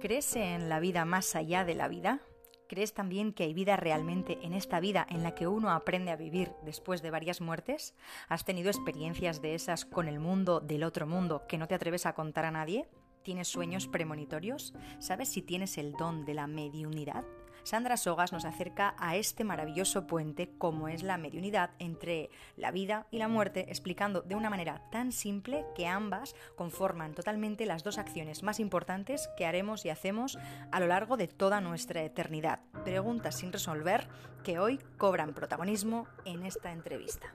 ¿Crees 0.00 0.34
en 0.34 0.70
la 0.70 0.80
vida 0.80 1.04
más 1.04 1.36
allá 1.36 1.62
de 1.62 1.74
la 1.74 1.86
vida? 1.86 2.22
¿Crees 2.70 2.94
también 2.94 3.34
que 3.34 3.42
hay 3.42 3.52
vida 3.52 3.76
realmente 3.76 4.38
en 4.40 4.54
esta 4.54 4.80
vida 4.80 5.06
en 5.10 5.22
la 5.22 5.34
que 5.34 5.46
uno 5.46 5.70
aprende 5.70 6.10
a 6.10 6.16
vivir 6.16 6.52
después 6.64 7.02
de 7.02 7.10
varias 7.10 7.42
muertes? 7.42 7.94
¿Has 8.26 8.46
tenido 8.46 8.70
experiencias 8.70 9.42
de 9.42 9.54
esas 9.54 9.84
con 9.84 10.08
el 10.08 10.18
mundo 10.18 10.60
del 10.60 10.84
otro 10.84 11.06
mundo 11.06 11.42
que 11.46 11.58
no 11.58 11.68
te 11.68 11.74
atreves 11.74 12.06
a 12.06 12.14
contar 12.14 12.46
a 12.46 12.50
nadie? 12.50 12.88
¿Tienes 13.22 13.48
sueños 13.48 13.88
premonitorios? 13.88 14.72
¿Sabes 15.00 15.28
si 15.28 15.42
tienes 15.42 15.76
el 15.76 15.92
don 15.92 16.24
de 16.24 16.32
la 16.32 16.46
mediunidad? 16.46 17.26
Sandra 17.62 17.96
Sogas 17.96 18.32
nos 18.32 18.44
acerca 18.44 18.94
a 18.98 19.16
este 19.16 19.44
maravilloso 19.44 20.06
puente 20.06 20.50
como 20.58 20.88
es 20.88 21.02
la 21.02 21.18
mediunidad 21.18 21.70
entre 21.78 22.30
la 22.56 22.70
vida 22.70 23.06
y 23.10 23.18
la 23.18 23.28
muerte, 23.28 23.66
explicando 23.68 24.22
de 24.22 24.34
una 24.34 24.50
manera 24.50 24.82
tan 24.90 25.12
simple 25.12 25.64
que 25.74 25.86
ambas 25.86 26.34
conforman 26.56 27.14
totalmente 27.14 27.66
las 27.66 27.84
dos 27.84 27.98
acciones 27.98 28.42
más 28.42 28.60
importantes 28.60 29.28
que 29.36 29.46
haremos 29.46 29.84
y 29.84 29.90
hacemos 29.90 30.38
a 30.72 30.80
lo 30.80 30.86
largo 30.86 31.16
de 31.16 31.28
toda 31.28 31.60
nuestra 31.60 32.02
eternidad. 32.02 32.60
Preguntas 32.84 33.36
sin 33.36 33.52
resolver 33.52 34.08
que 34.42 34.58
hoy 34.58 34.78
cobran 34.96 35.34
protagonismo 35.34 36.06
en 36.24 36.44
esta 36.44 36.72
entrevista. 36.72 37.34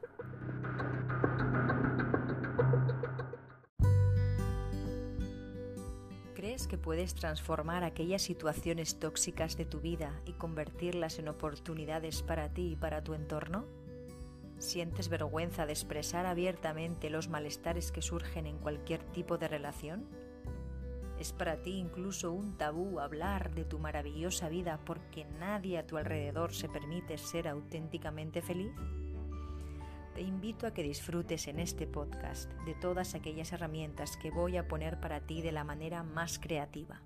¿Crees 6.56 6.68
que 6.70 6.78
puedes 6.78 7.16
transformar 7.16 7.84
aquellas 7.84 8.22
situaciones 8.22 8.98
tóxicas 8.98 9.58
de 9.58 9.66
tu 9.66 9.82
vida 9.82 10.22
y 10.26 10.32
convertirlas 10.32 11.20
en 11.20 11.28
oportunidades 11.28 12.24
para 12.24 12.48
ti 12.48 12.72
y 12.72 12.76
para 12.78 13.04
tu 13.04 13.14
entorno? 13.14 13.66
¿Sientes 14.58 15.10
vergüenza 15.10 15.66
de 15.66 15.74
expresar 15.74 16.26
abiertamente 16.26 17.10
los 17.10 17.28
malestares 17.28 17.92
que 17.92 18.02
surgen 18.02 18.48
en 18.48 18.58
cualquier 18.58 19.04
tipo 19.04 19.38
de 19.38 19.50
relación? 19.50 20.08
¿Es 21.20 21.34
para 21.34 21.62
ti 21.62 21.72
incluso 21.72 22.32
un 22.32 22.56
tabú 22.56 23.02
hablar 23.02 23.54
de 23.54 23.66
tu 23.66 23.78
maravillosa 23.78 24.48
vida 24.48 24.80
porque 24.86 25.26
nadie 25.26 25.78
a 25.78 25.86
tu 25.86 25.98
alrededor 25.98 26.54
se 26.54 26.70
permite 26.70 27.18
ser 27.18 27.50
auténticamente 27.50 28.42
feliz? 28.42 28.72
Te 30.16 30.22
invito 30.22 30.66
a 30.66 30.74
que 30.74 30.82
disfrutes 30.82 31.50
en 31.50 31.60
este 31.60 31.88
podcast 31.88 32.50
de 32.66 32.74
todas 32.74 33.16
aquellas 33.16 33.52
herramientas 33.52 34.16
que 34.16 34.32
voy 34.32 34.56
a 34.56 34.66
poner 34.66 34.98
para 35.02 35.20
ti 35.20 35.42
de 35.42 35.52
la 35.52 35.66
manera 35.66 36.04
más 36.04 36.40
creativa. 36.40 37.02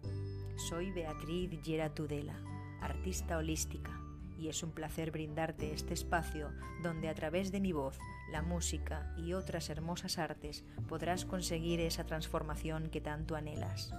Soy 0.69 0.91
Beatriz 0.91 1.49
Gera 1.63 1.89
Tudela, 1.89 2.39
artista 2.81 3.37
holística, 3.37 3.99
y 4.37 4.47
es 4.47 4.61
un 4.61 4.71
placer 4.71 5.09
brindarte 5.09 5.73
este 5.73 5.95
espacio 5.95 6.51
donde 6.83 7.09
a 7.09 7.15
través 7.15 7.51
de 7.51 7.59
mi 7.59 7.71
voz, 7.71 7.97
la 8.31 8.43
música 8.43 9.11
y 9.17 9.33
otras 9.33 9.71
hermosas 9.71 10.19
artes 10.19 10.63
podrás 10.87 11.25
conseguir 11.25 11.79
esa 11.79 12.05
transformación 12.05 12.91
que 12.91 13.01
tanto 13.01 13.35
anhelas. 13.35 13.91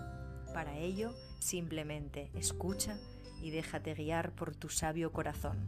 Para 0.55 0.79
ello, 0.79 1.17
simplemente 1.41 2.31
escucha 2.35 2.97
y 3.43 3.51
déjate 3.51 3.95
guiar 3.95 4.37
por 4.37 4.55
tu 4.55 4.69
sabio 4.69 5.13
corazón. 5.13 5.67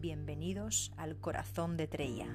Bienvenidos 0.00 0.90
al 0.96 1.18
corazón 1.18 1.76
de 1.76 1.86
Treya. 1.86 2.28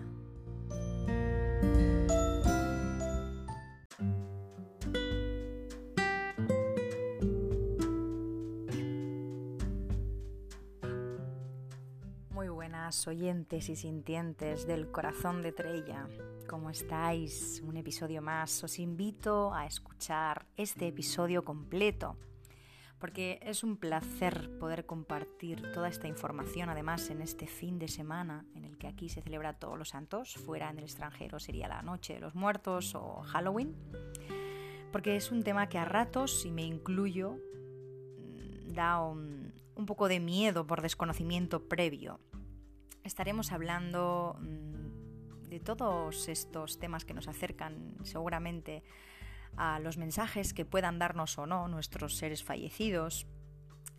Muy 12.29 12.49
buenas 12.49 13.07
oyentes 13.07 13.69
y 13.69 13.75
sintientes 13.75 14.67
del 14.67 14.91
corazón 14.91 15.41
de 15.41 15.51
Trella. 15.51 16.07
¿Cómo 16.47 16.69
estáis? 16.69 17.61
Un 17.65 17.77
episodio 17.77 18.21
más. 18.21 18.63
Os 18.63 18.79
invito 18.79 19.53
a 19.53 19.65
escuchar 19.65 20.45
este 20.57 20.87
episodio 20.87 21.45
completo 21.45 22.17
porque 23.03 23.37
es 23.41 23.65
un 23.65 23.75
placer 23.75 24.57
poder 24.59 24.85
compartir 24.85 25.73
toda 25.73 25.89
esta 25.89 26.07
información, 26.07 26.69
además 26.69 27.09
en 27.09 27.21
este 27.21 27.47
fin 27.47 27.77
de 27.77 27.89
semana 27.89 28.45
en 28.55 28.63
el 28.63 28.77
que 28.77 28.87
aquí 28.87 29.09
se 29.09 29.21
celebra 29.21 29.59
todos 29.59 29.77
los 29.77 29.89
santos, 29.89 30.35
fuera 30.35 30.69
en 30.69 30.77
el 30.77 30.85
extranjero 30.85 31.37
sería 31.37 31.67
la 31.67 31.81
Noche 31.81 32.13
de 32.13 32.21
los 32.21 32.33
Muertos 32.33 32.95
o 32.95 33.21
Halloween, 33.23 33.75
porque 34.93 35.17
es 35.17 35.33
un 35.33 35.43
tema 35.43 35.67
que 35.67 35.77
a 35.77 35.83
ratos, 35.83 36.45
y 36.45 36.51
me 36.51 36.61
incluyo, 36.61 37.31
mm, 37.31 38.71
da 38.71 39.01
un, 39.01 39.53
un 39.75 39.85
poco 39.85 40.07
de 40.07 40.21
miedo 40.21 40.65
por 40.65 40.81
desconocimiento 40.81 41.67
previo. 41.67 42.21
Estaremos 43.03 43.51
hablando 43.51 44.37
mm, 44.39 45.49
de 45.49 45.59
todos 45.59 46.29
estos 46.29 46.79
temas 46.79 47.03
que 47.03 47.13
nos 47.13 47.27
acercan 47.27 47.97
seguramente 48.03 48.81
a 49.57 49.79
los 49.79 49.97
mensajes 49.97 50.53
que 50.53 50.65
puedan 50.65 50.99
darnos 50.99 51.37
o 51.37 51.45
no 51.45 51.67
nuestros 51.67 52.15
seres 52.15 52.43
fallecidos 52.43 53.27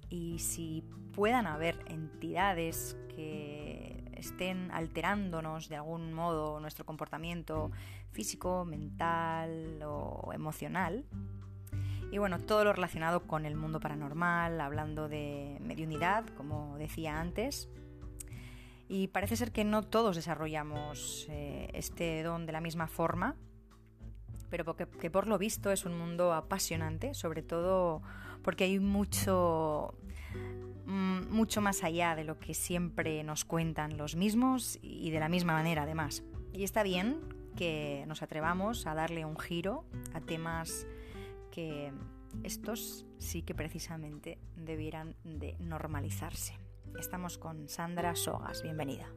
y 0.09 0.39
si 0.39 0.85
puedan 1.13 1.47
haber 1.47 1.85
entidades 1.87 2.97
que 3.15 4.13
estén 4.17 4.71
alterándonos 4.71 5.69
de 5.69 5.77
algún 5.77 6.13
modo 6.13 6.61
nuestro 6.61 6.85
comportamiento 6.85 7.71
físico, 8.11 8.65
mental 8.65 9.81
o 9.85 10.33
emocional. 10.33 11.05
Y 12.11 12.19
bueno, 12.19 12.39
todo 12.39 12.65
lo 12.65 12.73
relacionado 12.73 13.27
con 13.27 13.45
el 13.45 13.57
mundo 13.57 13.81
paranormal, 13.81 14.61
hablando 14.61 15.09
de 15.09 15.59
mediunidad, 15.61 16.25
como 16.37 16.77
decía 16.79 17.21
antes. 17.21 17.69
Y 18.89 19.09
parece 19.09 19.37
ser 19.37 19.51
que 19.51 19.65
no 19.65 19.83
todos 19.83 20.15
desarrollamos 20.15 21.27
eh, 21.29 21.71
este 21.73 22.23
don 22.23 22.47
de 22.47 22.53
la 22.53 22.61
misma 22.61 22.87
forma 22.87 23.35
pero 24.50 24.77
que 24.77 25.10
por 25.10 25.27
lo 25.27 25.38
visto 25.38 25.72
es 25.72 25.84
un 25.84 25.97
mundo 25.99 26.32
apasionante, 26.32 27.15
sobre 27.15 27.43
todo 27.43 28.03
porque 28.43 28.65
hay 28.65 28.78
mucho, 28.78 29.94
mm, 30.87 31.31
mucho 31.31 31.60
más 31.60 31.82
allá 31.82 32.15
de 32.15 32.25
lo 32.25 32.38
que 32.38 32.55
siempre 32.55 33.25
nos 33.25 33.44
cuentan 33.44 33.97
los 33.97 34.15
mismos 34.15 34.78
y 34.82 35.10
de 35.10 35.19
la 35.19 35.28
misma 35.28 35.55
manera 35.55 35.82
además. 35.82 36.22
Y 36.53 36.62
está 36.62 36.82
bien 36.82 37.21
que 37.56 38.05
nos 38.06 38.22
atrevamos 38.22 38.87
a 38.87 38.94
darle 38.94 39.25
un 39.25 39.38
giro 39.38 39.84
a 40.12 40.21
temas 40.21 40.87
que 41.50 41.93
estos 42.43 43.06
sí 43.19 43.43
que 43.43 43.55
precisamente 43.55 44.38
debieran 44.56 45.16
de 45.25 45.56
normalizarse. 45.59 46.59
Estamos 46.99 47.38
con 47.38 47.69
Sandra 47.69 48.15
Sogas, 48.15 48.62
bienvenida. 48.62 49.09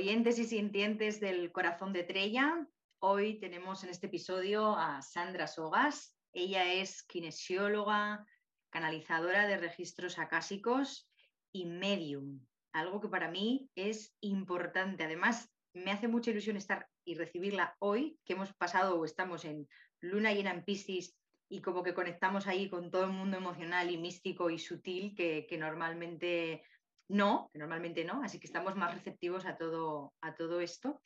Oyentes 0.00 0.38
y 0.38 0.46
sintientes 0.46 1.20
del 1.20 1.52
corazón 1.52 1.92
de 1.92 2.04
Trella, 2.04 2.66
hoy 3.00 3.38
tenemos 3.38 3.84
en 3.84 3.90
este 3.90 4.06
episodio 4.06 4.74
a 4.74 5.02
Sandra 5.02 5.46
Sogas. 5.46 6.16
Ella 6.32 6.72
es 6.72 7.02
kinesióloga, 7.02 8.26
canalizadora 8.70 9.46
de 9.46 9.58
registros 9.58 10.18
acásicos 10.18 11.06
y 11.52 11.66
medium, 11.66 12.40
algo 12.72 13.02
que 13.02 13.10
para 13.10 13.30
mí 13.30 13.68
es 13.74 14.16
importante. 14.22 15.04
Además, 15.04 15.52
me 15.74 15.90
hace 15.90 16.08
mucha 16.08 16.30
ilusión 16.30 16.56
estar 16.56 16.88
y 17.04 17.16
recibirla 17.16 17.76
hoy, 17.78 18.18
que 18.24 18.32
hemos 18.32 18.54
pasado 18.54 18.98
o 18.98 19.04
estamos 19.04 19.44
en 19.44 19.68
luna 20.00 20.32
llena 20.32 20.52
en 20.52 20.64
Piscis 20.64 21.14
y 21.50 21.60
como 21.60 21.82
que 21.82 21.92
conectamos 21.92 22.46
ahí 22.46 22.70
con 22.70 22.90
todo 22.90 23.04
el 23.04 23.10
mundo 23.10 23.36
emocional 23.36 23.90
y 23.90 23.98
místico 23.98 24.48
y 24.48 24.58
sutil 24.58 25.14
que, 25.14 25.46
que 25.46 25.58
normalmente 25.58 26.62
no, 27.10 27.50
que 27.52 27.58
normalmente 27.58 28.04
no, 28.04 28.22
así 28.22 28.38
que 28.38 28.46
estamos 28.46 28.76
más 28.76 28.94
receptivos 28.94 29.44
a 29.44 29.56
todo, 29.56 30.14
a 30.20 30.34
todo 30.34 30.60
esto. 30.60 31.00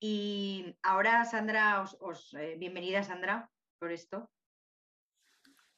Y 0.00 0.76
ahora, 0.82 1.24
Sandra, 1.24 1.82
os, 2.00 2.34
eh, 2.34 2.56
bienvenida, 2.58 3.02
Sandra, 3.02 3.50
por 3.78 3.92
esto. 3.92 4.30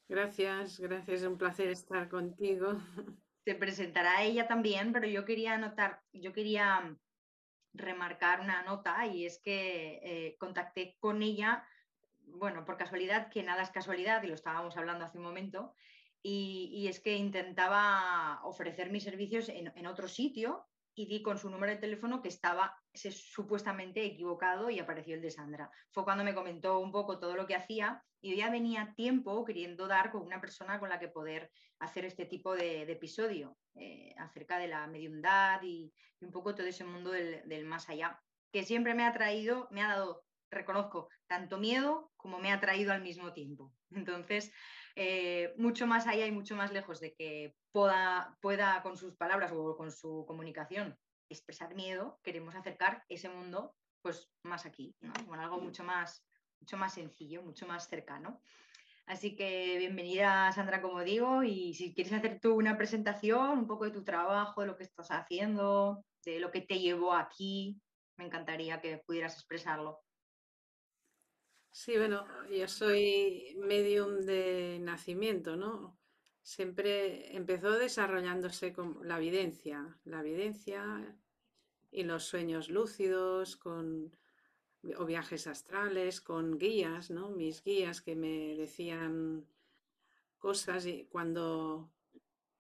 Gracias, 0.09 0.79
gracias, 0.79 1.21
es 1.21 1.27
un 1.27 1.39
placer 1.39 1.71
estar 1.71 2.09
contigo. 2.09 2.73
Se 3.45 3.55
presentará 3.55 4.23
ella 4.23 4.47
también, 4.47 4.93
pero 4.93 5.07
yo 5.07 5.25
quería 5.25 5.55
anotar, 5.55 6.01
yo 6.13 6.33
quería 6.33 6.97
remarcar 7.75 8.41
una 8.41 8.63
nota 8.63 9.07
y 9.07 9.27
es 9.27 9.41
que 9.43 10.01
eh, 10.03 10.37
contacté 10.39 10.97
con 11.01 11.23
ella, 11.23 11.67
bueno, 12.21 12.65
por 12.65 12.77
casualidad, 12.77 13.29
que 13.29 13.43
nada 13.43 13.63
es 13.63 13.71
casualidad, 13.71 14.23
y 14.23 14.29
lo 14.29 14.35
estábamos 14.35 14.77
hablando 14.77 15.05
hace 15.05 15.19
un 15.19 15.25
momento, 15.25 15.75
y, 16.27 16.89
es 16.89 17.01
que 17.01 17.17
intentaba 17.17 18.41
ofrecer 18.45 18.91
mis 18.91 19.05
servicios 19.05 19.51
en, 19.51 19.87
otro 19.87 20.09
sitio 20.09 20.67
y 20.95 21.07
di 21.07 21.23
con 21.23 21.39
su 21.39 21.51
número 21.51 21.73
de 21.73 21.79
teléfono 21.79 22.23
que 22.23 22.29
estaba 22.29 22.75
supuestamente 22.95 24.03
equivocado 24.03 24.71
y 24.71 24.79
apareció 24.79 25.17
el 25.17 25.21
de 25.21 25.31
Sandra. 25.31 25.71
Fue 25.91 26.05
cuando 26.05 26.25
me 26.25 26.35
comentó 26.35 26.79
un 26.79 26.93
poco 26.93 27.19
todo 27.19 27.37
lo 27.37 27.47
que 27.47 27.57
hacía 27.57 28.03
y 28.23 28.31
yo 28.31 28.37
ya 28.37 28.49
venía 28.49 28.95
tiempo 28.97 29.45
queriendo 29.45 29.87
dar 29.87 30.11
con 30.11 30.23
una 30.23 30.41
persona 30.41 30.81
con 30.81 30.89
la 30.89 30.99
que 30.99 31.09
poder 31.09 31.51
hacer 31.79 32.07
este 32.07 32.25
tipo 32.25 32.55
de, 32.55 32.91
episodio 32.91 33.59
eh, 33.75 34.15
acerca 34.17 34.57
de 34.59 34.69
la 34.69 34.87
mediundad 34.87 35.61
y, 35.63 35.93
un 36.21 36.31
poco 36.31 36.55
todo 36.55 36.67
ese 36.67 36.85
mundo 36.85 37.11
del, 37.11 37.47
del 37.47 37.67
más 37.67 37.91
allá, 37.91 38.19
que 38.51 38.65
siempre 38.65 38.95
me 38.95 39.05
ha 39.05 39.13
traído, 39.13 39.69
me 39.71 39.83
ha 39.83 39.89
dado, 39.89 40.25
reconozco, 40.51 41.11
tanto 41.27 41.59
miedo 41.59 42.11
como 42.17 42.39
me 42.39 42.51
ha 42.51 42.61
traído 42.61 42.95
al 42.95 43.03
mismo 43.03 43.35
tiempo. 43.35 43.75
Entonces, 43.91 44.51
eh, 44.97 45.55
mucho 45.57 45.87
más 45.87 46.07
allá 46.07 46.27
y 46.27 46.33
mucho 46.33 46.55
más 46.55 46.73
lejos 46.73 47.01
de 47.01 47.15
que 47.15 47.57
pueda, 47.73 48.37
pueda 48.41 48.83
con 48.83 48.97
sus 48.97 49.17
palabras 49.17 49.53
o 49.53 49.77
con 49.77 49.91
su 49.91 50.25
comunicación 50.27 50.97
expresar 51.29 51.75
miedo, 51.75 52.21
queremos 52.23 52.55
acercar 52.55 53.05
ese 53.09 53.29
mundo 53.29 53.75
pues 54.03 54.31
más 54.43 54.67
aquí, 54.67 54.95
¿no? 55.01 55.13
Con 55.27 55.41
algo 55.41 55.59
mucho 55.59 55.83
más, 55.83 56.25
mucho 56.61 56.77
más 56.77 56.93
sencillo, 56.93 57.43
mucho 57.43 57.67
más 57.67 57.89
cercano. 57.89 58.41
Así 59.07 59.35
que 59.35 59.77
bienvenida 59.79 60.53
Sandra, 60.53 60.81
como 60.81 61.03
digo, 61.03 61.43
y 61.43 61.75
si 61.75 61.95
quieres 61.95 62.13
hacer 62.13 62.39
tú 62.41 62.55
una 62.55 62.77
presentación, 62.77 63.59
un 63.59 63.67
poco 63.67 63.85
de 63.85 63.91
tu 63.91 64.05
trabajo, 64.05 64.61
de 64.61 64.67
lo 64.67 64.77
que 64.77 64.85
estás 64.85 65.11
haciendo, 65.11 66.05
de 66.25 66.39
lo 66.39 66.51
que 66.51 66.61
te 66.61 66.79
llevó 66.79 67.15
aquí, 67.15 67.81
me 68.17 68.25
encantaría 68.25 68.81
que 68.81 68.99
pudieras 68.99 69.35
expresarlo. 69.35 70.04
Sí, 71.77 71.97
bueno, 71.97 72.25
yo 72.53 72.69
soy 72.69 73.57
medium 73.59 74.21
de 74.21 74.79
nacimiento, 74.81 75.57
¿no? 75.57 75.99
Siempre 76.41 77.37
empezó 77.37 77.73
desarrollándose 77.73 78.73
con 78.73 79.01
la 79.03 79.17
evidencia, 79.17 79.99
la 80.05 80.21
evidencia 80.21 81.19
y 81.91 82.05
los 82.05 82.27
sueños 82.27 82.71
lúcidos, 82.71 83.57
con 83.57 84.17
o 84.97 85.05
viajes 85.05 85.49
astrales 85.49 86.21
con 86.21 86.59
guías, 86.59 87.11
¿no? 87.11 87.31
Mis 87.31 87.65
guías 87.65 88.01
que 88.01 88.15
me 88.15 88.55
decían 88.55 89.45
cosas 90.39 90.87
y 90.87 91.07
cuando 91.07 91.91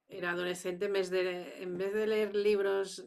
era 0.08 0.32
adolescente, 0.32 0.86
en 0.86 0.92
vez 0.92 1.10
de, 1.10 2.06
leer 2.08 2.34
libros 2.34 3.04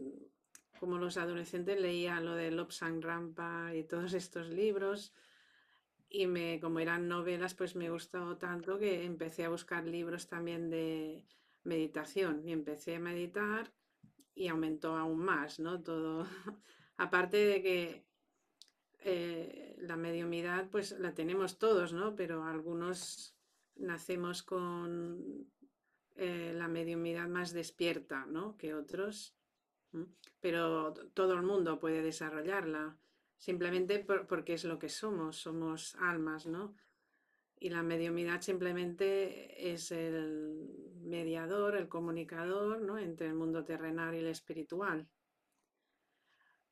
como 0.79 0.99
los 0.99 1.17
adolescentes, 1.17 1.81
leía 1.81 2.21
lo 2.21 2.33
de 2.33 2.51
Lobsang 2.51 3.01
Rampa 3.01 3.75
y 3.75 3.83
todos 3.83 4.13
estos 4.13 4.47
libros. 4.47 5.13
Y 6.09 6.27
me, 6.27 6.59
como 6.61 6.79
eran 6.79 7.07
novelas, 7.07 7.53
pues 7.53 7.75
me 7.75 7.89
gustó 7.89 8.37
tanto 8.37 8.77
que 8.79 9.03
empecé 9.03 9.43
a 9.43 9.49
buscar 9.49 9.85
libros 9.85 10.27
también 10.27 10.69
de 10.69 11.25
meditación 11.63 12.47
y 12.47 12.53
empecé 12.53 12.95
a 12.95 12.99
meditar 12.99 13.73
y 14.33 14.47
aumentó 14.47 14.95
aún 14.95 15.19
más, 15.19 15.59
¿no? 15.59 15.81
Todo, 15.81 16.25
aparte 16.97 17.37
de 17.37 17.61
que 17.61 18.05
eh, 18.99 19.75
la 19.79 19.97
mediumidad 19.97 20.69
pues 20.69 20.91
la 20.99 21.13
tenemos 21.13 21.59
todos, 21.59 21.93
¿no? 21.93 22.15
Pero 22.15 22.43
algunos 22.43 23.35
nacemos 23.75 24.43
con 24.43 25.47
eh, 26.15 26.53
la 26.55 26.67
mediumidad 26.67 27.27
más 27.27 27.53
despierta, 27.53 28.25
¿no? 28.25 28.57
Que 28.57 28.73
otros. 28.73 29.35
Pero 30.39 30.93
todo 31.13 31.33
el 31.33 31.43
mundo 31.43 31.79
puede 31.79 32.01
desarrollarla, 32.01 32.97
simplemente 33.37 33.99
porque 33.99 34.53
es 34.53 34.65
lo 34.65 34.79
que 34.79 34.89
somos, 34.89 35.37
somos 35.37 35.95
almas, 35.95 36.45
¿no? 36.45 36.75
Y 37.59 37.69
la 37.69 37.83
mediumidad 37.83 38.41
simplemente 38.41 39.73
es 39.73 39.91
el 39.91 40.95
mediador, 41.01 41.75
el 41.75 41.87
comunicador, 41.87 42.81
¿no? 42.81 42.97
Entre 42.99 43.27
el 43.27 43.33
mundo 43.33 43.63
terrenal 43.63 44.13
y 44.15 44.19
el 44.19 44.27
espiritual 44.27 45.07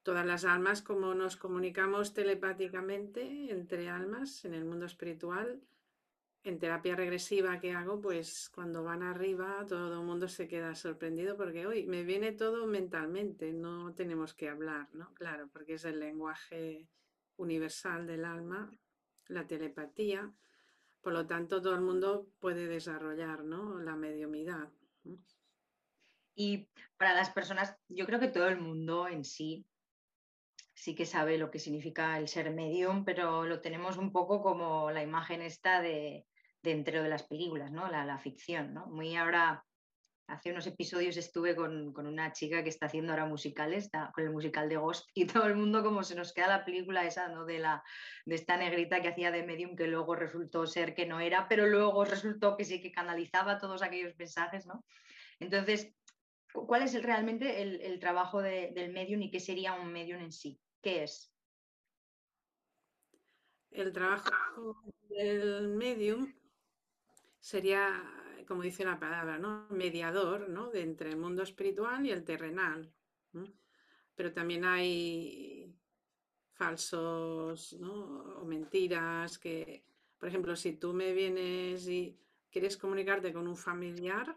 todas 0.05 0.23
las 0.23 0.45
almas, 0.45 0.83
como 0.83 1.15
nos 1.15 1.35
comunicamos 1.35 2.13
telepáticamente 2.13 3.51
entre 3.51 3.89
almas 3.89 4.45
en 4.45 4.53
el 4.53 4.63
mundo 4.63 4.85
espiritual, 4.85 5.59
en 6.45 6.59
terapia 6.59 6.95
regresiva 6.95 7.59
que 7.59 7.73
hago, 7.73 7.99
pues 7.99 8.49
cuando 8.53 8.83
van 8.83 9.01
arriba 9.01 9.65
todo 9.67 9.99
el 9.99 10.05
mundo 10.05 10.27
se 10.27 10.47
queda 10.47 10.75
sorprendido 10.75 11.35
porque 11.35 11.65
hoy 11.65 11.87
me 11.87 12.03
viene 12.03 12.31
todo 12.33 12.67
mentalmente, 12.67 13.51
no 13.51 13.93
tenemos 13.95 14.35
que 14.35 14.49
hablar, 14.49 14.87
¿no? 14.93 15.11
Claro, 15.15 15.49
porque 15.51 15.73
es 15.73 15.85
el 15.85 15.99
lenguaje 15.99 16.87
universal 17.37 18.05
del 18.05 18.25
alma, 18.25 18.71
la 19.27 19.47
telepatía, 19.47 20.31
por 21.01 21.13
lo 21.13 21.25
tanto 21.25 21.61
todo 21.63 21.73
el 21.73 21.81
mundo 21.81 22.29
puede 22.39 22.67
desarrollar, 22.67 23.43
¿no? 23.43 23.79
La 23.79 23.95
mediumidad. 23.95 24.69
Y 26.35 26.67
para 26.97 27.15
las 27.15 27.31
personas, 27.31 27.75
yo 27.87 28.05
creo 28.05 28.19
que 28.19 28.27
todo 28.27 28.47
el 28.47 28.59
mundo 28.59 29.07
en 29.07 29.25
sí 29.25 29.65
sí 30.75 30.93
que 30.93 31.05
sabe 31.05 31.37
lo 31.37 31.49
que 31.49 31.57
significa 31.57 32.19
el 32.19 32.27
ser 32.27 32.51
medium, 32.51 33.05
pero 33.05 33.45
lo 33.45 33.61
tenemos 33.61 33.97
un 33.97 34.11
poco 34.11 34.43
como 34.43 34.91
la 34.91 35.01
imagen 35.01 35.41
esta 35.41 35.81
de, 35.81 36.27
dentro 36.65 37.01
de 37.01 37.09
las 37.09 37.23
películas, 37.23 37.71
¿no? 37.71 37.87
La, 37.89 38.17
ficción, 38.17 38.73
¿no? 38.73 38.87
Muy 38.87 39.15
ahora, 39.15 39.63
hace 40.27 40.51
unos 40.51 40.65
episodios 40.65 41.15
estuve 41.15 41.55
con, 41.55 41.95
una 41.95 42.33
chica 42.33 42.63
que 42.63 42.69
está 42.69 42.87
haciendo 42.87 43.13
ahora 43.13 43.27
musicales, 43.27 43.89
con 44.13 44.25
el 44.25 44.31
musical 44.31 44.67
de 44.67 44.77
Ghost, 44.77 45.07
y 45.13 45.25
todo 45.43 45.45
el 45.45 45.55
mundo 45.55 45.83
como 45.83 46.03
se 46.03 46.15
nos 46.15 46.33
queda 46.33 46.47
la 46.47 46.65
película 46.65 47.05
esa, 47.05 47.29
¿no? 47.29 47.45
De, 47.45 47.59
la, 47.59 47.83
de 48.25 48.35
esta 48.35 48.57
negrita 48.57 49.01
que 49.01 49.09
hacía 49.09 49.31
de 49.31 49.43
medium, 49.43 49.75
que 49.75 49.87
luego 49.87 50.15
resultó 50.15 50.65
ser 50.65 50.95
que 50.95 51.05
no 51.05 51.19
era, 51.19 51.47
pero 51.47 51.67
luego 51.67 52.03
resultó 52.03 52.57
que 52.57 52.65
sí 52.65 52.81
que 52.81 52.91
canalizaba 52.91 53.59
todos 53.59 53.83
aquellos 53.83 54.17
mensajes, 54.17 54.65
¿no? 54.65 54.83
Entonces, 55.39 55.93
¿cuál 56.51 56.81
es 56.81 57.01
realmente 57.01 57.61
el, 57.61 57.99
trabajo 57.99 58.41
del 58.41 58.91
medium 58.91 59.21
y 59.21 59.29
qué 59.29 59.39
sería 59.39 59.73
un 59.73 59.91
medium 59.91 60.21
en 60.21 60.31
sí? 60.31 60.59
¿Qué 60.81 61.03
es? 61.03 61.31
El 63.69 63.91
trabajo 63.91 64.81
del 65.09 65.67
medium 65.67 66.33
sería, 67.45 68.01
como 68.47 68.63
dice 68.63 68.83
la 68.83 68.99
palabra, 68.99 69.37
¿no? 69.37 69.67
mediador 69.69 70.49
¿no? 70.49 70.71
de 70.71 70.81
entre 70.81 71.11
el 71.11 71.17
mundo 71.17 71.43
espiritual 71.43 72.03
y 72.03 72.09
el 72.09 72.23
terrenal. 72.23 72.91
Pero 74.15 74.33
también 74.33 74.65
hay 74.65 75.71
falsos 76.53 77.73
o 77.73 78.43
mentiras 78.45 79.37
que, 79.37 79.83
por 80.17 80.27
ejemplo, 80.27 80.55
si 80.55 80.73
tú 80.73 80.93
me 80.93 81.13
vienes 81.13 81.87
y 81.87 82.17
quieres 82.49 82.77
comunicarte 82.77 83.31
con 83.31 83.47
un 83.47 83.57
familiar, 83.57 84.35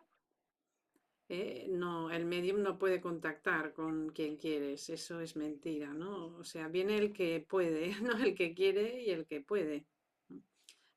eh, 1.30 1.66
no, 1.70 2.10
el 2.10 2.26
medium 2.26 2.60
no 2.60 2.76
puede 2.76 3.00
contactar 3.00 3.72
con 3.72 4.10
quien 4.10 4.36
quieres, 4.36 4.90
eso 4.90 5.20
es 5.20 5.34
mentira, 5.34 5.94
¿no? 5.94 6.36
O 6.36 6.44
sea, 6.44 6.68
viene 6.68 6.98
el 6.98 7.14
que 7.14 7.40
puede, 7.40 7.88
no 8.02 8.18
el 8.18 8.34
que 8.34 8.52
quiere 8.52 9.00
y 9.00 9.12
el 9.12 9.24
que 9.24 9.40
puede. 9.40 9.86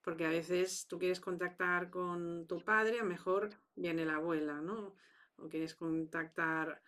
Porque 0.04 0.26
a 0.26 0.30
veces 0.30 0.88
tú 0.88 0.98
quieres 0.98 1.20
contactar 1.20 1.90
con 1.90 2.48
tu 2.48 2.64
padre, 2.64 3.00
a 3.00 3.04
lo 3.04 3.10
mejor 3.10 3.50
viene 3.76 4.06
la 4.06 4.16
abuela, 4.16 4.62
¿no? 4.62 4.96
O 5.38 5.48
quieres 5.48 5.76
contactar 5.76 6.82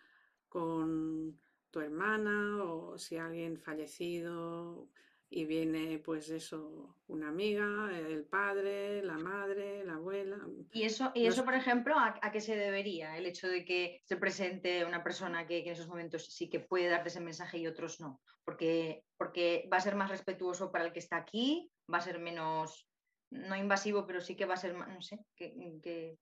con 0.48 1.38
tu 1.70 1.80
hermana 1.80 2.62
o 2.62 2.98
si 2.98 3.16
alguien 3.16 3.58
fallecido 3.58 4.88
y 5.34 5.44
viene 5.46 5.98
pues 5.98 6.30
eso, 6.30 6.96
una 7.08 7.28
amiga, 7.28 7.90
el 7.92 8.24
padre, 8.24 9.02
la 9.02 9.18
madre, 9.18 9.84
la 9.84 9.94
abuela. 9.94 10.38
¿Y 10.72 10.84
eso, 10.84 11.10
y 11.12 11.26
eso 11.26 11.44
por 11.44 11.54
ejemplo, 11.54 11.96
¿a, 11.98 12.30
qué 12.30 12.40
se 12.40 12.54
debería? 12.54 13.16
El 13.16 13.26
hecho 13.26 13.48
de 13.48 13.64
que 13.64 14.00
se 14.04 14.16
presente 14.16 14.84
una 14.84 15.02
persona 15.02 15.44
que, 15.44 15.58
en 15.58 15.72
esos 15.72 15.88
momentos 15.88 16.26
sí 16.26 16.48
que 16.48 16.60
puede 16.60 16.86
darte 16.86 17.08
ese 17.08 17.20
mensaje 17.20 17.58
y 17.58 17.66
otros 17.66 18.00
no. 18.00 18.20
Porque, 18.44 19.04
porque 19.16 19.68
va 19.72 19.78
a 19.78 19.80
ser 19.80 19.96
más 19.96 20.10
respetuoso 20.10 20.70
para 20.70 20.84
el 20.84 20.92
que 20.92 21.00
está 21.00 21.16
aquí, 21.16 21.68
va 21.92 21.98
a 21.98 22.02
ser 22.02 22.20
menos, 22.20 22.86
no 23.34 23.56
invasivo, 23.56 24.06
pero 24.06 24.20
sí 24.20 24.36
que 24.36 24.46
va 24.46 24.54
a 24.54 24.58
ser 24.58 24.74
más, 24.74 24.88
no 24.88 25.02
sé, 25.02 25.18
que... 25.36 26.18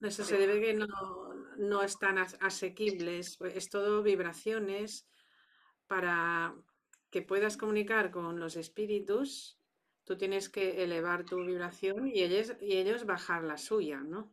Eso 0.00 0.22
se 0.22 0.38
debe 0.38 0.60
que 0.60 0.74
no, 0.74 0.86
no 1.56 1.82
están 1.82 2.18
asequibles, 2.18 3.36
es 3.40 3.68
todo 3.68 4.02
vibraciones 4.04 5.08
para 5.88 6.54
que 7.10 7.22
puedas 7.22 7.56
comunicar 7.56 8.12
con 8.12 8.38
los 8.38 8.56
espíritus, 8.56 9.58
tú 10.04 10.16
tienes 10.16 10.48
que 10.48 10.84
elevar 10.84 11.24
tu 11.24 11.44
vibración 11.44 12.06
y 12.06 12.22
ellos, 12.22 12.56
y 12.60 12.76
ellos 12.76 13.06
bajar 13.06 13.42
la 13.42 13.58
suya, 13.58 14.00
¿no? 14.00 14.32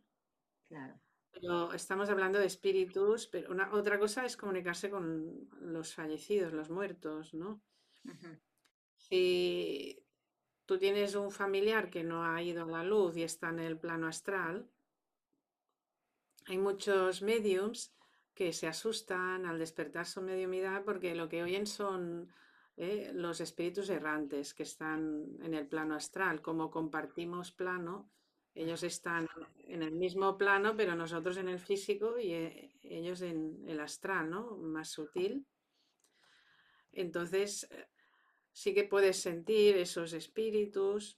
Claro. 0.67 1.01
Pero 1.31 1.73
estamos 1.73 2.09
hablando 2.09 2.37
de 2.37 2.45
espíritus, 2.45 3.27
pero 3.27 3.51
una, 3.51 3.73
otra 3.73 3.97
cosa 3.97 4.23
es 4.23 4.37
comunicarse 4.37 4.91
con 4.91 5.49
los 5.59 5.95
fallecidos, 5.95 6.53
los 6.53 6.69
muertos, 6.69 7.33
¿no? 7.33 7.63
Si 8.97 10.04
tú 10.65 10.77
tienes 10.77 11.15
un 11.15 11.31
familiar 11.31 11.89
que 11.89 12.03
no 12.03 12.25
ha 12.25 12.41
ido 12.41 12.63
a 12.63 12.67
la 12.67 12.83
luz 12.83 13.17
y 13.17 13.23
está 13.23 13.49
en 13.49 13.59
el 13.59 13.77
plano 13.77 14.07
astral, 14.07 14.69
hay 16.47 16.57
muchos 16.57 17.21
mediums 17.21 17.95
que 18.33 18.51
se 18.51 18.67
asustan 18.67 19.45
al 19.45 19.57
despertar 19.57 20.05
su 20.05 20.21
mediumidad 20.21 20.83
porque 20.83 21.15
lo 21.15 21.29
que 21.29 21.41
oyen 21.41 21.65
son 21.65 22.29
¿eh? 22.77 23.11
los 23.13 23.39
espíritus 23.41 23.89
errantes 23.89 24.53
que 24.53 24.63
están 24.63 25.37
en 25.41 25.53
el 25.53 25.67
plano 25.67 25.95
astral. 25.95 26.41
Como 26.41 26.69
compartimos 26.69 27.51
plano, 27.51 28.11
ellos 28.53 28.83
están 28.83 29.27
en 29.67 29.81
el 29.83 29.91
mismo 29.91 30.37
plano, 30.37 30.75
pero 30.75 30.95
nosotros 30.95 31.37
en 31.37 31.49
el 31.49 31.59
físico 31.59 32.19
y 32.19 32.33
eh, 32.33 32.71
ellos 32.83 33.21
en 33.21 33.63
el 33.67 33.79
astral, 33.79 34.29
¿no? 34.29 34.57
Más 34.57 34.89
sutil. 34.89 35.47
Entonces, 36.91 37.67
eh, 37.71 37.87
sí 38.55 38.73
que 38.73 38.85
puedes 38.85 39.17
sentir 39.17 39.75
esos 39.75 40.13
espíritus 40.13 41.17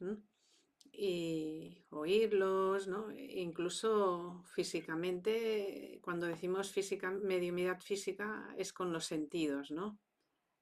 y 0.91 1.85
oírlos, 1.91 2.87
¿no? 2.87 3.11
Incluso 3.15 4.43
físicamente, 4.55 5.99
cuando 6.01 6.25
decimos 6.25 6.71
física, 6.71 7.11
mediumidad 7.11 7.79
física, 7.79 8.55
es 8.57 8.73
con 8.73 8.91
los 8.91 9.05
sentidos, 9.05 9.69
¿no? 9.69 9.99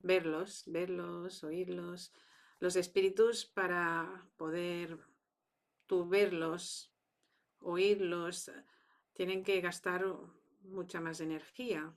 verlos, 0.05 0.63
verlos, 0.67 1.43
oírlos, 1.43 2.13
los 2.59 2.75
espíritus 2.75 3.45
para 3.45 4.29
poder 4.37 4.99
tú 5.87 6.07
verlos, 6.07 6.91
oírlos, 7.59 8.51
tienen 9.13 9.43
que 9.43 9.61
gastar 9.61 10.05
mucha 10.61 11.01
más 11.01 11.19
energía. 11.21 11.93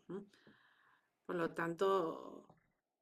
Por 1.27 1.37
lo 1.37 1.51
tanto, 1.51 2.48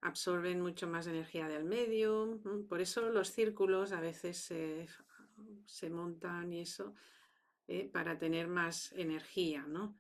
absorben 0.00 0.60
mucho 0.60 0.86
más 0.86 1.06
energía 1.06 1.48
del 1.48 1.64
medio. 1.64 2.40
Por 2.68 2.80
eso 2.80 3.10
los 3.10 3.30
círculos 3.30 3.92
a 3.92 4.00
veces 4.00 4.36
se, 4.38 5.90
montan 5.90 6.52
y 6.52 6.60
eso, 6.60 6.94
eh, 7.68 7.88
para 7.92 8.18
tener 8.18 8.48
más 8.48 8.92
energía, 8.92 9.64
¿no? 9.66 9.96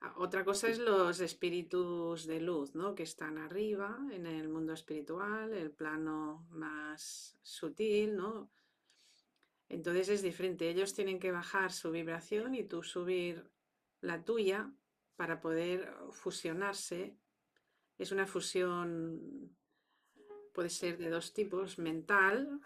Ah, 0.00 0.14
otra 0.18 0.44
cosa 0.44 0.68
es 0.68 0.78
los 0.78 1.20
espíritus 1.20 2.26
de 2.26 2.40
luz, 2.40 2.74
¿no? 2.74 2.94
Que 2.94 3.04
están 3.04 3.38
arriba 3.38 3.98
en 4.12 4.26
el 4.26 4.48
mundo 4.48 4.72
espiritual, 4.72 5.52
el 5.52 5.70
plano 5.70 6.46
más 6.50 7.38
sutil, 7.42 8.16
¿no? 8.16 8.50
Entonces 9.68 10.08
es 10.08 10.22
diferente. 10.22 10.68
Ellos 10.68 10.94
tienen 10.94 11.18
que 11.18 11.32
bajar 11.32 11.72
su 11.72 11.90
vibración 11.90 12.54
y 12.54 12.64
tú 12.64 12.82
subir 12.82 13.50
la 14.00 14.24
tuya 14.24 14.70
para 15.16 15.40
poder 15.40 15.94
fusionarse 16.10 17.16
es 17.98 18.12
una 18.12 18.26
fusión, 18.26 19.56
puede 20.52 20.70
ser 20.70 20.98
de 20.98 21.10
dos 21.10 21.32
tipos, 21.32 21.78
mental, 21.78 22.60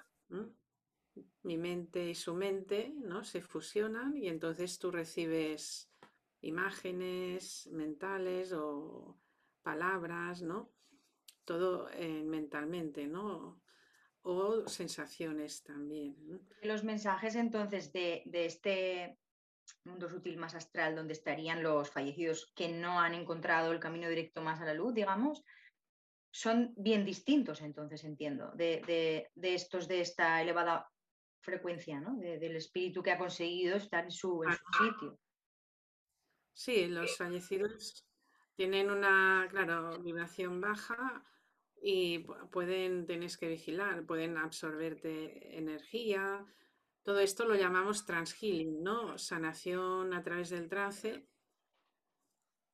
mi 1.43 1.57
mente 1.57 2.11
y 2.11 2.15
su 2.15 2.35
mente, 2.35 2.95
¿no? 2.97 3.25
Se 3.25 3.43
fusionan 3.43 4.17
y 4.17 4.29
entonces 4.29 4.79
tú 4.79 4.91
recibes 4.91 5.91
imágenes 6.41 7.69
mentales 7.73 8.53
o 8.53 9.19
palabras, 9.63 10.43
¿no? 10.43 10.71
Todo 11.45 11.89
mentalmente, 12.25 13.07
¿no? 13.07 13.61
O 14.23 14.67
sensaciones 14.69 15.63
también. 15.63 16.47
Los 16.63 16.85
mensajes 16.85 17.35
entonces 17.35 17.93
de, 17.93 18.23
de 18.27 18.47
este 18.47 19.19
mundo 19.85 20.09
sutil 20.09 20.37
más 20.37 20.55
astral, 20.55 20.97
donde 20.97 21.13
estarían 21.13 21.63
los 21.63 21.91
fallecidos 21.91 22.53
que 22.55 22.69
no 22.69 23.01
han 23.01 23.15
encontrado 23.15 23.73
el 23.73 23.81
camino 23.81 24.09
directo 24.09 24.43
más 24.43 24.61
a 24.61 24.65
la 24.65 24.75
luz, 24.75 24.95
digamos, 24.95 25.45
son 26.31 26.73
bien 26.77 27.05
distintos, 27.05 27.61
entonces 27.63 28.05
entiendo, 28.05 28.53
de, 28.55 29.29
estos 29.43 29.89
de 29.89 30.01
esta 30.01 30.41
elevada 30.43 30.89
frecuencia, 31.41 32.01
¿no? 32.01 32.17
del 32.17 32.57
espíritu 32.57 33.03
que 33.03 33.13
ha 33.13 33.19
conseguido 33.19 33.77
estar 33.77 34.05
en 34.05 34.11
su, 34.11 34.43
sitio. 34.79 35.19
Sí, 36.53 36.87
los 36.87 37.17
fallecidos 37.17 38.05
tienen 38.57 38.91
una, 38.91 39.47
claro, 39.51 39.99
vibración 40.01 40.61
baja 40.61 41.25
y 41.81 42.27
pueden, 42.51 43.07
tienes 43.07 43.39
que 43.39 43.49
vigilar, 43.49 44.05
pueden 44.05 44.37
absorberte 44.37 45.57
energía, 45.57 46.45
todo 47.09 47.21
esto 47.21 47.47
lo 47.47 47.55
llamamos 47.55 48.05
transhealing, 48.05 48.83
¿no? 48.83 49.17
Sanación 49.17 50.13
a 50.13 50.23
través 50.23 50.51
del 50.51 50.69
trance. 50.69 51.27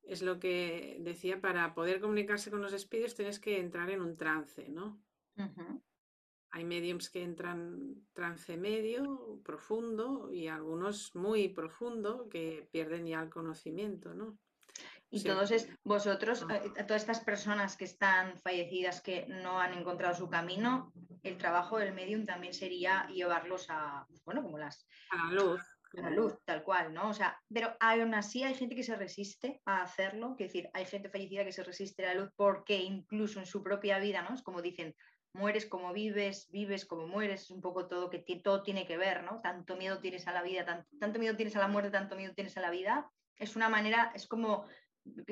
Es 0.02 0.22
lo 0.22 0.40
que 0.40 0.96
decía, 1.02 1.40
para 1.40 1.72
poder 1.72 2.00
comunicarse 2.00 2.50
con 2.50 2.60
los 2.60 2.72
espíritus 2.72 3.14
tienes 3.14 3.38
que 3.38 3.60
entrar 3.60 3.90
en 3.90 4.00
un 4.00 4.16
trance, 4.16 4.68
¿no? 4.68 5.00
Hay 6.50 6.64
mediums 6.64 7.10
que 7.10 7.22
entran 7.22 8.08
trance 8.12 8.56
medio, 8.56 9.40
profundo, 9.44 10.32
y 10.32 10.48
algunos 10.48 11.14
muy 11.14 11.48
profundo 11.48 12.28
que 12.28 12.68
pierden 12.72 13.06
ya 13.06 13.22
el 13.22 13.30
conocimiento, 13.30 14.14
¿no? 14.14 14.36
Y 15.14 15.22
todos 15.22 15.68
vosotros, 15.84 16.44
eh, 16.50 16.82
todas 16.84 17.02
estas 17.02 17.20
personas 17.20 17.76
que 17.76 17.84
están 17.84 18.36
fallecidas, 18.38 19.00
que 19.00 19.26
no 19.28 19.60
han 19.60 19.72
encontrado 19.72 20.12
su 20.12 20.28
camino, 20.28 20.92
el 21.22 21.38
trabajo 21.38 21.78
del 21.78 21.94
medium 21.94 22.26
también 22.26 22.52
sería 22.52 23.06
llevarlos 23.06 23.66
a, 23.70 24.06
bueno, 24.24 24.42
como 24.42 24.58
las... 24.58 24.88
A 25.10 25.28
la 25.28 25.32
luz. 25.32 25.62
A 25.96 26.00
la 26.00 26.10
luz, 26.10 26.34
tal 26.44 26.64
cual, 26.64 26.92
¿no? 26.92 27.10
O 27.10 27.14
sea, 27.14 27.40
pero 27.48 27.76
aún 27.78 28.14
así 28.14 28.42
hay 28.42 28.54
gente 28.54 28.74
que 28.74 28.82
se 28.82 28.96
resiste 28.96 29.62
a 29.64 29.82
hacerlo, 29.82 30.32
es 30.32 30.48
decir, 30.48 30.68
hay 30.72 30.84
gente 30.84 31.08
fallecida 31.08 31.44
que 31.44 31.52
se 31.52 31.62
resiste 31.62 32.04
a 32.04 32.12
la 32.12 32.20
luz 32.20 32.32
porque 32.34 32.78
incluso 32.78 33.38
en 33.38 33.46
su 33.46 33.62
propia 33.62 34.00
vida, 34.00 34.22
¿no? 34.22 34.34
Es 34.34 34.42
como 34.42 34.62
dicen, 34.62 34.96
mueres 35.32 35.66
como 35.66 35.92
vives, 35.92 36.48
vives 36.50 36.86
como 36.86 37.06
mueres, 37.06 37.42
es 37.42 37.50
un 37.52 37.60
poco 37.60 37.86
todo 37.86 38.10
que 38.10 38.24
todo 38.42 38.64
tiene 38.64 38.84
que 38.84 38.96
ver, 38.96 39.22
¿no? 39.22 39.40
Tanto 39.40 39.76
miedo 39.76 40.00
tienes 40.00 40.26
a 40.26 40.32
la 40.32 40.42
vida, 40.42 40.64
tanto, 40.64 40.88
tanto 40.98 41.20
miedo 41.20 41.36
tienes 41.36 41.54
a 41.54 41.60
la 41.60 41.68
muerte, 41.68 41.92
tanto 41.92 42.16
miedo 42.16 42.34
tienes 42.34 42.56
a 42.56 42.60
la 42.60 42.70
vida. 42.70 43.08
Es 43.36 43.56
una 43.56 43.68
manera, 43.68 44.12
es 44.14 44.28
como 44.28 44.66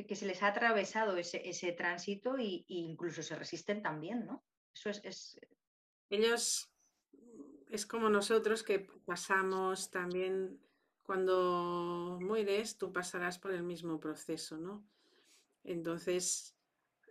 que 0.06 0.16
se 0.16 0.26
les 0.26 0.42
ha 0.42 0.48
atravesado 0.48 1.16
ese, 1.16 1.72
tránsito 1.72 2.36
e 2.38 2.64
incluso 2.68 3.22
se 3.22 3.36
resisten 3.36 3.82
también, 3.82 4.26
¿no? 4.26 4.44
Eso 4.74 4.90
es, 4.90 5.40
Ellos 6.10 6.70
es 7.68 7.86
como 7.86 8.10
nosotros 8.10 8.62
que 8.62 8.80
pasamos 9.04 9.90
también, 9.90 10.60
cuando 11.02 12.18
mueres, 12.20 12.76
tú 12.76 12.92
pasarás 12.92 13.38
por 13.38 13.52
el 13.52 13.62
mismo 13.62 13.98
proceso, 13.98 14.58
¿no? 14.58 14.86
Entonces, 15.64 16.54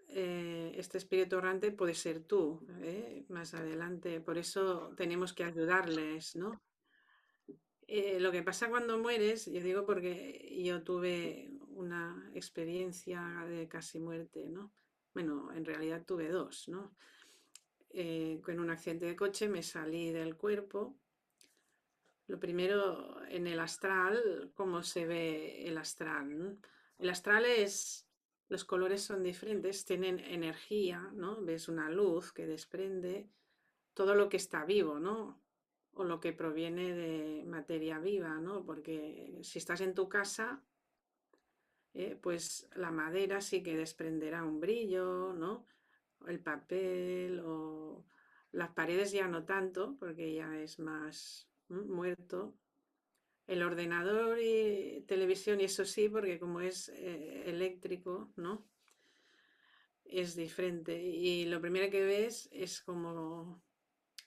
eh, 0.07 0.73
este 0.75 0.97
espíritu 0.97 1.37
errante 1.37 1.71
puede 1.71 1.95
ser 1.95 2.23
tú 2.23 2.67
¿eh? 2.81 3.25
más 3.29 3.53
adelante, 3.53 4.19
por 4.19 4.37
eso 4.37 4.93
tenemos 4.95 5.33
que 5.33 5.43
ayudarles, 5.43 6.35
¿no? 6.35 6.61
Eh, 7.87 8.19
lo 8.19 8.31
que 8.31 8.43
pasa 8.43 8.69
cuando 8.69 8.97
mueres, 8.97 9.45
yo 9.45 9.61
digo 9.61 9.85
porque 9.85 10.61
yo 10.63 10.83
tuve 10.83 11.49
una 11.81 12.31
experiencia 12.33 13.45
de 13.47 13.67
casi 13.67 13.99
muerte, 13.99 14.47
¿no? 14.49 14.71
Bueno, 15.13 15.51
en 15.53 15.65
realidad 15.65 16.05
tuve 16.05 16.29
dos, 16.29 16.67
¿no? 16.69 16.95
Eh, 17.89 18.39
con 18.43 18.59
un 18.59 18.69
accidente 18.69 19.05
de 19.05 19.15
coche 19.15 19.49
me 19.49 19.63
salí 19.63 20.11
del 20.11 20.37
cuerpo. 20.37 20.95
Lo 22.27 22.39
primero, 22.39 23.21
en 23.27 23.47
el 23.47 23.59
astral, 23.59 24.51
¿cómo 24.53 24.83
se 24.83 25.05
ve 25.05 25.67
el 25.67 25.77
astral? 25.77 26.57
El 26.97 27.09
astral 27.09 27.45
es, 27.45 28.07
los 28.47 28.63
colores 28.63 29.01
son 29.01 29.23
diferentes, 29.23 29.83
tienen 29.83 30.19
energía, 30.19 31.09
¿no? 31.13 31.41
Ves 31.41 31.67
una 31.67 31.89
luz 31.89 32.31
que 32.31 32.47
desprende 32.47 33.27
todo 33.93 34.15
lo 34.15 34.29
que 34.29 34.37
está 34.37 34.63
vivo, 34.63 34.99
¿no? 34.99 35.41
O 35.93 36.05
lo 36.05 36.21
que 36.21 36.31
proviene 36.31 36.93
de 36.93 37.43
materia 37.45 37.99
viva, 37.99 38.39
¿no? 38.39 38.63
Porque 38.65 39.39
si 39.43 39.59
estás 39.59 39.81
en 39.81 39.93
tu 39.93 40.07
casa, 40.07 40.63
eh, 41.93 42.17
pues 42.21 42.69
la 42.75 42.91
madera 42.91 43.41
sí 43.41 43.63
que 43.63 43.75
desprenderá 43.75 44.43
un 44.43 44.59
brillo, 44.59 45.33
¿no? 45.33 45.67
El 46.27 46.39
papel 46.39 47.41
o 47.43 48.05
las 48.51 48.69
paredes 48.69 49.11
ya 49.11 49.27
no 49.27 49.45
tanto, 49.45 49.97
porque 49.99 50.33
ya 50.33 50.57
es 50.59 50.79
más 50.79 51.49
muerto. 51.67 52.55
El 53.47 53.63
ordenador 53.63 54.39
y 54.39 55.03
televisión, 55.07 55.59
y 55.59 55.65
eso 55.65 55.83
sí, 55.83 56.07
porque 56.07 56.39
como 56.39 56.61
es 56.61 56.89
eh, 56.89 57.49
eléctrico, 57.49 58.31
¿no? 58.35 58.65
Es 60.05 60.35
diferente. 60.35 61.01
Y 61.01 61.45
lo 61.45 61.59
primero 61.59 61.89
que 61.89 62.05
ves 62.05 62.47
es 62.51 62.81
como 62.81 63.61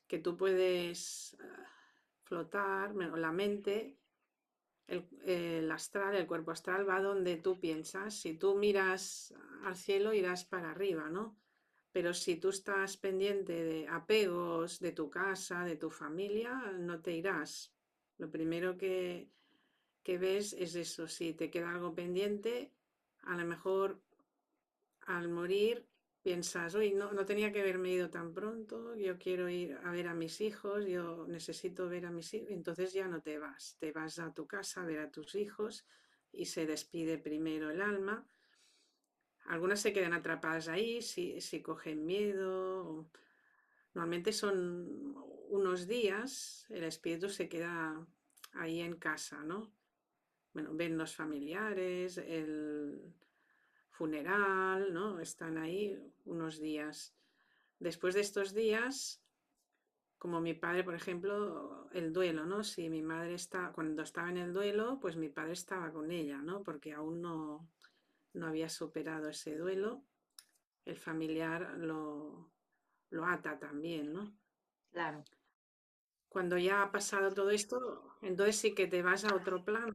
que 0.06 0.18
tú 0.18 0.36
puedes 0.36 1.36
ah, 1.40 1.66
flotar, 2.24 2.94
la 2.94 3.32
mente 3.32 3.96
el, 4.86 5.70
astral, 5.70 6.14
el 6.14 6.26
cuerpo 6.26 6.50
astral 6.50 6.88
va 6.88 7.00
donde 7.00 7.36
tú 7.36 7.58
piensas. 7.58 8.14
Si 8.14 8.34
tú 8.34 8.56
miras 8.56 9.34
al 9.64 9.76
cielo, 9.76 10.12
irás 10.12 10.44
para 10.44 10.70
arriba, 10.70 11.08
¿no? 11.08 11.36
Pero 11.92 12.12
si 12.12 12.36
tú 12.36 12.48
estás 12.48 12.96
pendiente 12.96 13.52
de 13.52 13.88
apegos 13.88 14.80
de 14.80 14.92
tu 14.92 15.10
casa, 15.10 15.64
de 15.64 15.76
tu 15.76 15.90
familia, 15.90 16.54
no 16.78 17.00
te 17.00 17.12
irás. 17.12 17.72
Lo 18.18 18.30
primero 18.30 18.76
que, 18.76 19.30
que 20.02 20.18
ves 20.18 20.52
es 20.54 20.74
eso. 20.74 21.06
Si 21.06 21.34
te 21.34 21.50
queda 21.50 21.70
algo 21.70 21.94
pendiente, 21.94 22.72
a 23.22 23.36
lo 23.36 23.46
mejor 23.46 24.00
al 25.06 25.28
morir 25.28 25.86
piensas, 26.24 26.74
hoy 26.74 26.94
no, 26.94 27.12
no 27.12 27.26
tenía 27.26 27.52
que 27.52 27.60
haberme 27.60 27.90
ido 27.90 28.08
tan 28.08 28.32
pronto, 28.32 28.96
yo 28.96 29.18
quiero 29.18 29.50
ir 29.50 29.78
a 29.84 29.92
ver 29.92 30.08
a 30.08 30.14
mis 30.14 30.40
hijos, 30.40 30.86
yo 30.86 31.26
necesito 31.28 31.86
ver 31.86 32.06
a 32.06 32.10
mis 32.10 32.32
hijos, 32.32 32.50
entonces 32.50 32.94
ya 32.94 33.06
no 33.06 33.20
te 33.20 33.38
vas, 33.38 33.76
te 33.78 33.92
vas 33.92 34.18
a 34.18 34.32
tu 34.32 34.46
casa 34.46 34.80
a 34.80 34.86
ver 34.86 35.00
a 35.00 35.10
tus 35.10 35.34
hijos 35.34 35.86
y 36.32 36.46
se 36.46 36.64
despide 36.64 37.18
primero 37.18 37.70
el 37.70 37.82
alma. 37.82 38.26
Algunas 39.44 39.80
se 39.80 39.92
quedan 39.92 40.14
atrapadas 40.14 40.68
ahí 40.68 41.02
si, 41.02 41.42
si 41.42 41.60
cogen 41.60 42.06
miedo. 42.06 43.06
Normalmente 43.92 44.32
son 44.32 45.14
unos 45.50 45.86
días, 45.86 46.64
el 46.70 46.84
espíritu 46.84 47.28
se 47.28 47.50
queda 47.50 48.06
ahí 48.54 48.80
en 48.80 48.96
casa, 48.96 49.44
¿no? 49.44 49.70
Bueno, 50.54 50.70
ven 50.72 50.96
los 50.96 51.14
familiares, 51.14 52.16
el, 52.16 53.12
funeral, 53.94 54.92
¿no? 54.92 55.20
Están 55.20 55.56
ahí 55.56 55.96
unos 56.24 56.60
días. 56.60 57.14
Después 57.78 58.14
de 58.14 58.20
estos 58.20 58.52
días, 58.52 59.22
como 60.18 60.40
mi 60.40 60.54
padre, 60.54 60.82
por 60.82 60.94
ejemplo, 60.94 61.88
el 61.92 62.12
duelo, 62.12 62.44
¿no? 62.44 62.64
Si 62.64 62.90
mi 62.90 63.02
madre 63.02 63.34
está, 63.34 63.70
cuando 63.72 64.02
estaba 64.02 64.30
en 64.30 64.38
el 64.38 64.52
duelo, 64.52 64.98
pues 65.00 65.16
mi 65.16 65.28
padre 65.28 65.52
estaba 65.52 65.92
con 65.92 66.10
ella, 66.10 66.38
¿no? 66.38 66.62
Porque 66.62 66.92
aún 66.92 67.22
no, 67.22 67.68
no 68.32 68.46
había 68.46 68.68
superado 68.68 69.28
ese 69.28 69.56
duelo. 69.56 70.02
El 70.84 70.96
familiar 70.96 71.76
lo, 71.78 72.50
lo 73.10 73.26
ata 73.26 73.58
también, 73.58 74.12
¿no? 74.12 74.36
Claro. 74.90 75.24
Cuando 76.28 76.58
ya 76.58 76.82
ha 76.82 76.90
pasado 76.90 77.32
todo 77.32 77.50
esto, 77.50 78.16
entonces 78.22 78.56
sí 78.56 78.74
que 78.74 78.88
te 78.88 79.02
vas 79.02 79.24
a 79.24 79.34
otro 79.36 79.64
plano 79.64 79.94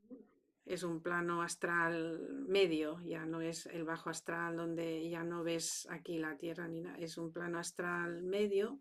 es 0.65 0.83
un 0.83 1.01
plano 1.01 1.41
astral 1.41 2.45
medio, 2.47 3.01
ya 3.03 3.25
no 3.25 3.41
es 3.41 3.65
el 3.65 3.83
bajo 3.83 4.09
astral 4.09 4.57
donde 4.57 5.09
ya 5.09 5.23
no 5.23 5.43
ves 5.43 5.87
aquí 5.89 6.17
la 6.17 6.37
tierra 6.37 6.67
ni 6.67 6.81
nada, 6.81 6.97
es 6.99 7.17
un 7.17 7.31
plano 7.31 7.59
astral 7.59 8.21
medio. 8.23 8.79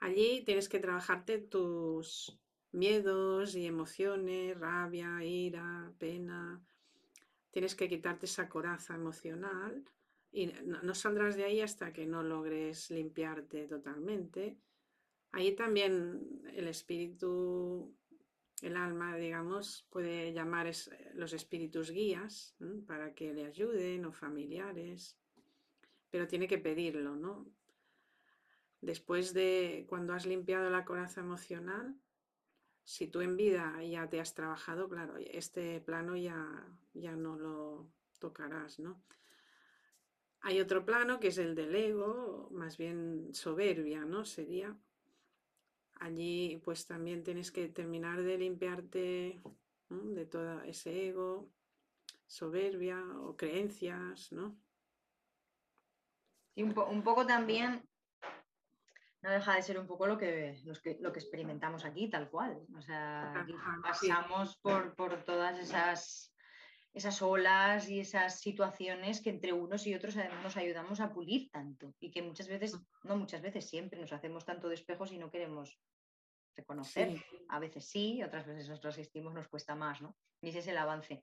Allí 0.00 0.42
tienes 0.44 0.68
que 0.68 0.80
trabajarte 0.80 1.38
tus 1.38 2.40
miedos 2.72 3.54
y 3.54 3.66
emociones, 3.66 4.58
rabia, 4.58 5.22
ira, 5.24 5.92
pena. 5.98 6.62
Tienes 7.50 7.74
que 7.74 7.88
quitarte 7.88 8.26
esa 8.26 8.48
coraza 8.48 8.94
emocional 8.94 9.84
y 10.32 10.46
no, 10.64 10.94
saldrás 10.94 11.36
de 11.36 11.44
ahí 11.44 11.60
hasta 11.60 11.92
que 11.92 12.06
no 12.06 12.22
logres 12.22 12.90
limpiarte 12.90 13.66
totalmente. 13.66 14.56
Ahí 15.32 15.54
también 15.54 16.42
el 16.54 16.68
espíritu 16.68 17.94
el 18.62 18.76
alma, 18.76 19.16
digamos, 19.16 19.86
puede 19.90 20.32
llamar 20.32 20.66
eh, 20.66 20.72
los 21.14 21.32
espíritus 21.32 21.90
guías 21.90 22.54
para 22.86 23.14
que 23.14 23.32
le 23.32 23.46
ayuden 23.46 24.04
o 24.04 24.12
familiares, 24.12 25.18
pero 26.10 26.26
tiene 26.26 26.46
que 26.48 26.58
pedirlo, 26.58 27.16
¿no? 27.16 27.46
Después 28.80 29.34
de 29.34 29.86
cuando 29.88 30.12
has 30.14 30.26
limpiado 30.26 30.70
la 30.70 30.84
coraza 30.84 31.20
emocional, 31.20 31.94
si 32.84 33.06
tú 33.06 33.20
en 33.20 33.36
vida 33.36 33.82
ya 33.84 34.08
te 34.08 34.20
has 34.20 34.34
trabajado, 34.34 34.88
claro, 34.88 35.16
este 35.18 35.80
plano 35.80 36.16
ya, 36.16 36.66
ya 36.94 37.14
no 37.14 37.36
lo 37.36 37.90
tocarás, 38.18 38.78
¿no? 38.78 39.02
Hay 40.42 40.58
otro 40.60 40.86
plano 40.86 41.20
que 41.20 41.28
es 41.28 41.38
el 41.38 41.54
del 41.54 41.74
ego, 41.74 42.48
más 42.50 42.78
bien 42.78 43.34
soberbia, 43.34 44.04
¿no? 44.06 44.24
Sería 44.24 44.74
Allí 46.00 46.60
pues 46.64 46.86
también 46.86 47.22
tienes 47.22 47.52
que 47.52 47.68
terminar 47.68 48.22
de 48.22 48.38
limpiarte 48.38 49.40
de 49.90 50.26
todo 50.26 50.62
ese 50.62 51.08
ego, 51.08 51.50
soberbia 52.26 52.98
o 53.20 53.36
creencias, 53.36 54.32
¿no? 54.32 54.58
Y 56.54 56.62
un, 56.62 57.02
poco 57.02 57.26
también 57.26 57.86
no 59.22 59.30
deja 59.30 59.54
de 59.54 59.62
ser 59.62 59.78
un 59.78 59.86
poco 59.86 60.06
lo 60.06 60.16
que, 60.16 60.58
lo 61.00 61.12
que 61.12 61.18
experimentamos 61.18 61.84
aquí, 61.84 62.08
tal 62.08 62.30
cual. 62.30 62.66
O 62.76 62.80
sea, 62.80 63.46
pasamos 63.82 64.56
por, 64.58 64.94
por, 64.94 65.22
todas 65.24 65.58
esas, 65.58 66.34
esas 66.92 67.22
olas 67.22 67.88
y 67.88 68.00
esas 68.00 68.40
situaciones 68.40 69.20
que 69.20 69.30
entre 69.30 69.52
unos 69.52 69.86
y 69.86 69.94
otros 69.94 70.16
además 70.16 70.42
nos 70.42 70.56
ayudamos 70.56 71.00
a 71.00 71.12
pulir 71.12 71.50
tanto 71.50 71.94
y 72.00 72.10
que 72.10 72.22
muchas 72.22 72.48
veces, 72.48 72.76
no 73.04 73.16
muchas 73.16 73.42
veces, 73.42 73.68
siempre 73.68 74.00
nos 74.00 74.12
hacemos 74.12 74.44
tanto 74.44 74.68
de 74.68 74.74
espejos 74.74 75.12
y 75.12 75.18
no 75.18 75.30
queremos 75.30 75.78
reconocer. 76.56 77.22
A 77.48 77.58
veces 77.58 77.88
sí, 77.88 78.22
otras 78.22 78.46
veces 78.46 78.68
nosotros 78.68 78.94
asistimos 78.94 79.34
nos 79.34 79.48
cuesta 79.48 79.74
más, 79.74 80.00
¿no? 80.02 80.16
Y 80.42 80.48
ese 80.48 80.58
es 80.60 80.66
el 80.66 80.78
avance. 80.78 81.22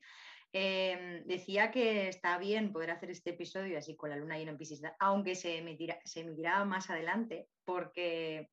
Em, 0.54 1.26
decía 1.26 1.72
que 1.72 2.08
está 2.08 2.38
bien 2.38 2.72
poder 2.72 2.92
hacer 2.92 3.12
este 3.12 3.32
episodio 3.32 3.78
así 3.78 3.98
con 3.98 4.10
la 4.10 4.16
luna 4.16 4.38
llena 4.38 4.52
en 4.52 4.58
Piscis, 4.58 4.82
aunque 5.00 5.36
se 5.36 5.58
emitirá, 5.58 6.00
se 6.06 6.22
emitirá 6.22 6.64
más 6.64 6.90
adelante, 6.90 7.50
porque 7.66 8.50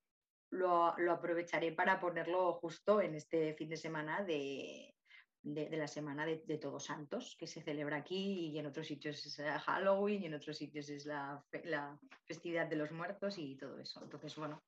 lo, 0.51 0.95
aprovecharé 1.11 1.73
para 1.73 2.01
ponerlo 2.01 2.55
justo 2.55 3.01
en 3.01 3.15
este 3.15 3.55
fin 3.55 3.69
de 3.69 3.77
semana 3.77 4.25
de, 4.25 4.94
la 5.45 5.87
semana 5.87 6.25
de, 6.25 6.59
Todos 6.59 6.85
Santos, 6.85 7.37
que 7.39 7.47
se 7.47 7.61
celebra 7.61 7.99
aquí 7.99 8.49
y 8.49 8.59
en 8.59 8.67
otros 8.67 8.87
sitios 8.87 9.25
es 9.27 9.41
Halloween 9.63 10.23
y 10.23 10.27
en 10.27 10.35
otros 10.35 10.57
sitios 10.57 10.89
es 10.89 11.05
la, 11.05 11.45
la 11.65 11.99
festividad 12.25 12.67
de 12.67 12.77
los 12.77 12.91
muertos 12.93 13.37
y 13.39 13.57
todo 13.57 13.79
eso. 13.79 14.03
Entonces, 14.03 14.35
bueno, 14.37 14.63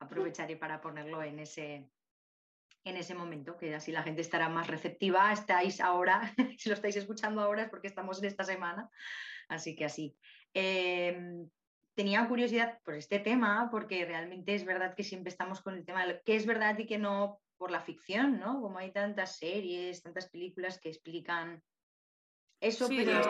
aprovecharé 0.00 0.56
para 0.56 0.80
ponerlo 0.80 1.22
en 1.22 1.38
ese, 1.38 1.88
en 2.84 2.96
ese 2.96 3.14
momento, 3.14 3.56
que 3.56 3.74
así 3.74 3.92
la 3.92 4.02
gente 4.02 4.20
estará 4.20 4.48
más 4.48 4.66
receptiva. 4.66 5.32
Estáis 5.32 5.80
ahora, 5.80 6.34
si 6.58 6.68
lo 6.68 6.74
estáis 6.74 6.96
escuchando 6.96 7.40
ahora 7.40 7.62
es 7.62 7.70
porque 7.70 7.86
estamos 7.86 8.18
en 8.18 8.24
esta 8.24 8.44
semana, 8.44 8.90
así 9.48 9.76
que 9.76 9.84
así. 9.84 10.16
Em, 10.54 11.48
tenía 11.94 12.26
curiosidad 12.26 12.80
por 12.82 12.94
este 12.94 13.20
tema, 13.20 13.68
porque 13.70 14.04
realmente 14.04 14.54
es 14.54 14.64
verdad 14.64 14.94
que 14.94 15.04
siempre 15.04 15.30
estamos 15.30 15.60
con 15.60 15.74
el 15.74 15.84
tema 15.84 16.06
de 16.06 16.20
qué 16.24 16.34
es 16.34 16.46
verdad 16.46 16.76
y 16.78 16.86
qué 16.86 16.98
no 16.98 17.40
por 17.60 17.70
la 17.70 17.82
ficción, 17.82 18.40
¿no? 18.40 18.58
Como 18.62 18.78
hay 18.78 18.90
tantas 18.90 19.36
series, 19.36 20.02
tantas 20.02 20.30
películas 20.30 20.80
que 20.80 20.88
explican 20.88 21.62
eso, 22.58 22.88
pero... 22.88 23.20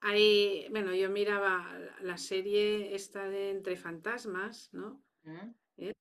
Ahí, 0.00 0.66
bueno, 0.70 0.92
yo 0.94 1.08
miraba 1.10 1.78
la 2.00 2.18
serie 2.18 2.96
esta 2.96 3.28
de 3.28 3.50
Entre 3.50 3.76
Fantasmas, 3.76 4.68
¿no? 4.72 5.00
Mm. 5.22 5.54
¿Eh? 5.78 5.94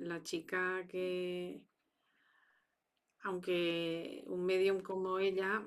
la 0.00 0.20
chica 0.24 0.84
que, 0.88 1.62
aunque 3.20 4.24
un 4.26 4.44
medium 4.44 4.80
como 4.80 5.20
ella 5.20 5.64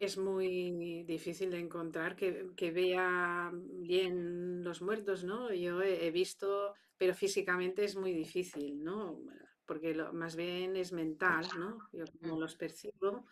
es 0.00 0.16
muy 0.16 1.04
difícil 1.04 1.50
de 1.50 1.58
encontrar 1.58 2.16
que, 2.16 2.70
vea 2.70 3.50
bien 3.52 4.64
los 4.64 4.80
muertos, 4.80 5.24
¿no? 5.24 5.52
Yo 5.52 5.82
he, 5.82 6.10
visto, 6.10 6.74
pero 7.02 7.16
físicamente 7.16 7.82
es 7.82 7.96
muy 7.96 8.12
difícil, 8.12 8.80
¿no? 8.84 9.18
Porque 9.66 9.92
lo, 9.92 10.12
más 10.12 10.36
bien 10.36 10.76
es 10.76 10.92
mental, 10.92 11.44
¿no? 11.58 11.88
Yo 11.92 12.04
como 12.20 12.38
los 12.38 12.54
percibo 12.54 13.26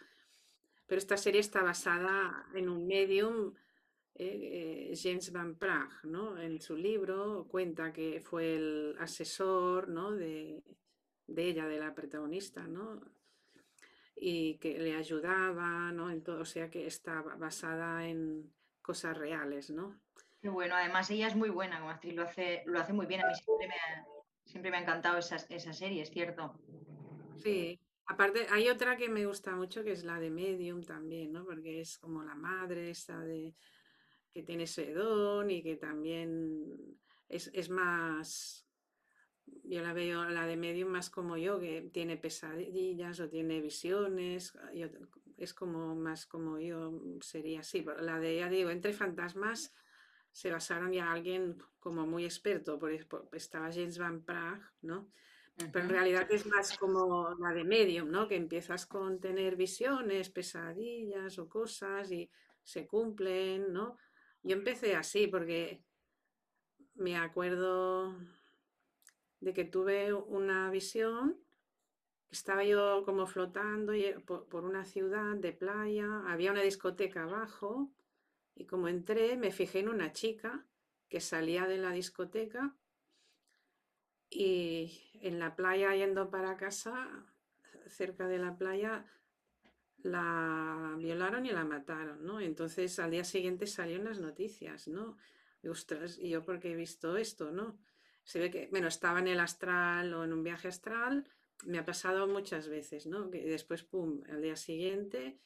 pero 0.88 0.98
esta 0.98 1.16
serie 1.16 1.40
está 1.40 1.62
basada 1.62 2.48
en 2.52 2.68
un 2.68 2.85
medium, 2.85 3.54
eh, 4.16 4.92
James 5.00 5.30
Van 5.30 5.54
Praag, 5.54 6.04
¿no? 6.04 6.37
En 6.37 6.61
su 6.61 6.76
libro 6.76 7.46
cuenta 7.48 7.92
que 7.92 8.20
fue 8.20 8.56
el 8.56 8.96
asesor 8.98 9.88
¿no? 9.88 10.11
de, 10.11 10.64
ella, 11.28 11.68
de 11.68 11.78
la 11.78 11.94
protagonista, 11.94 12.66
¿no? 12.66 13.00
Y 14.16 14.59
que 14.59 14.80
le 14.80 14.96
ayudaba, 14.96 15.92
¿no? 15.92 16.11
En 16.11 16.24
todo, 16.24 16.40
o 16.40 16.44
sea 16.44 16.68
que 16.68 16.88
está 16.88 17.22
basada 17.22 18.09
en 18.09 18.52
cosas 18.83 19.16
reales, 19.16 19.70
¿no? 19.70 20.00
Qué 20.40 20.48
bueno, 20.48 20.74
además 20.74 21.11
ella 21.11 21.29
es 21.29 21.37
muy 21.37 21.50
buena 21.50 21.81
como 21.81 21.92
lo 22.12 22.22
hace, 22.22 22.62
lo 22.66 22.81
hace 22.81 22.92
muy 22.92 23.07
bien. 23.07 23.22
A 23.22 23.29
mí 23.29 23.35
siempre 23.35 23.68
me 23.68 23.74
ha, 23.74 24.05
siempre 24.44 24.70
me 24.70 24.76
ha 24.79 24.81
encantado 24.81 25.18
esa, 25.18 25.37
esa 25.37 25.72
serie, 25.72 26.03
es 26.03 26.11
cierto. 26.11 26.55
Sí, 27.38 27.79
Aparte, 28.11 28.44
hay 28.50 28.68
otra 28.68 28.96
que 28.96 29.09
me 29.09 29.24
gusta 29.24 29.55
mucho 29.55 29.85
que 29.85 29.92
es 29.92 30.03
la 30.03 30.18
de 30.18 30.31
Medium 30.31 30.83
también, 30.83 31.31
¿no? 31.31 31.44
Porque 31.44 31.81
es 31.81 31.96
como 31.96 32.24
la 32.24 32.35
madre 32.35 32.90
esa 32.90 33.20
de 33.20 33.55
que 34.33 34.42
tiene 34.42 34.64
ese 34.64 34.92
y 35.48 35.62
que 35.62 35.76
también 35.76 36.98
es, 37.29 37.70
más, 37.70 38.66
yo 39.62 39.81
la 39.81 39.92
veo 39.92 40.24
la 40.24 40.44
de 40.44 40.57
Medium 40.57 40.90
más 40.90 41.09
como 41.09 41.37
yo, 41.37 41.61
que 41.61 41.83
tiene 41.92 42.16
pesadillas 42.16 43.20
o 43.20 43.29
tiene 43.29 43.61
visiones, 43.61 44.59
es 45.37 45.55
como 45.55 45.94
más 45.94 46.26
como 46.26 46.59
yo 46.59 47.00
sería 47.20 47.61
así. 47.61 47.87
La 48.00 48.18
de, 48.18 48.38
ya 48.38 48.48
digo, 48.48 48.70
entre 48.70 48.92
fantasmas 48.92 49.72
se 50.33 50.51
basaron 50.51 50.93
ya 50.93 51.12
alguien 51.12 51.62
como 51.79 52.07
muy 52.07 52.25
experto, 52.25 52.79
por, 52.79 52.93
estaba 53.33 53.73
James 53.73 53.99
Van 53.99 54.23
Praag, 54.23 54.61
¿no? 54.83 55.11
Pero 55.57 55.85
en 55.85 55.90
realidad 55.90 56.31
es 56.31 56.47
más 56.47 56.79
como 56.79 57.35
la 57.38 57.53
de 57.53 57.64
medium, 57.64 58.11
¿no? 58.11 58.29
Que 58.29 58.37
empiezas 58.37 58.87
con 58.87 59.21
tener 59.21 59.57
visiones, 59.57 60.31
pesadillas 60.31 61.38
o 61.38 61.49
cosas 61.49 62.11
y 62.11 62.31
se 62.62 62.87
cumplen, 62.87 63.73
¿no? 63.73 63.99
Yo 64.43 64.57
empecé 64.57 64.97
así 64.97 65.27
porque 65.27 65.83
me 66.95 67.16
acuerdo 67.16 68.16
de 69.40 69.53
que 69.53 69.64
tuve 69.64 70.12
una 70.14 70.71
visión, 70.71 71.38
estaba 72.31 72.64
yo 72.64 73.03
como 73.05 73.27
flotando 73.27 73.93
por, 74.27 74.64
una 74.64 74.85
ciudad 74.85 75.37
de 75.37 75.53
playa, 75.53 76.23
había 76.27 76.53
una 76.53 76.62
discoteca 76.62 77.25
abajo 77.25 77.90
y 78.54 78.66
como 78.66 78.88
entré 78.88 79.36
me 79.36 79.52
fijé 79.52 79.80
en 79.80 79.88
una 79.88 80.12
chica 80.12 80.66
que 81.08 81.20
salía 81.20 81.66
de 81.66 81.78
la 81.78 81.90
discoteca 81.92 82.74
y 84.28 85.10
en 85.20 85.38
la 85.38 85.56
playa 85.56 85.94
yendo 85.94 86.30
para 86.30 86.56
casa, 86.56 87.26
cerca 87.88 88.28
de 88.28 88.38
la 88.38 88.56
playa, 88.56 89.04
la 89.98 90.94
violaron 90.98 91.46
y 91.46 91.50
la 91.50 91.64
mataron, 91.64 92.24
¿no? 92.24 92.40
Entonces 92.40 92.98
al 92.98 93.10
día 93.10 93.24
siguiente 93.24 93.66
salieron 93.66 94.06
las 94.06 94.20
noticias, 94.20 94.88
¿no? 94.88 95.16
Y, 95.62 95.68
ostras, 95.68 96.18
¿y 96.18 96.30
yo 96.30 96.44
porque 96.44 96.72
he 96.72 96.76
visto 96.76 97.16
esto, 97.16 97.50
no? 97.50 97.78
Se 98.22 98.38
ve 98.38 98.50
que, 98.50 98.68
bueno, 98.70 98.88
estaba 98.88 99.18
en 99.18 99.28
el 99.28 99.40
astral 99.40 100.14
o 100.14 100.24
en 100.24 100.32
un 100.32 100.42
viaje 100.42 100.68
astral, 100.68 101.26
me 101.64 101.78
ha 101.78 101.84
pasado 101.84 102.26
muchas 102.26 102.68
veces, 102.68 103.06
¿no? 103.06 103.30
Que 103.30 103.44
después, 103.44 103.82
pum, 103.82 104.22
al 104.30 104.40
día 104.40 104.56
siguiente 104.56 105.38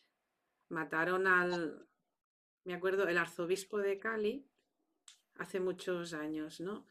mataron 0.69 1.27
al, 1.27 1.87
me 2.65 2.75
acuerdo, 2.75 3.07
el 3.09 3.19
arzobispo 3.19 3.79
de 3.79 3.99
Cali, 3.99 4.47
hace 5.37 5.61
muchos 5.61 6.15
años, 6.15 6.61
¿no? 6.61 6.87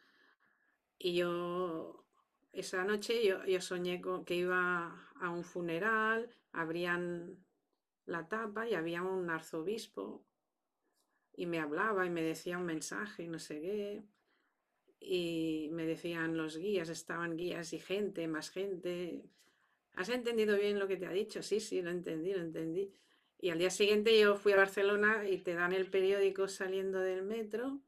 Y 0.98 1.16
yo, 1.16 2.06
esa 2.52 2.84
noche 2.84 3.24
yo, 3.26 3.62
soñé 3.62 4.02
que 4.26 4.36
iba 4.36 5.10
a 5.20 5.30
un 5.30 5.44
funeral, 5.44 6.36
abrían 6.52 7.44
la 8.06 8.28
tapa 8.28 8.68
y 8.68 8.76
había 8.76 9.02
un 9.02 9.30
arzobispo 9.30 10.26
y 11.36 11.46
me 11.46 11.60
hablaba 11.60 12.06
y 12.06 12.10
me 12.10 12.22
decía 12.22 12.58
un 12.58 12.66
mensaje 12.66 13.24
y 13.24 13.28
no 13.28 13.40
sé 13.40 13.60
qué. 13.60 14.04
Y 15.00 15.70
me 15.72 15.86
decían 15.86 16.38
los 16.38 16.58
guías, 16.58 16.90
estaban 16.90 17.36
guías 17.36 17.74
y 17.74 17.80
gente, 17.80 18.28
más 18.28 18.50
gente. 18.50 19.26
¿has 19.96 20.10
entendido 20.10 20.58
bien 20.58 20.80
lo 20.80 20.88
que 20.88 20.98
te 20.98 21.06
ha 21.06 21.12
dicho? 21.12 21.42
Sí, 21.44 21.60
sí, 21.60 21.82
lo 21.82 21.92
entendí, 21.92 22.34
lo 22.34 22.42
entendí. 22.42 22.94
Y 23.44 23.50
al 23.50 23.60
día 23.60 23.72
siguiente 23.72 24.18
yo 24.18 24.38
fui 24.38 24.54
a 24.54 24.56
Barcelona 24.56 25.28
y 25.28 25.38
te 25.40 25.54
dan 25.54 25.74
el 25.74 25.90
periódico 25.90 26.48
saliendo 26.48 27.02
del 27.02 27.24
metro, 27.24 27.82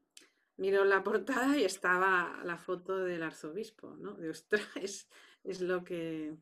miro 0.58 0.84
la 0.84 1.02
portada 1.02 1.56
y 1.56 1.64
estaba 1.64 2.42
la 2.44 2.58
foto 2.58 2.98
del 2.98 3.22
arzobispo, 3.22 3.96
¿no? 3.96 4.12
De 4.16 4.28
ostras, 4.28 4.68
es, 5.44 5.60
lo 5.62 5.82
que... 5.82 6.36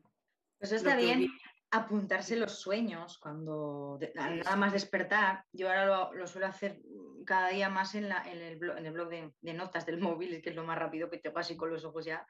Pues 0.59 0.73
está 0.73 0.97
bien 0.97 1.29
apuntarse 1.71 2.35
los 2.35 2.59
sueños 2.59 3.17
cuando 3.17 3.97
nada 4.15 4.57
más 4.57 4.73
despertar. 4.73 5.45
Yo 5.53 5.69
ahora 5.69 6.11
lo, 6.11 6.27
suelo 6.27 6.47
hacer 6.47 6.81
cada 7.25 7.47
día 7.51 7.69
más 7.69 7.95
en, 7.95 8.11
el, 8.11 8.57
blog, 8.57 8.77
en 8.77 8.85
el 8.85 8.91
blog 8.91 9.07
de, 9.07 9.53
notas 9.53 9.85
del 9.85 10.01
móvil, 10.01 10.41
que 10.41 10.49
es 10.49 10.55
lo 10.57 10.65
más 10.65 10.77
rápido 10.77 11.09
que 11.09 11.19
tengo 11.19 11.39
así 11.39 11.55
con 11.55 11.69
los 11.69 11.85
ojos 11.85 12.03
ya. 12.03 12.27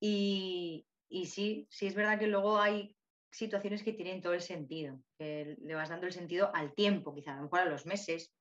Y, 0.00 0.84
y 1.08 1.26
sí, 1.26 1.68
sí 1.70 1.86
es 1.86 1.94
verdad 1.94 2.18
que 2.18 2.26
luego 2.26 2.58
hay 2.58 2.97
situaciones 3.30 3.82
que 3.82 3.92
tienen 3.92 4.22
todo 4.22 4.34
el 4.34 4.40
sentido, 4.40 5.00
que 5.18 5.56
le 5.60 5.74
vas 5.74 5.88
dando 5.88 6.06
el 6.06 6.12
sentido 6.12 6.50
al 6.54 6.74
tiempo, 6.74 7.14
quizá 7.14 7.32
a 7.32 7.36
lo 7.36 7.42
mejor 7.42 7.60
a 7.60 7.64
los 7.66 7.86
meses, 7.86 8.34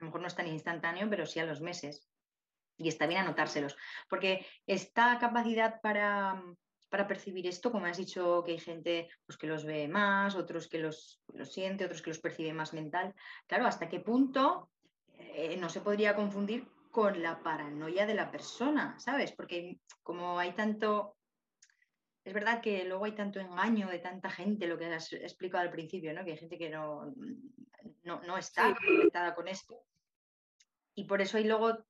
a 0.00 0.04
lo 0.04 0.06
mejor 0.06 0.20
no 0.22 0.26
es 0.26 0.34
tan 0.34 0.46
instantáneo, 0.46 1.08
pero 1.10 1.26
sí 1.26 1.40
a 1.40 1.44
los 1.44 1.60
meses. 1.60 2.08
Y 2.76 2.88
está 2.88 3.06
bien 3.06 3.20
anotárselos, 3.20 3.76
porque 4.08 4.46
esta 4.66 5.18
capacidad 5.18 5.80
para, 5.82 6.42
para 6.88 7.06
percibir 7.06 7.46
esto, 7.46 7.70
como 7.70 7.84
has 7.84 7.98
dicho 7.98 8.42
que 8.44 8.52
hay 8.52 8.58
gente 8.58 9.08
pues, 9.26 9.36
que 9.36 9.46
los 9.46 9.64
ve 9.64 9.86
más, 9.86 10.34
otros 10.34 10.66
que 10.68 10.78
los, 10.78 11.20
siente, 11.44 11.84
otros 11.84 12.00
que 12.00 12.10
los 12.10 12.20
percibe 12.20 12.54
más 12.54 12.72
mental, 12.72 13.14
claro, 13.46 13.66
¿hasta 13.66 13.88
qué 13.88 14.00
punto 14.00 14.70
eh, 15.18 15.58
no 15.58 15.68
se 15.68 15.82
podría 15.82 16.16
confundir 16.16 16.66
con 16.90 17.22
la 17.22 17.42
paranoia 17.42 18.06
de 18.06 18.14
la 18.14 18.30
persona, 18.30 18.98
¿sabes? 18.98 19.32
Porque 19.32 19.78
como 20.02 20.38
hay 20.38 20.52
tanto 20.52 21.16
es 22.24 22.34
verdad 22.34 22.60
que 22.60 22.84
luego 22.84 23.04
hay 23.04 23.12
tanto 23.12 23.40
engaño 23.40 23.88
de 23.88 23.98
tanta 23.98 24.30
gente, 24.30 24.66
lo 24.66 24.78
que 24.78 24.86
has 24.86 25.12
explicado 25.12 25.64
al 25.64 25.70
principio, 25.70 26.12
¿no? 26.12 26.24
que 26.24 26.32
hay 26.32 26.36
gente 26.36 26.58
que 26.58 26.68
no, 26.68 27.14
no, 28.04 28.36
está 28.36 28.76
conectada 28.76 29.34
con 29.34 29.48
esto. 29.48 29.82
Y 30.94 31.04
por 31.04 31.22
eso 31.22 31.38
hay 31.38 31.44
luego 31.44 31.84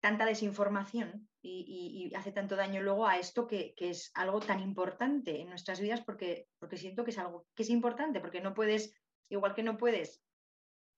tanta 0.00 0.24
desinformación 0.24 1.28
y, 1.42 2.12
hace 2.16 2.32
tanto 2.32 2.56
daño 2.56 2.82
luego 2.82 3.06
a 3.06 3.18
esto 3.18 3.46
que, 3.46 3.74
que, 3.74 3.90
es 3.90 4.10
algo 4.14 4.40
tan 4.40 4.60
importante 4.60 5.40
en 5.40 5.48
nuestras 5.48 5.80
vidas 5.80 6.00
porque, 6.00 6.48
porque 6.58 6.78
siento 6.78 7.04
que 7.04 7.10
es 7.10 7.18
algo 7.18 7.46
que 7.54 7.62
es 7.62 7.70
importante, 7.70 8.20
porque 8.20 8.40
no 8.40 8.54
puedes, 8.54 8.94
igual 9.28 9.54
que 9.54 9.62
no 9.62 9.76
puedes 9.76 10.22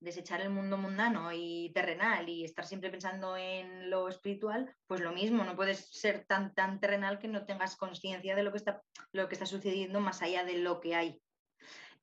desechar 0.02 0.40
el 0.40 0.50
mundo 0.50 0.76
mundano 0.76 1.30
y 1.32 1.70
terrenal 1.74 2.28
y 2.28 2.44
estar 2.44 2.66
siempre 2.66 2.90
pensando 2.90 3.36
en 3.36 3.88
lo 3.88 4.08
espiritual, 4.08 4.74
pues 4.86 5.00
lo 5.00 5.12
mismo, 5.12 5.44
no 5.44 5.56
puedes 5.56 5.88
ser 5.90 6.24
tan, 6.24 6.54
tan 6.54 6.80
terrenal 6.80 7.18
que 7.18 7.28
no 7.28 7.46
tengas 7.46 7.76
conciencia 7.76 8.34
de 8.34 8.42
lo 8.42 8.50
que, 8.50 8.58
está, 8.58 8.82
lo 9.12 9.28
que 9.28 9.34
está 9.34 9.46
sucediendo 9.46 10.00
más 10.00 10.22
allá 10.22 10.44
de 10.44 10.58
lo 10.58 10.80
que 10.80 10.94
hay. 10.94 11.22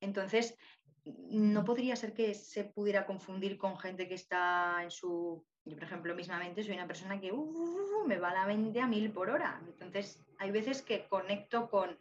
Entonces, 0.00 0.56
no 1.04 1.64
podría 1.64 1.96
ser 1.96 2.14
que 2.14 2.34
se 2.34 2.64
pudiera 2.64 3.06
confundir 3.06 3.58
con 3.58 3.78
gente 3.78 4.08
que 4.08 4.14
está 4.14 4.82
en 4.82 4.90
su... 4.90 5.44
Yo, 5.64 5.76
por 5.76 5.84
ejemplo, 5.84 6.14
mismamente 6.14 6.62
soy 6.64 6.74
una 6.74 6.86
persona 6.86 7.20
que 7.20 7.32
uh, 7.32 8.04
me 8.06 8.18
va 8.18 8.32
la 8.32 8.46
mente 8.46 8.80
a 8.80 8.86
mil 8.86 9.12
por 9.12 9.28
hora. 9.28 9.60
Entonces, 9.66 10.24
hay 10.38 10.50
veces 10.50 10.82
que 10.82 11.06
conecto 11.06 11.68
con 11.68 11.98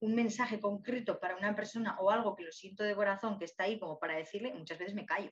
un 0.00 0.14
mensaje 0.14 0.60
concreto 0.60 1.18
para 1.18 1.36
una 1.36 1.54
persona 1.56 1.96
o 2.00 2.10
algo 2.10 2.34
que 2.36 2.44
lo 2.44 2.52
siento 2.52 2.84
de 2.84 2.94
corazón 2.94 3.38
que 3.38 3.44
está 3.44 3.64
ahí 3.64 3.78
como 3.78 3.98
para 3.98 4.16
decirle, 4.16 4.54
muchas 4.54 4.78
veces 4.78 4.94
me 4.94 5.06
callo. 5.06 5.30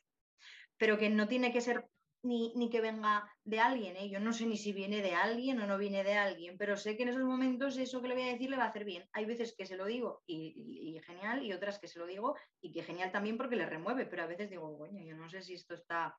Pero 0.76 0.98
que 0.98 1.09
no 1.09 1.29
tiene 1.29 1.52
que 1.52 1.61
ser 1.61 1.87
ni, 2.22 2.68
que 2.70 2.81
venga 2.81 3.31
de 3.44 3.61
alguien, 3.61 3.96
¿eh? 3.96 4.09
yo 4.09 4.18
no 4.18 4.33
sé 4.33 4.46
ni 4.46 4.57
si 4.57 4.72
viene 4.72 5.00
de 5.00 5.14
alguien 5.14 5.61
o 5.61 5.66
no 5.66 5.79
viene 5.79 6.02
de 6.02 6.14
alguien, 6.14 6.59
pero 6.59 6.76
sé 6.76 6.96
que 6.96 7.05
en 7.05 7.11
esos 7.11 7.22
momentos 7.22 7.76
eso 7.76 8.02
que 8.02 8.09
le 8.09 8.14
voy 8.14 8.24
a 8.24 8.33
decir 8.33 8.50
le 8.50 8.57
va 8.57 8.64
a 8.64 8.68
hacer 8.68 8.85
bien. 8.85 9.09
Hay 9.12 9.26
veces 9.26 9.55
que 9.57 9.66
se 9.66 9.76
lo 9.76 9.87
digo 9.87 10.22
y, 10.26 11.00
genial, 11.07 11.44
y 11.44 11.52
otras 11.52 11.79
que 11.79 11.88
se 11.88 11.98
lo 11.98 12.07
digo 12.07 12.37
y 12.61 12.72
que 12.72 12.83
genial 12.83 13.12
también 13.12 13.37
porque 13.37 13.57
le 13.57 13.66
remueve, 13.66 14.07
pero 14.07 14.24
a 14.24 14.26
veces 14.26 14.50
digo, 14.50 14.87
yo 14.90 15.16
no 15.16 15.29
sé 15.29 15.42
si 15.42 15.55
esto 15.55 15.74
está... 15.74 16.18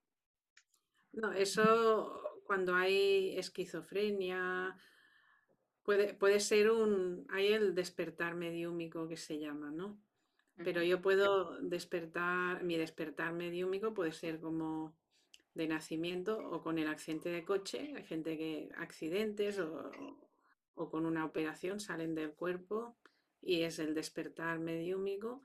No, 1.11 1.33
eso 1.33 2.21
cuando 2.45 2.75
hay 2.75 3.37
esquizofrenia, 3.37 4.77
Puede, 5.87 6.41
ser 6.41 6.69
un, 6.69 7.25
hay 7.29 7.53
el 7.53 7.73
despertar 7.73 8.35
mediúmico 8.35 9.07
que 9.07 9.15
se 9.15 9.39
llama, 9.39 9.71
¿no? 9.71 9.97
Pero 10.57 10.83
yo 10.83 11.01
puedo 11.01 11.61
despertar, 11.61 12.61
mi 12.61 12.75
despertar 12.75 13.31
mediúmico 13.31 13.93
puede 13.93 14.11
ser 14.11 14.41
como 14.41 14.97
de 15.53 15.65
nacimiento 15.65 16.39
o 16.39 16.61
con 16.61 16.77
el 16.77 16.89
accidente 16.89 17.29
de 17.29 17.45
coche. 17.45 17.93
Hay 17.95 18.03
gente 18.03 18.37
que 18.37 18.69
accidentes 18.75 19.59
o, 19.59 19.89
o 20.75 20.89
con 20.89 21.05
una 21.05 21.23
operación 21.23 21.79
salen 21.79 22.15
del 22.15 22.33
cuerpo 22.33 22.97
y 23.41 23.61
es 23.61 23.79
el 23.79 23.95
despertar 23.95 24.59
mediúmico. 24.59 25.41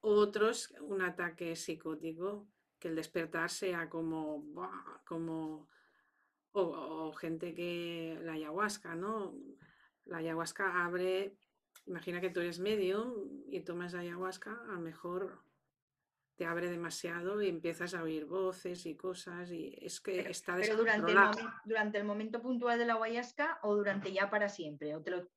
Otros, 0.00 0.72
un 0.80 1.02
ataque 1.02 1.54
psicótico, 1.56 2.48
que 2.78 2.88
el 2.88 2.96
despertar 2.96 3.50
sea 3.50 3.90
como, 3.90 4.46
como 5.04 5.68
o, 6.60 7.12
gente 7.12 7.54
que 7.54 8.18
la 8.22 8.32
ayahuasca, 8.32 8.94
¿no? 8.94 9.34
La 10.04 10.18
ayahuasca 10.18 10.84
abre, 10.84 11.36
imagina 11.86 12.20
que 12.20 12.30
tú 12.30 12.40
eres 12.40 12.58
medium 12.58 13.12
y 13.48 13.60
tomas 13.60 13.94
ayahuasca, 13.94 14.52
a 14.68 14.72
lo 14.72 14.80
mejor 14.80 15.42
te 16.36 16.46
abre 16.46 16.70
demasiado 16.70 17.42
y 17.42 17.48
empiezas 17.48 17.94
a 17.94 18.02
oír 18.02 18.24
voces 18.24 18.86
y 18.86 18.96
cosas 18.96 19.50
y 19.50 19.76
es 19.80 20.00
que 20.00 20.20
está 20.20 20.54
Pero 20.56 20.76
durante 20.76 21.10
el, 21.10 21.18
durante 21.64 21.98
el 21.98 22.04
momento 22.04 22.40
puntual 22.40 22.78
de 22.78 22.86
la 22.86 22.94
ayahuasca 22.94 23.58
o 23.62 23.74
durante 23.74 24.12
ya 24.12 24.30
para 24.30 24.48
siempre, 24.48 24.94
o 24.94 25.02
te, 25.02 25.10
lo, 25.10 25.28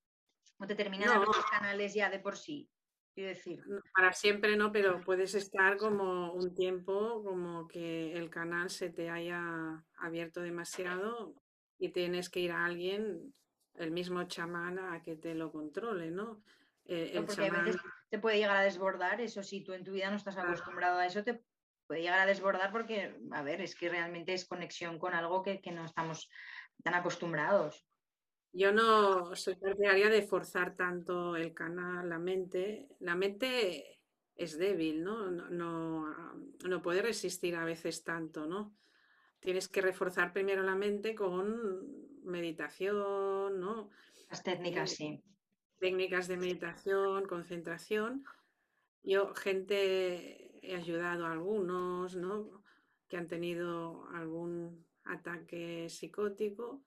o 0.60 0.68
te 0.68 0.76
terminan 0.76 1.20
los 1.22 1.46
canales 1.46 1.94
ya 1.96 2.10
de 2.10 2.20
por 2.20 2.38
sí 2.38 2.70
decir. 3.16 3.62
Para 3.94 4.14
siempre 4.14 4.56
no, 4.56 4.72
pero 4.72 5.02
puedes 5.02 5.36
estar 5.36 5.78
como 5.78 6.34
un 6.34 6.56
tiempo, 6.56 7.24
como 7.24 7.68
que 7.68 8.14
el 8.14 8.30
canal 8.30 8.70
se 8.70 8.90
te 8.90 9.10
haya 9.10 9.84
abierto 9.98 10.42
demasiado 10.42 11.36
y 11.78 11.90
tienes 11.90 12.30
que 12.30 12.40
ir 12.40 12.52
a 12.52 12.66
alguien, 12.66 13.34
el 13.76 13.92
mismo 13.92 14.24
chamán, 14.24 14.80
a 14.80 15.02
que 15.02 15.16
te 15.16 15.36
lo 15.36 15.52
controle, 15.52 16.12
¿no? 16.12 16.42
Eh, 16.86 17.12
el 17.14 17.26
porque 17.26 17.48
a 17.48 17.64
veces 17.64 17.82
te 18.10 18.20
puede 18.20 18.38
llegar 18.38 18.58
a 18.58 18.64
desbordar, 18.64 19.22
eso 19.22 19.44
si 19.44 19.64
tú 19.64 19.74
en 19.74 19.84
tu 19.84 19.92
vida 19.92 20.10
no 20.10 20.18
estás 20.18 20.38
acostumbrado 20.38 21.00
a 21.00 21.06
eso, 21.06 21.24
te 21.24 21.42
puede 21.88 22.02
llegar 22.02 22.20
a 22.20 22.26
desbordar 22.26 22.72
porque, 22.72 23.16
a 23.32 23.44
ver, 23.44 23.62
es 23.62 23.76
que 23.76 23.90
realmente 23.90 24.34
es 24.34 24.48
conexión 24.48 24.98
con 24.98 25.14
algo 25.14 25.44
que, 25.44 25.62
que 25.62 25.72
no 25.72 25.86
estamos 25.86 26.30
tan 26.84 26.94
acostumbrados. 26.94 27.86
Yo 28.54 28.74
no 28.74 29.34
soy 29.36 29.56
partidaria 29.56 30.10
de 30.10 30.24
forzar 30.24 30.76
tanto 30.76 31.36
el 31.38 31.54
canal, 31.54 32.10
la 32.10 32.20
mente. 32.20 32.90
La 33.00 33.16
mente 33.16 34.02
es 34.36 34.58
débil, 34.58 35.04
¿no? 35.04 35.32
No, 35.32 36.82
puede 36.82 37.02
resistir 37.02 37.56
a 37.56 37.64
veces 37.64 38.04
tanto, 38.04 38.48
¿no? 38.48 38.76
Tienes 39.40 39.70
que 39.70 39.82
reforzar 39.82 40.34
primero 40.34 40.64
la 40.64 40.76
mente 40.76 41.16
con 41.16 42.24
meditación, 42.24 43.60
¿no? 43.60 43.90
Las 44.30 44.44
técnicas, 44.44 44.92
eh, 44.94 44.96
sí. 44.96 45.24
Técnicas 45.80 46.28
de 46.28 46.38
meditación, 46.38 47.26
concentración. 47.26 48.26
Yo, 49.02 49.34
gente, 49.34 50.60
he 50.62 50.76
ayudado 50.76 51.26
a 51.26 51.32
algunos, 51.32 52.16
¿no? 52.16 52.64
Que 53.08 53.18
han 53.18 53.28
tenido 53.28 54.08
algún 54.10 54.86
ataque 55.06 55.88
psicótico 55.90 56.84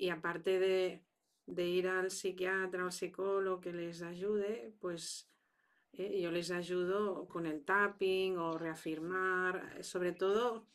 y 0.00 0.08
aparte 0.08 0.58
de, 0.58 1.02
ir 1.66 1.88
al 1.88 2.10
psiquiatra 2.10 2.82
o 2.82 2.86
al 2.86 2.92
psicólogo 2.92 3.60
que 3.60 3.72
les 3.72 4.00
ayude, 4.00 4.72
pues 4.80 5.28
eh, 5.92 6.20
yo 6.22 6.30
les 6.30 6.50
ayudo 6.50 7.28
con 7.28 7.44
el 7.46 7.62
tapping 7.64 8.38
o 8.38 8.56
reafirmar, 8.56 9.84
sobre 9.84 10.12
todo 10.12 10.66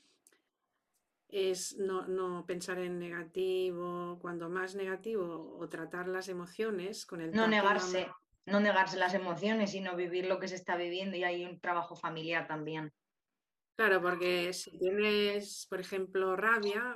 es 1.27 1.75
no, 1.77 2.45
pensar 2.45 2.77
en 2.77 2.99
negativo, 2.99 4.19
cuando 4.21 4.47
más 4.47 4.75
negativo, 4.75 5.57
o 5.59 5.67
tratar 5.67 6.07
las 6.07 6.29
emociones 6.29 7.05
con 7.07 7.19
el... 7.19 7.31
No 7.31 7.47
negarse, 7.47 8.07
no 8.45 8.59
negarse 8.59 8.97
las 8.97 9.15
emociones, 9.15 9.71
sino 9.71 9.95
vivir 9.95 10.27
lo 10.27 10.39
que 10.39 10.47
se 10.47 10.55
está 10.55 10.77
viviendo. 10.77 11.17
Y 11.17 11.23
hay 11.23 11.45
un 11.45 11.59
trabajo 11.59 11.95
familiar 11.95 12.47
también. 12.47 12.93
Claro, 13.75 14.01
porque 14.01 14.53
si 14.53 14.77
tienes, 14.77 15.65
por 15.67 15.81
ejemplo, 15.81 16.35
rabia, 16.35 16.95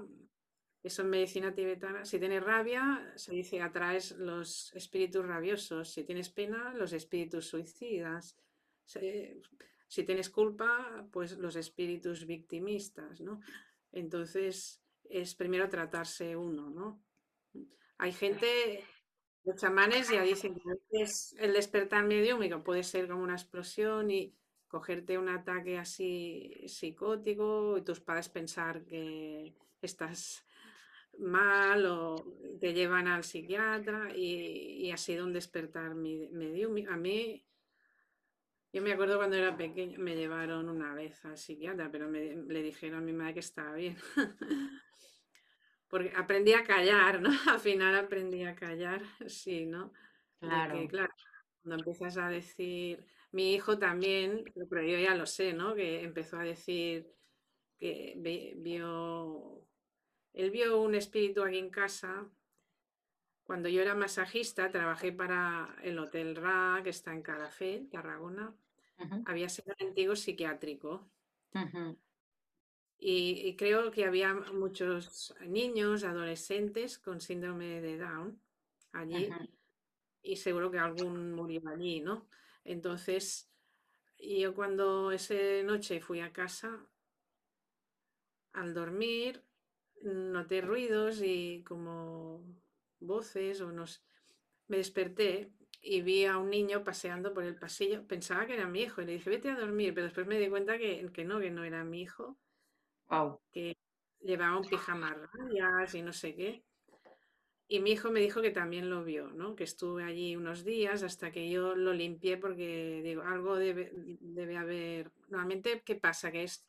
eso 0.82 1.02
en 1.02 1.10
medicina 1.10 1.54
tibetana, 1.54 2.06
si 2.06 2.20
tienes 2.20 2.44
rabia, 2.44 3.12
se 3.16 3.34
dice 3.34 3.62
atraes 3.62 4.12
los 4.12 4.74
espíritus 4.74 5.26
rabiosos. 5.26 5.92
Si 5.92 6.04
tienes 6.06 6.30
pena, 6.30 6.74
los 6.74 6.94
espíritus 6.94 7.48
suicidas. 7.48 8.38
Si 8.86 10.04
tienes 10.04 10.30
culpa, 10.30 11.06
pues 11.12 11.38
los 11.38 11.56
espíritus 11.58 12.26
victimistas, 12.26 13.20
¿no? 13.20 13.42
Entonces, 13.92 14.82
es 15.04 15.36
primero 15.36 15.68
tratarse 15.68 16.36
uno, 16.36 16.70
¿no? 16.70 17.04
Hay 17.98 18.14
gente, 18.14 18.84
los 19.44 19.60
chamanes 19.60 20.10
ya 20.10 20.24
dicen 20.24 20.56
que 20.56 21.06
el 21.40 21.54
despertar 21.54 22.06
mediúmico, 22.06 22.64
puede 22.64 22.84
ser 22.84 23.10
como 23.10 23.24
una 23.24 23.34
explosión 23.34 24.12
y 24.12 24.34
cogerte 24.70 25.18
un 25.18 25.28
ataque 25.28 25.78
así 25.78 26.64
psicótico 26.68 27.78
y 27.78 27.82
tus 27.82 28.00
padres 28.00 28.30
pensar 28.30 28.86
que 28.86 29.56
estás 29.82 30.46
mal 31.18 31.86
o 31.86 32.16
te 32.60 32.74
llevan 32.74 33.08
al 33.08 33.24
psiquiatra 33.24 34.16
y, 34.16 34.92
ha 34.92 34.98
sido 34.98 35.26
un 35.26 35.34
despertar 35.34 35.96
medio. 35.96 36.70
A 36.90 36.98
mí, 36.98 37.46
yo 38.72 38.82
me 38.82 38.94
acuerdo 38.94 39.18
cuando 39.18 39.36
era 39.36 39.58
pequeña, 39.58 39.98
me 39.98 40.16
llevaron 40.16 40.70
una 40.70 40.94
vez 40.94 41.24
al 41.26 41.38
psiquiatra, 41.38 41.90
pero 41.92 42.10
me, 42.10 42.36
le 42.36 42.62
dijeron 42.62 43.00
a 43.00 43.02
mi 43.02 43.14
madre 43.14 43.36
que 43.36 43.40
estaba 43.40 43.74
bien. 43.74 43.98
Porque 45.88 46.14
aprendí 46.16 46.54
a 46.54 46.64
callar, 46.64 47.20
¿no? 47.20 47.30
Al 47.52 47.60
final 47.60 47.96
aprendí 47.96 48.44
a 48.44 48.56
callar, 48.56 49.02
sí, 49.28 49.66
¿no? 49.66 49.92
Claro. 50.40 50.88
claro, 50.88 51.14
cuando 51.64 51.84
empiezas 51.84 52.18
a 52.18 52.30
decir, 52.30 53.06
mi 53.32 53.54
hijo 53.54 53.78
también, 53.78 54.44
pero 54.70 54.84
yo 54.84 54.98
ya 54.98 55.16
lo 55.16 55.26
sé, 55.26 55.54
¿no? 55.54 55.76
Que 55.76 56.04
empezó 56.04 56.38
a 56.38 56.44
decir 56.44 57.12
que 57.78 58.14
vio, 58.58 59.59
él 60.40 60.52
vio 60.52 60.82
un 60.82 60.96
espíritu 60.96 61.44
aquí 61.44 61.58
en 61.58 61.70
casa. 61.70 62.26
Cuando 63.44 63.68
yo 63.68 63.82
era 63.82 63.96
masajista, 63.96 64.72
trabajé 64.72 65.12
para 65.12 65.76
el 65.84 66.00
Hotel 66.00 66.36
Ra, 66.36 66.82
que 66.84 66.92
está 66.92 67.14
en 67.14 67.22
Calafé, 67.22 67.88
Tarragona. 67.92 68.56
Había 69.26 69.50
sido 69.50 69.74
un 69.80 69.88
antiguo 69.88 70.16
psiquiátrico. 70.16 71.10
y, 72.98 73.56
creo 73.56 73.92
que 73.92 74.06
había 74.06 74.34
muchos 74.34 75.36
niños, 75.42 76.04
adolescentes 76.04 77.00
con 77.00 77.22
síndrome 77.22 77.82
de 77.82 77.98
Down 77.98 78.40
allí. 78.94 79.30
Y 80.22 80.36
seguro 80.36 80.70
que 80.70 80.80
algún 80.80 81.34
murió 81.34 81.62
allí, 81.70 82.02
¿no? 82.02 82.28
Entonces, 82.64 83.50
yo 84.18 84.54
cuando 84.54 85.12
esa 85.12 85.34
noche 85.64 86.02
fui 86.02 86.20
a 86.20 86.32
casa, 86.32 86.86
al 88.54 88.74
dormir, 88.74 89.44
noté 90.02 90.62
ruidos 90.62 91.22
y 91.22 91.64
como 91.64 92.44
voces 93.00 93.62
o 93.62 93.72
nos... 93.72 94.04
Me 94.68 94.78
desperté 94.78 95.52
y 95.82 96.02
vi 96.02 96.26
a 96.26 96.38
un 96.38 96.50
niño 96.50 96.84
paseando 96.84 97.34
por 97.34 97.44
el 97.44 97.56
pasillo. 97.56 98.06
Pensaba 98.06 98.46
que 98.46 98.54
era 98.54 98.68
mi 98.68 98.82
hijo 98.82 99.02
y 99.02 99.06
le 99.06 99.14
dije, 99.14 99.30
vete 99.30 99.50
a 99.50 99.58
dormir, 99.58 99.94
pero 99.94 100.06
después 100.06 100.28
me 100.28 100.40
di 100.40 100.50
cuenta 100.50 100.78
que, 100.78 101.10
que 101.12 101.26
no, 101.26 101.40
que 101.40 101.50
no 101.50 101.64
era 101.64 101.84
mi 101.84 102.02
hijo. 102.02 102.38
Wow. 103.08 103.42
Que 103.52 103.78
llevaba 104.22 104.58
un 104.60 104.68
pijama 104.68 105.16
rayas 105.34 105.96
y 105.96 106.02
no 106.02 106.14
sé 106.14 106.36
qué. 106.36 106.64
Y 107.68 107.80
mi 107.80 107.92
hijo 107.92 108.10
me 108.10 108.20
dijo 108.20 108.42
que 108.42 108.50
también 108.50 108.90
lo 108.90 109.04
vio, 109.04 109.28
¿no? 109.32 109.56
Que 109.56 109.64
estuve 109.64 110.04
allí 110.04 110.36
unos 110.36 110.64
días 110.64 111.04
hasta 111.04 111.32
que 111.32 111.50
yo 111.50 111.76
lo 111.76 111.94
limpié 111.94 112.38
porque 112.38 113.02
digo, 113.04 113.22
algo 113.22 113.58
debe, 113.58 113.92
debe 113.94 114.58
haber. 114.58 115.12
Normalmente, 115.28 115.84
¿qué 115.86 115.96
pasa? 115.96 116.32
Que 116.32 116.44
es, 116.44 116.66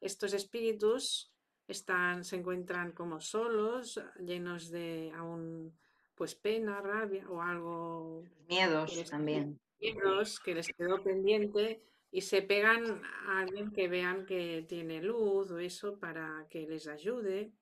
estos 0.00 0.32
espíritus 0.32 1.34
están, 1.68 2.24
se 2.24 2.36
encuentran 2.36 2.92
como 2.92 3.20
solos, 3.20 4.00
llenos 4.18 4.70
de 4.70 5.12
aún 5.14 5.78
pues 6.14 6.34
pena, 6.34 6.80
rabia 6.80 7.24
o 7.28 7.40
algo. 7.40 8.24
Miedos 8.48 9.08
también. 9.08 9.60
Miedos 9.78 10.40
que 10.40 10.54
les 10.54 10.66
quedó 10.68 11.02
pendiente 11.04 11.80
y 12.10 12.22
se 12.22 12.42
pegan 12.42 13.02
a 13.28 13.40
alguien 13.40 13.70
que 13.70 13.86
vean 13.86 14.26
que 14.26 14.64
tiene 14.68 15.00
luz 15.00 15.50
o 15.50 15.58
eso 15.58 15.98
para 16.00 16.46
que 16.50 16.66
les 16.66 16.88
ayude. 16.88 17.52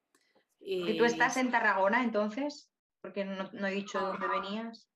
¿Y 0.61 0.97
tú 0.97 1.05
estás 1.05 1.37
en 1.37 1.51
Tarragona 1.51 2.03
entonces? 2.03 2.71
Porque 3.03 3.25
no, 3.25 3.67
he 3.67 3.73
dicho 3.73 4.01
dónde 4.01 4.27
venías. 4.27 4.89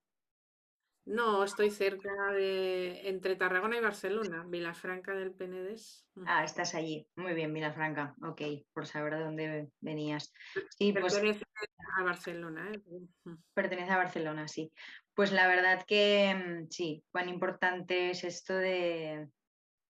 No, 1.06 1.42
estoy 1.42 1.70
cerca 1.70 2.10
de 2.32 3.08
entre 3.08 3.36
Tarragona 3.36 3.76
y 3.76 3.80
Barcelona, 3.80 4.44
Vilafranca 4.46 5.14
del 5.14 5.32
Penedés. 5.32 6.06
Ah, 6.26 6.44
estás 6.44 6.74
allí. 6.74 7.08
Muy 7.16 7.32
bien, 7.32 7.52
Vilafranca. 7.52 8.14
Ok, 8.22 8.42
por 8.72 8.86
saber 8.86 9.16
de 9.16 9.24
dónde 9.24 9.68
venías. 9.80 10.32
Sí, 10.68 10.92
pues 10.92 11.14
Pertenece 11.14 11.44
a 11.98 12.02
Barcelona, 12.02 12.70
¿eh? 12.72 12.82
Pertenece 13.54 13.90
a 13.90 13.96
Barcelona, 13.96 14.46
sí. 14.46 14.72
Pues 15.14 15.32
la 15.32 15.48
verdad 15.48 15.84
que 15.86 16.34
mm, 16.34 16.68
sí, 16.70 17.02
cuán 17.10 17.28
importante 17.28 18.10
es 18.10 18.24
esto 18.24 18.54
de, 18.54 19.26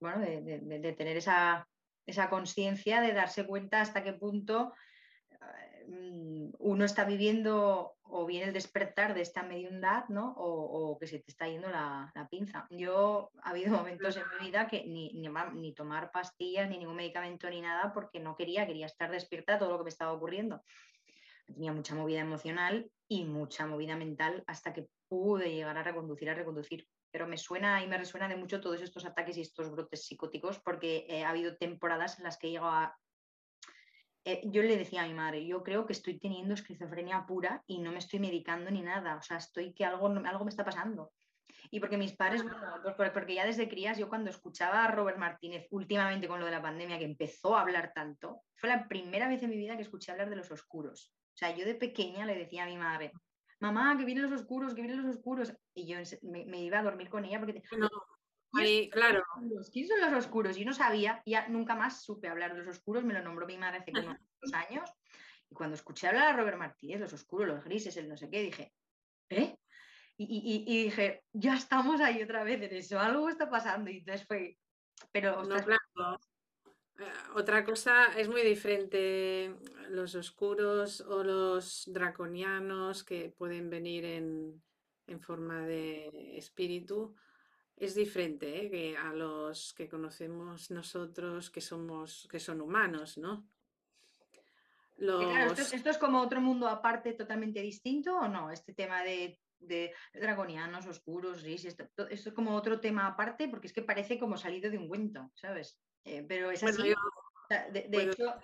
bueno, 0.00 0.20
de, 0.20 0.94
tener 0.96 1.16
esa, 1.16 1.68
esa 2.06 2.30
conciencia, 2.30 3.00
de 3.00 3.12
darse 3.12 3.46
cuenta 3.46 3.80
hasta 3.80 4.02
qué 4.02 4.12
punto 4.12 4.72
Mm, 5.90 6.50
uno 6.58 6.84
está 6.84 7.04
viviendo 7.04 7.96
o 8.12 8.26
bien 8.26 8.48
el 8.48 8.52
despertar 8.52 9.14
de 9.14 9.22
esta 9.22 9.42
mediundad, 9.42 10.04
¿no? 10.08 10.34
O, 10.36 10.98
que 10.98 11.06
se 11.06 11.18
te 11.18 11.30
está 11.30 11.48
yendo 11.48 11.68
la, 11.68 12.12
pinza. 12.30 12.66
Yo 12.70 13.30
ha 13.42 13.50
habido 13.50 13.76
momentos 13.76 14.16
en 14.16 14.24
mi 14.38 14.46
vida 14.46 14.68
que 14.68 14.84
ni, 14.84 15.12
ni, 15.12 15.74
tomar 15.74 16.10
pastillas, 16.10 16.68
ni 16.68 16.78
ningún 16.78 16.96
medicamento, 16.96 17.48
ni 17.48 17.60
nada, 17.60 17.92
porque 17.92 18.20
no 18.20 18.36
quería, 18.36 18.66
quería 18.66 18.86
estar 18.86 19.10
despierta 19.10 19.58
todo 19.58 19.70
lo 19.70 19.78
que 19.78 19.84
me 19.84 19.90
estaba 19.90 20.12
ocurriendo. 20.12 20.62
Tenía 21.46 21.72
mucha 21.72 21.94
movida 21.94 22.20
emocional 22.20 22.90
y 23.08 23.24
mucha 23.24 23.66
movida 23.66 23.96
mental 23.96 24.44
hasta 24.46 24.72
que 24.72 24.88
pude 25.08 25.52
llegar 25.52 25.76
a 25.78 25.82
reconducir, 25.82 26.30
a 26.30 26.34
reconducir. 26.34 26.86
Pero 27.10 27.26
me 27.26 27.36
suena 27.36 27.82
y 27.82 27.88
me 27.88 27.98
resuena 27.98 28.28
de 28.28 28.36
mucho 28.36 28.60
todos 28.60 28.80
estos 28.82 29.04
ataques 29.04 29.36
y 29.36 29.40
estos 29.40 29.70
brotes 29.70 30.04
psicóticos 30.04 30.60
porque 30.60 31.06
eh, 31.08 31.24
ha 31.24 31.30
habido 31.30 31.56
temporadas 31.56 32.18
en 32.18 32.24
las 32.24 32.38
que 32.38 32.46
he 32.46 32.50
llegado 32.50 32.70
a 32.70 32.96
eh, 34.24 34.42
yo 34.44 34.62
le 34.62 34.76
decía 34.76 35.02
a 35.02 35.06
mi 35.06 35.14
madre, 35.14 35.46
yo 35.46 35.62
creo 35.62 35.86
que 35.86 35.92
estoy 35.92 36.18
teniendo 36.18 36.54
esquizofrenia 36.54 37.26
pura 37.26 37.62
y 37.66 37.78
no 37.78 37.92
me 37.92 37.98
estoy 37.98 38.18
medicando 38.18 38.70
ni 38.70 38.82
nada, 38.82 39.16
o 39.16 39.22
sea, 39.22 39.38
estoy 39.38 39.72
que 39.72 39.84
algo, 39.84 40.08
algo 40.08 40.44
me 40.44 40.50
está 40.50 40.64
pasando. 40.64 41.12
Y 41.70 41.78
porque 41.78 41.96
mis 41.96 42.12
padres, 42.12 42.42
bueno, 42.42 42.58
pues 42.96 43.10
porque 43.12 43.34
ya 43.34 43.46
desde 43.46 43.68
crías, 43.68 43.96
yo 43.96 44.08
cuando 44.08 44.30
escuchaba 44.30 44.84
a 44.84 44.90
Robert 44.90 45.18
Martínez 45.18 45.66
últimamente 45.70 46.26
con 46.26 46.40
lo 46.40 46.46
de 46.46 46.52
la 46.52 46.62
pandemia, 46.62 46.98
que 46.98 47.04
empezó 47.04 47.56
a 47.56 47.60
hablar 47.60 47.92
tanto, 47.94 48.42
fue 48.56 48.68
la 48.68 48.88
primera 48.88 49.28
vez 49.28 49.42
en 49.42 49.50
mi 49.50 49.56
vida 49.56 49.76
que 49.76 49.82
escuché 49.82 50.10
hablar 50.10 50.30
de 50.30 50.36
los 50.36 50.50
oscuros. 50.50 51.14
O 51.28 51.36
sea, 51.36 51.54
yo 51.56 51.64
de 51.64 51.74
pequeña 51.74 52.26
le 52.26 52.36
decía 52.36 52.64
a 52.64 52.66
mi 52.66 52.76
madre, 52.76 53.12
mamá, 53.60 53.96
que 53.96 54.04
vienen 54.04 54.28
los 54.28 54.40
oscuros, 54.40 54.74
que 54.74 54.82
vienen 54.82 55.02
los 55.02 55.16
oscuros. 55.16 55.54
Y 55.74 55.86
yo 55.86 55.98
me, 56.22 56.60
iba 56.60 56.80
a 56.80 56.82
dormir 56.82 57.08
con 57.08 57.24
ella 57.24 57.38
porque 57.38 57.62
claro. 58.90 59.22
¿Quiénes 59.72 59.90
son 59.90 60.00
los 60.00 60.24
oscuros? 60.24 60.56
Yo 60.56 60.64
no 60.64 60.72
sabía, 60.72 61.22
ya 61.26 61.48
nunca 61.48 61.74
más 61.74 62.02
supe 62.02 62.28
hablar 62.28 62.52
de 62.52 62.60
los 62.60 62.68
oscuros, 62.68 63.04
me 63.04 63.14
lo 63.14 63.22
nombró 63.22 63.46
mi 63.46 63.58
madre 63.58 63.78
hace 63.78 63.92
como 63.92 64.16
dos 64.42 64.54
años. 64.54 64.90
Y 65.48 65.54
cuando 65.54 65.74
escuché 65.74 66.08
hablar 66.08 66.28
a 66.28 66.36
Robert 66.36 66.58
Martínez, 66.58 67.00
los 67.00 67.12
oscuros, 67.12 67.48
los 67.48 67.64
grises, 67.64 67.96
el 67.96 68.08
no 68.08 68.16
sé 68.16 68.30
qué, 68.30 68.42
dije, 68.42 68.72
¿eh? 69.28 69.56
Y, 70.22 70.84
dije, 70.84 71.24
ya 71.32 71.54
estamos 71.54 71.98
ahí 72.02 72.22
otra 72.22 72.44
vez 72.44 72.60
en 72.60 72.76
eso, 72.76 73.00
algo 73.00 73.30
está 73.30 73.48
pasando. 73.48 73.90
Y 73.90 73.98
entonces 73.98 74.26
fue, 74.26 74.58
pero... 75.10 75.42
No, 75.44 75.56
claro. 75.56 76.20
Eh, 76.98 77.04
otra 77.34 77.64
cosa 77.64 78.04
es 78.18 78.28
muy 78.28 78.42
diferente 78.42 79.56
los 79.88 80.14
oscuros 80.14 81.00
o 81.00 81.24
los 81.24 81.84
draconianos 81.86 83.02
que 83.02 83.30
pueden 83.30 83.70
venir 83.70 84.04
en, 84.04 84.62
en 85.06 85.20
forma 85.20 85.66
de 85.66 86.36
espíritu 86.36 87.16
es 87.80 87.94
diferente 87.94 88.66
¿eh? 88.66 88.70
que 88.70 88.96
a 88.96 89.12
los 89.14 89.72
que 89.72 89.88
conocemos 89.88 90.70
nosotros 90.70 91.50
que 91.50 91.62
somos 91.62 92.28
que 92.30 92.38
son 92.38 92.60
humanos, 92.60 93.16
¿no? 93.16 93.48
esto, 94.98 95.88
es 95.88 95.96
como 95.96 96.20
otro 96.20 96.42
mundo 96.42 96.68
aparte 96.68 97.14
totalmente 97.14 97.62
distinto 97.62 98.18
o 98.18 98.28
no? 98.28 98.50
Este 98.50 98.74
tema 98.74 99.02
de, 99.02 99.40
dragonianos, 100.12 100.86
oscuros, 100.86 101.42
esto, 101.44 101.88
es 102.10 102.30
como 102.34 102.54
otro 102.54 102.80
tema 102.80 103.06
aparte 103.06 103.48
porque 103.48 103.68
es 103.68 103.72
que 103.72 103.80
parece 103.80 104.18
como 104.18 104.36
salido 104.36 104.70
de 104.70 104.76
un 104.76 104.88
cuento, 104.88 105.30
¿sabes? 105.34 105.78
Eh, 106.04 106.22
pero 106.28 106.50
es 106.50 106.62
así. 106.62 106.92
de, 107.72 108.02
hecho... 108.02 108.34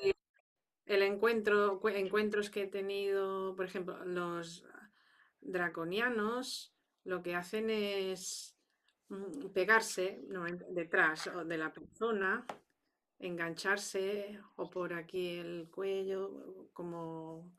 El 0.87 1.03
encuentro, 1.03 1.81
encuentros 1.89 2.49
que 2.49 2.63
he 2.63 2.67
tenido, 2.69 3.55
por 3.57 3.67
ejemplo, 3.67 4.03
los 4.05 4.65
draconianos, 5.41 6.75
lo 7.05 7.23
que 7.23 7.35
hacen 7.35 7.71
es 7.71 8.56
Mm, 9.09 9.51
pegarse 9.53 10.21
detrás 10.71 11.31
de 11.47 11.59
la 11.59 11.73
persona, 11.73 12.45
engancharse 13.21 14.41
o 14.57 14.69
por 14.69 14.93
aquí 14.93 15.39
el 15.39 15.69
cuello, 15.71 16.69
como 16.73 17.53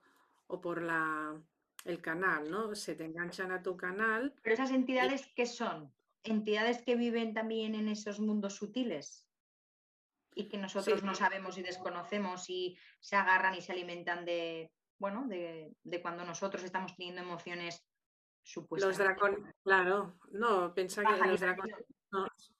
o 0.47 0.62
por 0.62 0.81
la, 0.81 1.41
el 1.86 2.01
canal, 2.01 2.51
¿no? 2.51 2.75
Se 2.75 2.95
te 2.95 3.05
enganchan 3.05 3.51
a 3.51 3.63
tu 3.63 3.77
canal. 3.77 4.33
Pero 4.43 4.55
esas 4.55 4.71
entidades, 4.71 5.27
¿qué 5.36 5.45
son? 5.45 5.93
Entidades 6.23 6.81
que 6.81 6.95
viven 6.95 7.33
también 7.33 7.75
en 7.75 7.88
esos 7.88 8.19
mundos 8.19 8.55
sutiles 8.55 9.25
y 10.36 10.49
que 10.49 10.57
nosotros 10.57 11.01
no 11.01 11.15
sabemos 11.15 11.57
y 11.57 11.63
desconocemos 11.63 12.49
y 12.49 12.77
se 12.99 13.15
agarran 13.15 13.55
y 13.55 13.62
se 13.62 13.71
alimentan 13.71 14.25
de, 14.25 14.71
bueno, 14.99 15.25
de, 15.27 15.73
de 15.83 16.01
cuando 16.01 16.25
nosotros 16.25 16.63
estamos 16.63 16.95
teniendo 16.95 17.21
emociones 17.21 17.87
los 18.71 18.97
dragones, 18.97 19.53
claro, 19.63 20.19
no, 20.31 20.73
pensá 20.73 21.03
que 21.03 21.27
los 21.27 21.41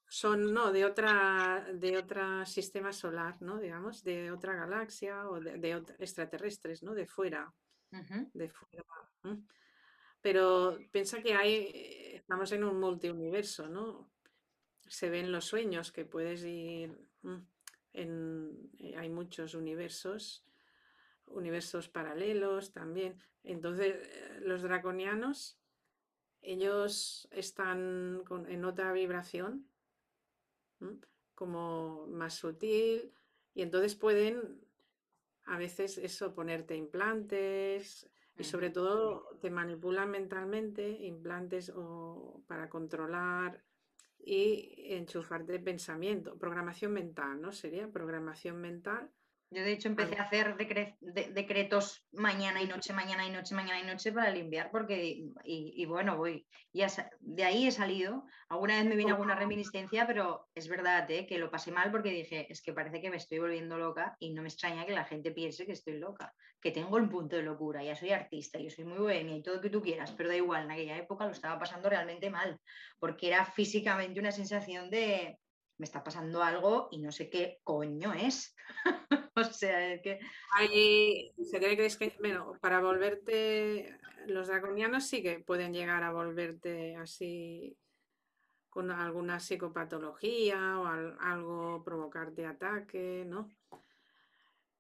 son 0.10 0.54
no, 0.54 0.72
de 0.72 0.86
otra, 0.86 1.68
de 1.74 1.98
otro 1.98 2.46
sistema 2.46 2.94
solar, 2.94 3.42
¿no? 3.42 3.60
Digamos, 3.60 4.04
de 4.04 4.32
otra 4.32 4.56
galaxia 4.56 5.28
o 5.28 5.40
de, 5.40 5.84
extraterrestres, 6.00 6.82
¿no? 6.84 6.94
De 6.94 7.06
fuera. 7.06 7.54
De 8.34 8.50
fuera. 8.50 8.86
Pero 10.22 10.78
piensa 10.92 11.22
que 11.22 11.34
hay, 11.34 12.16
estamos 12.16 12.52
en 12.54 12.64
un 12.64 12.80
multiuniverso, 12.80 13.68
¿no? 13.68 14.10
Se 14.88 15.10
ven 15.10 15.32
los 15.32 15.46
sueños 15.46 15.92
que 15.92 16.06
puedes 16.06 16.44
ir 16.44 16.98
en, 17.92 18.72
eh, 18.80 18.96
hay 18.98 19.10
muchos 19.10 19.56
universos 19.56 20.48
universos 21.28 21.90
paralelos 21.90 22.72
también. 22.72 23.22
Entonces, 23.44 23.96
eh, 23.96 24.40
los 24.42 24.62
draconianos, 24.62 25.60
ellos 26.52 27.28
están 27.32 28.24
en 28.48 28.66
otra 28.66 28.94
vibración, 28.94 29.68
como 31.36 32.08
más 32.08 32.36
sutil, 32.36 33.14
y 33.54 33.62
entonces 33.62 33.96
pueden 33.96 34.68
a 35.48 35.58
veces 35.58 35.98
eso, 35.98 36.34
ponerte 36.34 36.76
implantes 36.76 38.10
y 38.38 38.44
sobre 38.44 38.70
todo 38.70 39.38
te 39.42 39.50
manipulan 39.50 40.12
mentalmente 40.12 40.90
implantes 40.90 41.72
o 41.74 42.44
para 42.48 42.70
controlar 42.70 43.64
y 44.20 44.94
enchufarte 44.94 45.58
pensamiento, 45.60 46.38
programación 46.38 46.92
mental, 46.92 47.42
¿no? 47.42 47.54
Sería 47.54 47.90
programación 47.90 48.60
mental 48.60 49.10
yo 49.50 49.64
de 49.64 49.72
hecho 49.72 49.88
empecé 49.88 50.18
a 50.18 50.24
hacer 50.24 50.58
decretos 50.58 52.06
mañana 52.12 52.62
y 52.62 52.68
noche, 52.68 52.92
mañana 52.92 53.26
y 53.26 53.32
noche, 53.32 53.56
mañana 53.56 53.80
y 53.80 53.86
noche 53.86 54.12
para 54.12 54.30
limpiar, 54.30 54.70
porque, 54.72 55.24
y, 55.46 55.86
bueno, 55.86 56.18
voy, 56.18 56.46
ya 56.74 56.88
de 57.20 57.44
ahí 57.46 57.68
he 57.68 57.72
salido. 57.72 58.26
Alguna 58.50 58.78
vez 58.78 58.86
me 58.86 58.98
vino 58.98 59.12
alguna 59.12 59.36
reminiscencia, 59.36 60.06
pero 60.06 60.48
es 60.54 60.68
verdad 60.68 61.10
¿eh? 61.12 61.26
que 61.26 61.38
lo 61.38 61.50
pasé 61.50 61.72
mal 61.72 61.92
porque 61.92 62.10
dije, 62.10 62.52
es 62.52 62.62
que 62.62 62.74
parece 62.74 63.00
que 63.00 63.10
me 63.10 63.18
estoy 63.18 63.40
volviendo 63.40 63.78
loca 63.78 64.18
y 64.20 64.34
no 64.34 64.42
me 64.42 64.50
extraña 64.50 64.86
que 64.86 64.94
la 64.94 65.06
gente 65.06 65.32
piense 65.32 65.66
que 65.66 65.72
estoy 65.72 65.98
loca, 65.98 66.34
que 66.62 66.72
tengo 66.72 66.98
un 66.98 67.10
punto 67.10 67.38
de 67.38 67.44
locura, 67.44 67.84
ya 67.84 67.96
soy 67.96 68.12
artista, 68.12 68.60
yo 68.60 68.70
soy 68.70 68.84
muy 68.84 69.00
buena 69.00 69.32
y 69.32 69.42
todo 69.42 69.56
lo 69.56 69.62
que 69.62 69.70
tú 69.70 69.82
quieras, 69.82 70.12
pero 70.12 70.28
da 70.28 70.36
igual, 70.36 70.66
en 70.66 70.72
aquella 70.72 70.98
época 70.98 71.26
lo 71.26 71.32
estaba 71.32 71.58
pasando 71.58 71.90
realmente 71.90 72.30
mal, 72.30 72.60
porque 73.00 73.28
era 73.28 73.46
físicamente 73.46 74.20
una 74.20 74.32
sensación 74.32 74.90
de, 74.90 75.40
me 75.78 75.86
está 75.86 76.04
pasando 76.04 76.42
algo 76.42 76.90
y 76.92 77.00
no 77.00 77.12
sé 77.12 77.30
qué 77.30 77.60
coño 77.64 78.14
es. 78.14 78.56
o 79.36 79.44
sea, 79.44 79.94
es 79.94 80.02
que... 80.02 80.20
se 81.44 81.60
cree 81.60 81.78
que 81.78 81.86
es 81.86 81.98
que, 81.98 82.16
bueno, 82.20 82.58
para 82.62 82.80
volverte, 82.80 83.98
los 84.28 84.48
draconianos 84.48 85.06
sí 85.06 85.22
que 85.22 85.40
pueden 85.40 85.74
llegar 85.74 86.04
a 86.04 86.12
volverte 86.12 86.96
así 86.96 87.78
con 88.70 88.92
alguna 88.92 89.40
psicopatología 89.40 90.80
o 90.80 90.86
algo 90.86 91.84
provocarte 91.84 92.46
ataque, 92.46 93.24
¿no? 93.26 93.50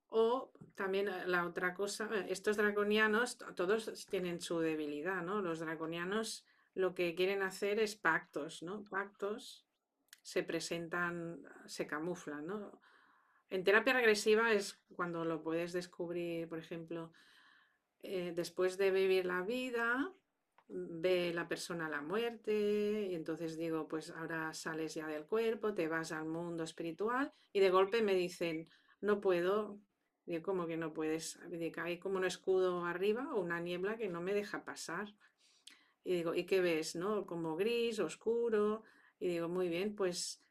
O 0.09 0.51
también 0.75 1.07
eh, 1.07 1.25
la 1.25 1.45
otra 1.45 1.73
cosa, 1.73 2.09
eh, 2.13 2.27
estos 2.29 2.57
draconianos, 2.57 3.37
todos 3.55 4.05
tienen 4.09 4.39
su 4.39 4.59
debilidad, 4.59 5.21
¿no? 5.21 5.41
Los 5.41 5.59
draconianos 5.59 6.45
lo 6.75 6.93
que 6.93 7.15
quieren 7.15 7.41
hacer 7.41 7.79
es 7.79 7.95
pactos, 7.95 8.61
¿no? 8.61 8.83
Pactos 8.83 9.66
se 10.27 10.43
presentan, 10.43 11.41
se 11.67 11.87
camuflan, 11.87 12.45
¿no? 12.45 12.81
En 13.49 13.63
terapia 13.63 13.93
regresiva 13.93 14.51
es 14.51 14.77
cuando 14.93 15.23
lo 15.23 15.41
puedes 15.41 15.71
descubrir, 15.71 16.49
por 16.49 16.59
ejemplo, 16.59 17.13
eh, 18.03 18.33
después 18.35 18.77
de 18.77 18.91
vivir 18.91 19.25
la 19.25 19.41
vida, 19.43 20.13
ve 20.67 21.31
la 21.33 21.47
persona 21.47 21.87
la 21.87 22.01
muerte, 22.01 23.07
y 23.09 23.15
entonces 23.15 23.55
digo, 23.55 23.87
pues 23.87 24.09
ahora 24.09 24.53
sales 24.53 24.95
ya 24.95 25.07
del 25.07 25.23
cuerpo, 25.23 25.73
te 25.73 25.87
vas 25.87 26.11
al 26.11 26.25
mundo 26.25 26.65
espiritual, 26.65 27.31
y 27.53 27.61
de 27.61 27.69
golpe 27.69 28.01
me 28.01 28.13
dicen, 28.13 28.67
no 28.99 29.21
puedo, 29.21 29.79
digo, 30.25 30.43
¿cómo 30.43 30.67
que 30.67 30.75
no 30.75 30.93
puedes? 30.93 31.39
Digo, 31.49 31.83
hay 31.83 31.99
como 31.99 32.17
un 32.17 32.25
escudo 32.25 32.83
arriba 32.83 33.33
o 33.33 33.39
una 33.39 33.61
niebla 33.61 33.95
que 33.95 34.09
no 34.09 34.19
me 34.19 34.33
deja 34.33 34.65
pasar. 34.65 35.15
Y 36.03 36.15
digo, 36.15 36.35
¿y 36.35 36.43
qué 36.45 36.59
ves? 36.59 36.97
¿No? 36.97 37.25
Como 37.25 37.55
gris, 37.55 37.99
oscuro, 37.99 38.83
y 39.19 39.27
digo, 39.27 39.49
muy 39.49 39.69
bien, 39.69 39.95
pues 39.95 40.43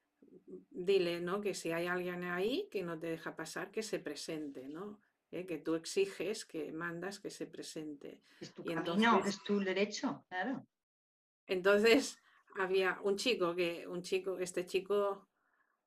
dile, 0.70 1.20
¿no? 1.20 1.40
Que 1.40 1.54
si 1.54 1.72
hay 1.72 1.86
alguien 1.86 2.24
ahí 2.24 2.68
que 2.70 2.82
no 2.82 2.98
te 2.98 3.08
deja 3.08 3.34
pasar, 3.36 3.70
que 3.70 3.82
se 3.82 3.98
presente, 3.98 4.68
¿no? 4.68 5.00
¿Eh? 5.30 5.46
Que 5.46 5.58
tú 5.58 5.74
exiges, 5.74 6.44
que 6.44 6.72
mandas 6.72 7.20
que 7.20 7.30
se 7.30 7.46
presente. 7.46 8.20
Es 8.40 8.54
tu 8.54 8.64
camino, 8.64 9.22
es 9.24 9.42
tu 9.42 9.58
derecho, 9.60 10.24
claro. 10.28 10.66
Entonces 11.46 12.18
había 12.58 12.98
un 13.02 13.16
chico 13.16 13.54
que, 13.54 13.86
un 13.86 14.02
chico, 14.02 14.38
este 14.38 14.66
chico 14.66 15.28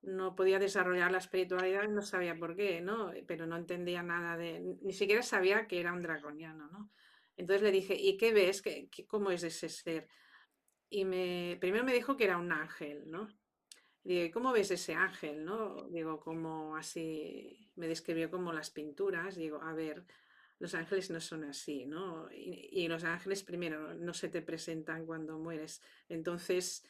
no 0.02 0.36
podía 0.36 0.60
desarrollar 0.60 1.12
la 1.12 1.18
espiritualidad, 1.18 1.88
no 1.90 2.02
sabía 2.02 2.38
por 2.38 2.56
qué, 2.56 2.82
¿no? 2.82 3.12
Pero 3.28 3.46
no 3.46 3.58
entendía 3.58 4.02
nada 4.02 4.38
de, 4.38 4.78
ni 4.82 4.94
siquiera 4.94 5.22
sabía 5.22 5.68
que 5.68 5.80
era 5.80 5.94
un 5.94 6.02
draconiano, 6.02 6.70
¿no? 6.70 6.92
Entonces 7.36 7.62
le 7.64 7.72
dije, 7.72 7.96
¿y 7.96 8.18
qué 8.18 8.34
ves? 8.34 8.62
¿Qué, 8.62 8.90
cómo 9.08 9.32
es 9.32 9.44
ese 9.44 9.70
ser? 9.70 10.08
Y 10.90 11.06
me, 11.06 11.58
primero 11.60 11.84
me 11.84 11.94
dijo 11.94 12.18
que 12.18 12.26
era 12.26 12.38
un 12.38 12.52
ángel, 12.52 13.10
¿no? 13.10 13.30
Digo, 14.04 14.32
¿cómo 14.34 14.52
ves 14.52 14.72
ese 14.72 14.96
ángel, 14.96 15.46
no? 15.46 15.88
Digo, 15.90 16.20
como 16.20 16.76
así, 16.76 17.70
me 17.76 17.88
describió 17.88 18.32
como 18.32 18.54
las 18.54 18.72
pinturas, 18.72 19.36
digo, 19.36 19.62
a 19.62 19.74
ver, 19.74 20.04
los 20.58 20.74
ángeles 20.74 21.10
no 21.12 21.22
son 21.22 21.44
así, 21.44 21.86
¿no? 21.86 22.30
Y, 22.32 22.88
los 22.88 23.04
ángeles 23.04 23.44
primero 23.44 23.94
no 23.94 24.14
se 24.14 24.30
te 24.30 24.42
presentan 24.42 25.06
cuando 25.06 25.38
mueres, 25.38 25.82
entonces, 26.08 26.84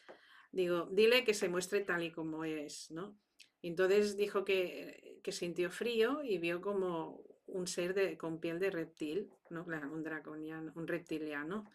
digo, 0.51 0.87
dile 0.91 1.23
que 1.23 1.33
se 1.33 1.49
muestre 1.49 1.81
tal 1.81 2.03
y 2.03 2.11
como 2.11 2.45
es, 2.45 2.91
¿no? 2.91 3.17
entonces 3.61 4.15
dijo 4.15 4.45
que, 4.45 5.19
que 5.21 5.33
sintió 5.33 5.69
frío 5.69 6.23
y 6.23 6.37
vio 6.37 6.61
como 6.61 7.21
un 7.47 7.67
ser 7.67 7.93
de, 7.93 8.17
con 8.17 8.39
piel 8.39 8.57
de 8.57 8.71
reptil, 8.71 9.29
¿no? 9.49 9.65
Claro, 9.65 9.91
un 9.91 10.01
draconiano, 10.01 10.71
un 10.75 10.87
reptiliano 10.87 11.69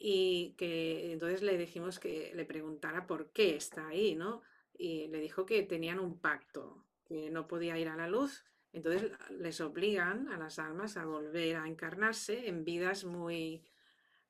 y 0.00 0.54
que 0.56 1.12
entonces 1.12 1.42
le 1.42 1.58
dijimos 1.58 1.98
que 1.98 2.32
le 2.34 2.44
preguntara 2.44 3.06
por 3.06 3.32
qué 3.32 3.56
está 3.56 3.88
ahí, 3.88 4.14
¿no? 4.14 4.42
Y 4.72 5.08
le 5.08 5.20
dijo 5.20 5.44
que 5.44 5.64
tenían 5.64 5.98
un 5.98 6.20
pacto, 6.20 6.84
que 7.04 7.30
no 7.30 7.48
podía 7.48 7.76
ir 7.78 7.88
a 7.88 7.96
la 7.96 8.06
luz, 8.06 8.44
entonces 8.72 9.10
les 9.30 9.60
obligan 9.60 10.28
a 10.28 10.38
las 10.38 10.60
almas 10.60 10.96
a 10.96 11.04
volver 11.04 11.56
a 11.56 11.66
encarnarse 11.66 12.46
en 12.48 12.64
vidas 12.64 13.04
muy 13.04 13.64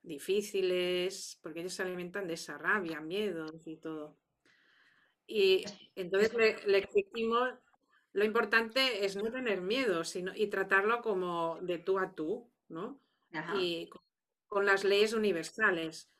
difíciles, 0.03 1.39
porque 1.43 1.61
ellos 1.61 1.75
se 1.75 1.83
alimentan 1.83 2.27
de 2.27 2.35
esa 2.35 2.57
rabia, 2.57 3.01
miedos 3.01 3.67
y 3.67 3.77
todo. 3.77 4.17
Y 5.27 5.65
entonces 5.95 6.33
le, 6.33 6.67
le 6.67 6.79
exigimos, 6.79 7.51
lo 8.15 8.25
importante 8.25 9.05
es 9.05 9.17
no 9.17 9.31
tener 9.31 9.61
miedo, 9.61 10.03
sino, 10.05 10.33
y 10.35 10.47
tratarlo 10.47 11.03
como 11.03 11.59
de 11.61 11.79
tú 11.79 11.99
a 11.99 12.15
tú, 12.15 12.51
¿no? 12.69 13.03
Y 13.59 13.89
con 13.89 14.01
las 14.65 14.85
leyes 14.85 15.13
universales. 15.13 16.11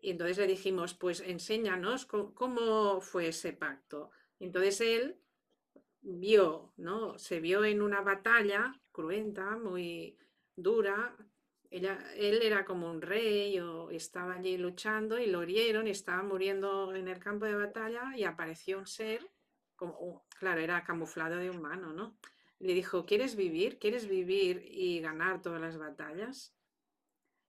Y 0.00 0.10
entonces 0.12 0.38
le 0.38 0.46
dijimos, 0.46 0.94
pues 0.94 1.20
enséñanos 1.20 2.06
cómo, 2.06 3.00
fue 3.00 3.28
ese 3.28 3.52
pacto. 3.52 4.10
Entonces 4.38 4.80
él 4.80 5.20
vio, 6.00 6.72
¿no? 6.76 7.18
Se 7.18 7.40
vio 7.40 7.64
en 7.64 7.82
una 7.82 8.00
batalla 8.00 8.80
cruenta, 8.92 9.56
muy 9.56 10.16
dura. 10.54 11.16
Él 11.70 12.40
era 12.42 12.64
como 12.64 12.90
un 12.90 13.02
rey 13.02 13.58
o 13.60 13.90
estaba 13.90 14.34
allí 14.34 14.56
luchando 14.56 15.18
y 15.18 15.26
lo 15.26 15.42
hirieron 15.42 15.86
y 15.86 15.90
estaba 15.90 16.22
muriendo 16.22 16.94
en 16.94 17.08
el 17.08 17.18
campo 17.18 17.44
de 17.44 17.56
batalla 17.56 18.16
y 18.16 18.24
apareció 18.24 18.78
un 18.78 18.86
ser, 18.86 19.28
como, 19.76 20.24
claro, 20.38 20.60
era 20.60 20.82
camuflado 20.84 21.36
de 21.36 21.50
humano, 21.50 21.92
¿no? 21.92 22.16
Le 22.60 22.72
dijo, 22.72 23.04
¿quieres 23.04 23.36
vivir? 23.36 23.78
¿Quieres 23.78 24.08
vivir 24.08 24.64
y 24.64 25.00
ganar 25.00 25.42
todas 25.42 25.60
las 25.60 25.76
batallas? 25.76 26.57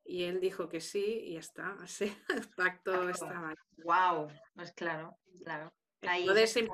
Y 0.09 0.23
él 0.23 0.39
dijo 0.39 0.67
que 0.69 0.81
sí 0.81 1.21
y 1.23 1.33
ya 1.33 1.39
está. 1.39 1.77
el 2.29 2.47
pacto 2.55 3.07
estaba. 3.09 3.53
Wow, 3.83 4.27
pues 4.55 4.71
claro, 4.73 5.15
claro. 5.43 5.71
entonces, 6.01 6.67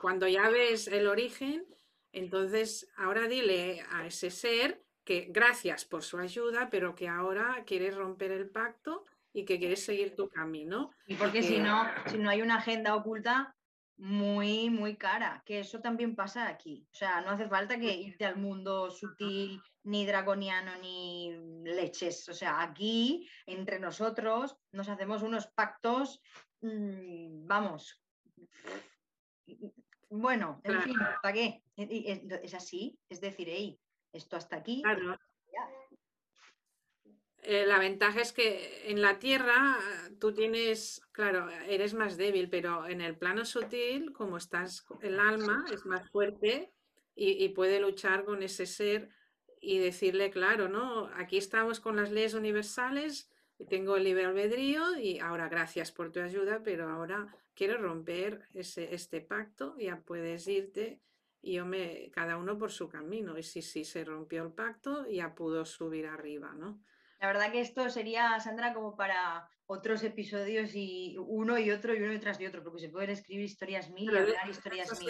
cuando 0.00 0.26
ya 0.26 0.48
ves 0.50 0.88
el 0.88 1.06
origen, 1.06 1.64
entonces 2.10 2.90
ahora 2.96 3.28
dile 3.28 3.84
a 3.92 4.06
ese 4.06 4.30
ser 4.30 4.82
que 5.04 5.28
gracias 5.30 5.84
por 5.84 6.02
su 6.02 6.18
ayuda, 6.18 6.68
pero 6.68 6.96
que 6.96 7.06
ahora 7.06 7.62
quieres 7.64 7.94
romper 7.94 8.32
el 8.32 8.50
pacto 8.50 9.06
y 9.32 9.44
que 9.44 9.60
quieres 9.60 9.84
seguir 9.84 10.16
tu 10.16 10.28
camino. 10.28 10.90
Y 11.06 11.14
porque 11.14 11.44
si 11.44 11.60
no, 11.60 11.88
si 12.06 12.18
no 12.18 12.28
hay 12.28 12.42
una 12.42 12.56
agenda 12.56 12.96
oculta, 12.96 13.54
muy, 13.98 14.70
muy 14.70 14.96
cara, 14.96 15.42
que 15.44 15.60
eso 15.60 15.80
también 15.80 16.14
pasa 16.14 16.48
aquí. 16.48 16.86
O 16.92 16.94
sea, 16.94 17.20
no 17.20 17.30
hace 17.30 17.48
falta 17.48 17.78
que 17.78 17.92
irte 17.92 18.24
al 18.24 18.36
mundo 18.36 18.90
sutil, 18.90 19.60
ni 19.88 20.04
dragoniano, 20.04 20.76
ni 20.76 21.32
leches. 21.64 22.28
O 22.28 22.34
sea, 22.34 22.60
aquí, 22.60 23.28
entre 23.46 23.78
nosotros, 23.78 24.56
nos 24.72 24.88
hacemos 24.88 25.22
unos 25.22 25.46
pactos, 25.46 26.20
mm, 26.60 27.46
vamos. 27.46 28.00
Bueno, 30.10 30.60
en 30.64 30.82
fin, 30.82 30.96
¿para 31.22 31.34
qué? 31.34 31.62
Es 31.76 32.54
así, 32.54 32.98
es 33.08 33.20
decir, 33.20 33.48
hey, 33.50 33.78
esto 34.12 34.36
hasta 34.36 34.56
aquí. 34.56 34.82
Eh, 37.42 37.64
la 37.66 37.78
ventaja 37.78 38.20
es 38.20 38.32
que 38.32 38.90
en 38.90 39.00
la 39.00 39.18
Tierra 39.18 39.78
tú 40.20 40.34
tienes, 40.34 41.00
claro, 41.12 41.48
eres 41.66 41.94
más 41.94 42.18
débil, 42.18 42.50
pero 42.50 42.86
en 42.86 43.00
el 43.00 43.16
plano 43.16 43.44
sutil, 43.46 44.12
como 44.12 44.36
estás, 44.36 44.84
el 45.00 45.18
alma 45.18 45.64
es 45.72 45.86
más 45.86 46.10
fuerte 46.10 46.72
y, 47.14 47.48
puede 47.50 47.80
luchar 47.80 48.24
con 48.24 48.42
ese 48.42 48.66
ser 48.66 49.10
y 49.60 49.78
decirle, 49.78 50.30
claro, 50.30 50.68
¿no? 50.68 51.10
Aquí 51.16 51.36
estamos 51.36 51.80
con 51.80 51.96
las 51.96 52.10
leyes 52.10 52.34
universales, 52.34 53.30
tengo 53.68 53.96
el 53.96 54.04
libre 54.04 54.24
albedrío 54.24 54.98
y 54.98 55.18
ahora 55.18 55.48
gracias 55.48 55.90
por 55.90 56.12
tu 56.12 56.20
ayuda, 56.20 56.62
pero 56.62 56.88
ahora 56.88 57.26
quiero 57.54 57.78
romper 57.78 58.42
ese, 58.54 58.94
este 58.94 59.20
pacto, 59.20 59.76
ya 59.78 60.00
puedes 60.00 60.46
irte 60.46 61.00
y 61.40 61.54
yo 61.54 61.66
me, 61.66 62.10
cada 62.10 62.36
uno 62.36 62.56
por 62.58 62.70
su 62.70 62.88
camino. 62.88 63.36
Y 63.36 63.42
sí, 63.42 63.62
sí, 63.62 63.84
se 63.84 64.04
rompió 64.04 64.44
el 64.44 64.52
pacto, 64.52 65.06
ya 65.08 65.34
pudo 65.34 65.64
subir 65.64 66.06
arriba, 66.06 66.52
¿no? 66.54 66.80
La 67.20 67.26
verdad 67.26 67.50
que 67.50 67.60
esto 67.60 67.90
sería, 67.90 68.38
Sandra, 68.38 68.72
como 68.72 68.94
para 68.96 69.48
otros 69.66 70.02
episodios 70.04 70.70
y 70.74 71.16
uno 71.18 71.58
y 71.58 71.70
otro 71.70 71.94
y 71.94 71.98
uno 72.00 72.12
detrás 72.12 72.38
de 72.38 72.46
otro, 72.46 72.62
porque 72.62 72.78
se 72.78 72.88
pueden 72.88 73.10
escribir 73.10 73.44
historias 73.44 73.90
mil 73.90 74.10
y 74.12 74.16
hablar 74.16 74.48
historias 74.48 74.98
mil. 75.00 75.08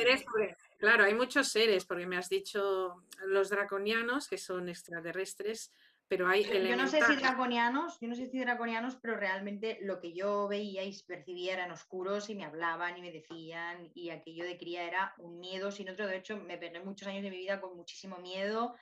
Claro, 0.79 1.05
hay 1.05 1.14
muchos 1.14 1.49
seres, 1.49 1.85
porque 1.85 2.07
me 2.07 2.16
has 2.16 2.29
dicho 2.29 3.05
los 3.26 3.51
draconianos, 3.51 4.29
que 4.29 4.39
son 4.39 4.68
extraterrestres, 4.68 5.72
pero 6.09 6.26
hay 6.26 6.45
Yo 6.45 6.76
no 6.76 6.89
sé 6.89 7.03
si 7.05 7.16
draconianos, 7.16 7.99
yo 8.01 8.09
no 8.09 8.14
sé 8.14 8.26
si 8.29 8.39
draconianos, 8.39 8.97
pero 8.97 9.16
realmente 9.16 9.79
lo 9.83 10.01
que 10.01 10.14
yo 10.14 10.49
veía 10.49 10.83
y 10.83 10.97
percibía 11.03 11.53
eran 11.53 11.70
oscuros 11.70 12.31
y 12.31 12.35
me 12.35 12.47
hablaban 12.47 12.97
y 12.97 13.03
me 13.03 13.12
decían 13.12 13.91
y 13.95 14.09
aquello 14.09 14.45
de 14.45 14.57
cría 14.57 14.85
era 14.85 15.14
un 15.18 15.39
miedo 15.39 15.70
sin 15.70 15.91
otro. 15.91 16.07
De 16.07 16.16
hecho, 16.16 16.39
me 16.39 16.57
pegué 16.57 16.81
muchos 16.81 17.09
años 17.09 17.22
de 17.22 17.31
mi 17.31 17.37
vida 17.37 17.61
con 17.61 17.76
muchísimo 17.76 18.16
miedo 18.18 18.74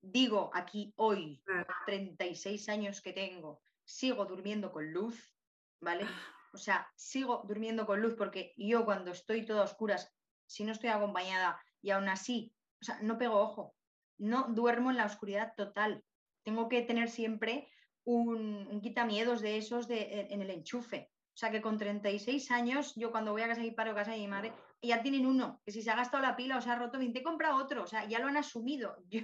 digo 0.00 0.50
aquí 0.54 0.92
hoy, 0.96 1.42
36 1.86 2.68
años 2.68 3.00
que 3.00 3.12
tengo, 3.12 3.60
sigo 3.84 4.24
durmiendo 4.24 4.72
con 4.72 4.92
luz, 4.92 5.34
¿vale? 5.80 6.06
O 6.52 6.58
sea, 6.58 6.90
sigo 6.96 7.44
durmiendo 7.46 7.86
con 7.86 8.00
luz 8.00 8.14
porque 8.14 8.54
yo 8.56 8.84
cuando 8.84 9.12
estoy 9.12 9.46
toda 9.46 9.62
oscuras, 9.62 10.12
si 10.50 10.64
no 10.64 10.72
estoy 10.72 10.90
acompañada 10.90 11.60
y 11.80 11.90
aún 11.90 12.08
así, 12.08 12.52
o 12.82 12.84
sea, 12.84 12.98
no 13.02 13.18
pego 13.18 13.38
ojo, 13.38 13.74
no 14.18 14.48
duermo 14.48 14.90
en 14.90 14.96
la 14.96 15.06
oscuridad 15.06 15.54
total. 15.56 16.02
Tengo 16.42 16.68
que 16.68 16.82
tener 16.82 17.08
siempre 17.08 17.68
un, 18.04 18.66
un 18.66 18.80
quitamiedos 18.80 19.42
de 19.42 19.58
esos 19.58 19.86
de, 19.86 20.26
en 20.30 20.42
el 20.42 20.50
enchufe. 20.50 21.10
O 21.34 21.38
sea 21.40 21.52
que 21.52 21.62
con 21.62 21.78
36 21.78 22.50
años, 22.50 22.94
yo 22.96 23.12
cuando 23.12 23.30
voy 23.30 23.42
a 23.42 23.46
casa 23.46 23.60
de 23.60 23.68
mi 23.68 23.74
padre 23.74 23.92
o 23.92 23.94
casa 23.94 24.10
de 24.10 24.18
mi 24.18 24.26
madre, 24.26 24.52
ya 24.82 25.02
tienen 25.02 25.24
uno, 25.24 25.60
que 25.64 25.70
si 25.70 25.82
se 25.82 25.90
ha 25.90 25.96
gastado 25.96 26.22
la 26.22 26.34
pila 26.34 26.58
o 26.58 26.60
se 26.60 26.70
ha 26.70 26.74
roto, 26.74 26.98
te 26.98 27.22
compra 27.22 27.54
otro, 27.54 27.84
o 27.84 27.86
sea, 27.86 28.06
ya 28.06 28.18
lo 28.18 28.26
han 28.26 28.36
asumido. 28.36 28.96
Yo, 29.08 29.20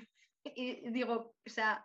y 0.55 0.91
digo, 0.93 1.35
o 1.45 1.51
sea, 1.51 1.85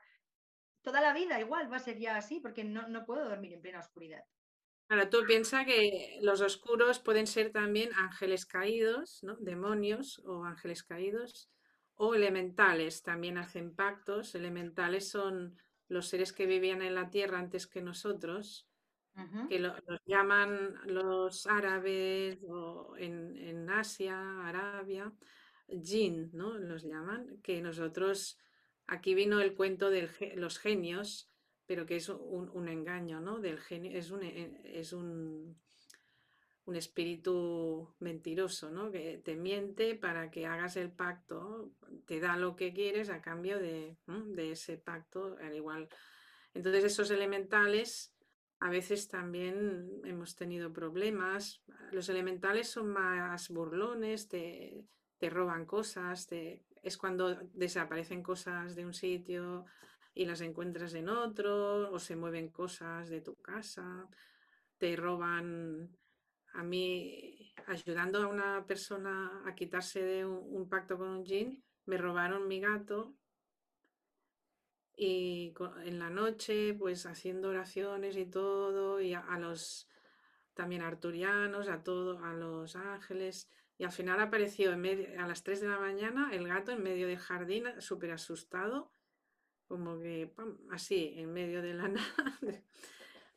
toda 0.83 1.01
la 1.01 1.13
vida 1.13 1.39
igual 1.39 1.71
va 1.71 1.77
a 1.77 1.79
ser 1.79 1.97
ya 1.97 2.15
así, 2.15 2.39
porque 2.39 2.63
no, 2.63 2.87
no 2.87 3.05
puedo 3.05 3.27
dormir 3.27 3.53
en 3.53 3.61
plena 3.61 3.79
oscuridad. 3.79 4.23
Ahora, 4.91 5.09
tú 5.09 5.19
piensas 5.25 5.65
que 5.65 6.19
los 6.21 6.41
oscuros 6.41 6.99
pueden 6.99 7.25
ser 7.25 7.53
también 7.53 7.91
ángeles 7.93 8.45
caídos, 8.45 9.23
¿no? 9.23 9.37
demonios 9.37 10.21
o 10.25 10.43
ángeles 10.43 10.83
caídos, 10.83 11.49
o 11.95 12.13
elementales, 12.13 13.01
también 13.01 13.37
hacen 13.37 13.73
pactos. 13.73 14.35
Elementales 14.35 15.07
son 15.07 15.57
los 15.87 16.09
seres 16.09 16.33
que 16.33 16.45
vivían 16.45 16.81
en 16.81 16.93
la 16.93 17.09
tierra 17.09 17.39
antes 17.39 17.67
que 17.67 17.81
nosotros, 17.81 18.67
que 19.47 19.59
los 19.59 19.79
llaman 20.05 20.75
los 20.83 21.47
árabes 21.47 22.39
o 22.49 22.97
en, 22.97 23.37
en 23.37 23.69
Asia, 23.69 24.45
Arabia, 24.45 25.13
jin, 25.69 26.31
¿no? 26.33 26.57
Los 26.57 26.83
llaman, 26.83 27.39
que 27.41 27.61
nosotros 27.61 28.37
Aquí 28.91 29.13
vino 29.13 29.39
el 29.39 29.55
cuento 29.55 29.89
de 29.89 30.09
los 30.35 30.59
genios, 30.59 31.30
pero 31.71 31.85
que 31.85 31.95
es 31.95 32.09
un, 32.09 32.67
engaño, 32.67 33.21
¿no? 33.21 33.39
Del 33.39 33.57
genio, 33.57 33.97
es 33.97 34.11
un, 34.11 34.23
eh, 34.23 34.59
es 34.65 34.91
un, 34.91 35.57
un, 36.65 36.75
espíritu 36.75 37.95
mentiroso, 37.99 38.69
¿no? 38.69 38.91
Que 38.91 39.21
te 39.23 39.37
miente 39.37 39.95
para 39.95 40.29
que 40.29 40.45
hagas 40.45 40.75
el 40.75 40.91
pacto, 40.91 41.71
te 42.05 42.19
da 42.19 42.35
lo 42.35 42.57
que 42.57 42.73
quieres 42.73 43.09
a 43.09 43.21
cambio 43.21 43.57
de, 43.57 43.95
de 44.05 44.51
ese 44.51 44.79
pacto, 44.79 45.37
al 45.39 45.55
igual. 45.55 45.87
Entonces 46.53 46.83
esos 46.83 47.09
elementales 47.09 48.17
a 48.59 48.69
veces 48.69 49.07
también 49.07 50.01
hemos 50.03 50.35
tenido 50.35 50.73
problemas. 50.73 51.63
Los 51.93 52.09
elementales 52.09 52.67
son 52.67 52.89
más 52.89 53.47
burlones, 53.47 54.27
te, 54.27 54.83
te 55.19 55.29
roban 55.29 55.65
cosas, 55.65 56.27
te, 56.27 56.65
es 56.83 56.97
cuando 56.97 57.33
desaparecen 57.53 58.23
cosas 58.23 58.75
de 58.75 58.85
un 58.85 58.93
sitio 58.93 59.65
y 60.13 60.25
las 60.25 60.41
encuentras 60.41 60.93
en 60.93 61.09
otro, 61.09 61.91
o 61.91 61.99
se 61.99 62.15
mueven 62.15 62.49
cosas 62.49 63.09
de 63.09 63.21
tu 63.21 63.35
casa, 63.35 64.07
te 64.77 64.95
roban. 64.95 65.97
A 66.53 66.63
mí, 66.63 67.53
ayudando 67.67 68.21
a 68.21 68.27
una 68.27 68.65
persona 68.67 69.43
a 69.45 69.55
quitarse 69.55 70.03
de 70.03 70.25
un, 70.25 70.67
pacto 70.67 70.97
con 70.97 71.09
un 71.09 71.25
jean, 71.25 71.63
me 71.85 71.97
robaron 71.97 72.47
mi 72.47 72.59
gato 72.59 73.15
y 74.95 75.53
en 75.85 75.97
la 75.97 76.09
noche, 76.09 76.73
pues 76.73 77.05
haciendo 77.05 77.49
oraciones 77.49 78.17
y 78.17 78.25
todo, 78.25 78.99
y 78.99 79.13
a, 79.13 79.21
a 79.21 79.39
los 79.39 79.87
también 80.53 80.81
arturianos, 80.81 81.69
a 81.69 81.83
todo, 81.83 82.23
a 82.23 82.33
los 82.33 82.75
ángeles, 82.75 83.49
y 83.77 83.83
al 83.83 83.91
final 83.91 84.19
apareció 84.19 84.71
a 84.73 85.27
las 85.27 85.41
3 85.43 85.61
de 85.61 85.67
la 85.67 85.79
mañana 85.79 86.29
el 86.33 86.47
gato 86.47 86.71
en 86.71 86.83
medio 86.83 87.07
del 87.07 87.17
jardín, 87.17 87.65
súper 87.79 88.11
asustado, 88.11 88.91
como 89.71 89.97
que 89.97 90.33
así, 90.69 91.13
en 91.15 91.31
medio 91.31 91.61
de 91.61 91.73
la 91.73 91.87
nada. 91.87 92.39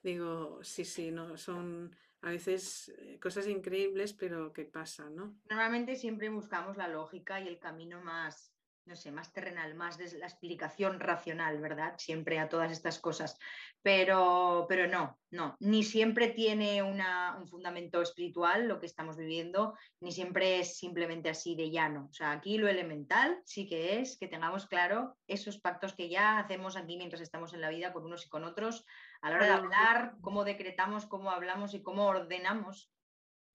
Digo, 0.03 0.59
sí, 0.63 0.85
sí, 0.85 1.13
no, 1.13 1.37
son 1.39 1.97
a 2.23 2.31
veces 2.31 2.93
eh, 2.99 3.19
cosas 3.21 3.47
increíbles, 3.47 4.13
pero 4.15 4.53
que 4.53 4.65
pasan, 4.65 5.15
¿no? 5.15 5.39
Normalmente 5.49 5.95
siempre 5.95 6.29
buscamos 6.31 6.77
la 6.77 6.89
lógica 6.89 7.41
y 7.41 7.47
el 7.47 7.59
camino 7.59 8.03
más, 8.03 8.53
no 8.87 8.97
sé, 8.97 9.11
más 9.11 9.33
terrenal, 9.33 9.75
más 9.75 9.97
de 9.97 10.19
la 10.19 10.27
explicación 10.27 11.01
racional, 11.01 11.59
¿verdad? 11.61 11.95
Siempre 11.97 12.39
a 12.39 12.49
todas 12.49 12.71
estas 12.71 12.99
cosas. 12.99 13.39
Pero, 13.83 14.67
pero 14.69 14.87
no, 14.87 15.19
no, 15.31 15.57
ni 15.61 15.83
siempre 15.83 16.29
tiene 16.29 16.83
una, 16.83 17.37
un 17.39 17.47
fundamento 17.47 18.03
espiritual 18.03 18.69
lo 18.69 18.81
que 18.81 18.87
estamos 18.87 19.17
viviendo, 19.17 19.77
ni 20.01 20.13
siempre 20.13 20.61
es 20.61 20.77
simplemente 20.77 21.31
así 21.31 21.55
de 21.55 21.71
llano. 21.71 22.09
O 22.11 22.13
sea, 22.13 22.33
aquí 22.33 22.59
lo 22.59 22.69
elemental 22.69 23.41
sí 23.45 23.67
que 23.67 24.01
es 24.01 24.19
que 24.19 24.29
tengamos 24.29 24.67
claro 24.67 25.17
esos 25.27 25.59
pactos 25.59 25.95
que 25.95 26.09
ya 26.09 26.39
hacemos 26.39 26.77
aquí 26.77 26.97
mientras 26.97 27.23
estamos 27.23 27.55
en 27.55 27.63
la 27.63 27.71
vida 27.71 27.93
con 27.93 28.05
unos 28.05 28.27
y 28.27 28.29
con 28.29 28.45
otros, 28.45 28.85
a 29.23 29.31
la 29.31 29.37
hora 29.37 29.47
de 29.47 29.53
hablar, 29.53 30.15
cómo 30.21 30.45
decretamos, 30.45 31.07
cómo 31.07 31.31
hablamos 31.31 31.73
y 31.75 31.83
cómo 31.83 32.07
ordenamos 32.07 32.91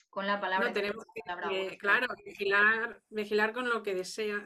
con 0.10 0.26
la 0.26 0.40
palabra. 0.40 0.70
No, 0.70 0.74
tenemos 0.74 1.06
que, 1.14 1.78
claro, 1.78 2.08
vigilar, 2.26 3.02
vigilar 3.10 3.54
con 3.54 3.70
lo 3.70 3.84
que 3.84 3.94
desea 3.94 4.44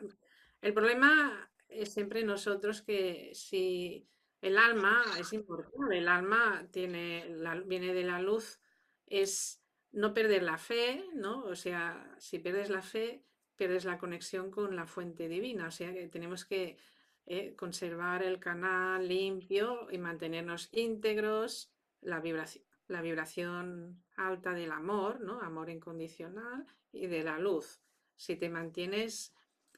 el 0.64 0.74
problema 0.74 1.52
es 1.68 1.94
siempre 1.94 2.24
nosotros 2.24 2.82
que 2.82 3.32
si 3.34 4.08
el 4.42 4.58
alma 4.58 5.04
es 5.20 5.34
importante, 5.34 5.98
el 5.98 6.08
alma 6.08 6.66
viene 6.72 7.94
de 7.94 8.04
la 8.04 8.22
luz, 8.22 8.60
es 9.06 9.62
no 9.92 10.14
perder 10.14 10.44
la 10.44 10.58
fe, 10.58 11.06
¿no? 11.14 11.44
O 11.44 11.56
sea, 11.56 12.16
si 12.18 12.40
pierdes 12.40 12.70
la 12.70 12.82
fe, 12.82 13.24
pierdes 13.56 13.86
la 13.86 13.98
conexión 13.98 14.52
con 14.52 14.76
la 14.76 14.88
fuente 14.88 15.28
divina. 15.28 15.68
O 15.68 15.72
sea 15.72 15.94
que 15.94 16.08
tenemos 16.08 16.46
que 16.46 16.78
eh, 17.26 17.56
conservar 17.56 18.24
el 18.24 18.40
canal 18.40 19.08
limpio 19.08 19.92
y 19.92 19.98
mantenernos 19.98 20.70
íntegros, 20.72 21.72
la 22.02 22.20
vibración, 22.22 22.64
la 22.88 23.02
vibración 23.02 24.04
alta 24.16 24.54
del 24.54 24.72
amor, 24.72 25.20
¿no? 25.20 25.42
Amor 25.42 25.70
incondicional 25.70 26.66
y 26.92 27.08
de 27.08 27.24
la 27.24 27.38
luz. 27.38 27.82
Si 28.16 28.36
te 28.36 28.50
mantienes 28.50 29.34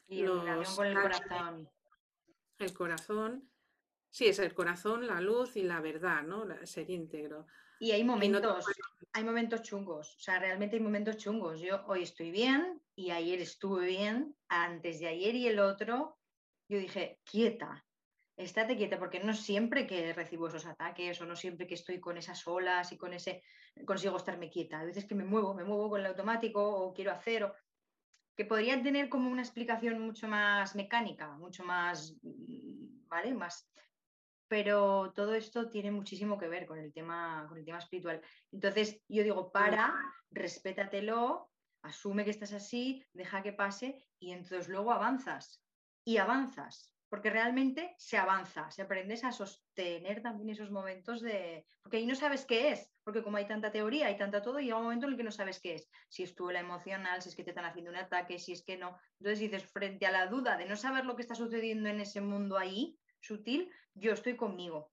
y 0.08 0.22
el 0.22 0.30
corazón. 0.30 1.70
El 2.58 2.72
corazón, 2.72 3.50
sí, 4.08 4.26
es 4.28 4.38
el 4.38 4.54
corazón, 4.54 5.06
la 5.06 5.20
luz 5.20 5.56
y 5.56 5.62
la 5.62 5.80
verdad, 5.80 6.22
¿no? 6.22 6.46
ser 6.64 6.88
íntegro. 6.90 7.46
Y 7.78 7.90
hay 7.90 8.02
momentos, 8.02 8.64
hay 9.12 9.24
momentos 9.24 9.60
chungos, 9.62 10.16
o 10.16 10.20
sea, 10.20 10.38
realmente 10.38 10.76
hay 10.76 10.82
momentos 10.82 11.18
chungos. 11.18 11.60
Yo 11.60 11.84
hoy 11.86 12.02
estoy 12.02 12.30
bien 12.30 12.80
y 12.94 13.10
ayer 13.10 13.40
estuve 13.40 13.86
bien, 13.86 14.34
antes 14.48 15.00
de 15.00 15.08
ayer 15.08 15.34
y 15.34 15.48
el 15.48 15.58
otro, 15.58 16.18
yo 16.68 16.78
dije, 16.78 17.20
quieta, 17.24 17.84
estate 18.36 18.76
quieta, 18.76 18.98
porque 18.98 19.20
no 19.20 19.34
siempre 19.34 19.86
que 19.86 20.12
recibo 20.12 20.48
esos 20.48 20.66
ataques 20.66 21.20
o 21.20 21.26
no 21.26 21.36
siempre 21.36 21.66
que 21.66 21.74
estoy 21.74 22.00
con 22.00 22.16
esas 22.16 22.46
olas 22.46 22.92
y 22.92 22.96
con 22.96 23.12
ese, 23.12 23.42
consigo 23.84 24.16
estarme 24.16 24.50
quieta. 24.50 24.80
A 24.80 24.84
veces 24.84 25.04
que 25.04 25.14
me 25.14 25.24
muevo, 25.24 25.54
me 25.54 25.64
muevo 25.64 25.90
con 25.90 26.00
el 26.00 26.06
automático 26.06 26.62
o 26.62 26.92
quiero 26.92 27.12
hacer, 27.12 27.44
o 27.44 27.54
que 28.36 28.44
podrían 28.44 28.82
tener 28.82 29.08
como 29.08 29.30
una 29.30 29.42
explicación 29.42 30.00
mucho 30.00 30.28
más 30.28 30.74
mecánica, 30.74 31.32
mucho 31.38 31.64
más, 31.64 32.14
¿vale? 33.08 33.34
Más, 33.34 33.68
pero 34.46 35.12
todo 35.14 35.34
esto 35.34 35.70
tiene 35.70 35.90
muchísimo 35.90 36.38
que 36.38 36.48
ver 36.48 36.66
con 36.66 36.78
el 36.78 36.92
tema, 36.92 37.46
con 37.48 37.58
el 37.58 37.64
tema 37.64 37.78
espiritual. 37.78 38.20
Entonces, 38.52 39.00
yo 39.08 39.22
digo, 39.22 39.50
para, 39.50 39.94
respétatelo, 40.30 41.50
asume 41.82 42.24
que 42.24 42.30
estás 42.30 42.52
así, 42.52 43.04
deja 43.12 43.42
que 43.42 43.52
pase 43.52 44.06
y 44.18 44.32
entonces 44.32 44.68
luego 44.68 44.92
avanzas. 44.92 45.62
Y 46.04 46.18
avanzas 46.18 46.95
porque 47.08 47.30
realmente 47.30 47.94
se 47.98 48.16
avanza, 48.16 48.70
se 48.70 48.82
aprendes 48.82 49.22
a 49.22 49.30
sostener 49.30 50.22
también 50.22 50.50
esos 50.50 50.70
momentos 50.70 51.20
de... 51.20 51.64
Porque 51.82 51.98
ahí 51.98 52.06
no 52.06 52.16
sabes 52.16 52.44
qué 52.44 52.70
es, 52.70 52.90
porque 53.04 53.22
como 53.22 53.36
hay 53.36 53.46
tanta 53.46 53.70
teoría, 53.70 54.08
hay 54.08 54.16
tanta 54.16 54.42
todo, 54.42 54.58
llega 54.58 54.76
un 54.76 54.84
momento 54.84 55.06
en 55.06 55.12
el 55.12 55.16
que 55.16 55.24
no 55.24 55.30
sabes 55.30 55.60
qué 55.60 55.74
es. 55.74 55.88
Si 56.08 56.24
es 56.24 56.34
tu 56.34 56.50
la 56.50 56.60
emocional, 56.60 57.22
si 57.22 57.28
es 57.28 57.36
que 57.36 57.44
te 57.44 57.50
están 57.50 57.64
haciendo 57.64 57.90
un 57.90 57.96
ataque, 57.96 58.38
si 58.38 58.52
es 58.52 58.64
que 58.64 58.76
no. 58.76 58.98
Entonces 59.20 59.38
dices, 59.38 59.64
frente 59.64 60.06
a 60.06 60.10
la 60.10 60.26
duda 60.26 60.56
de 60.56 60.66
no 60.66 60.76
saber 60.76 61.04
lo 61.04 61.14
que 61.14 61.22
está 61.22 61.36
sucediendo 61.36 61.88
en 61.88 62.00
ese 62.00 62.20
mundo 62.20 62.58
ahí, 62.58 62.98
sutil, 63.20 63.70
yo 63.94 64.12
estoy 64.12 64.36
conmigo. 64.36 64.92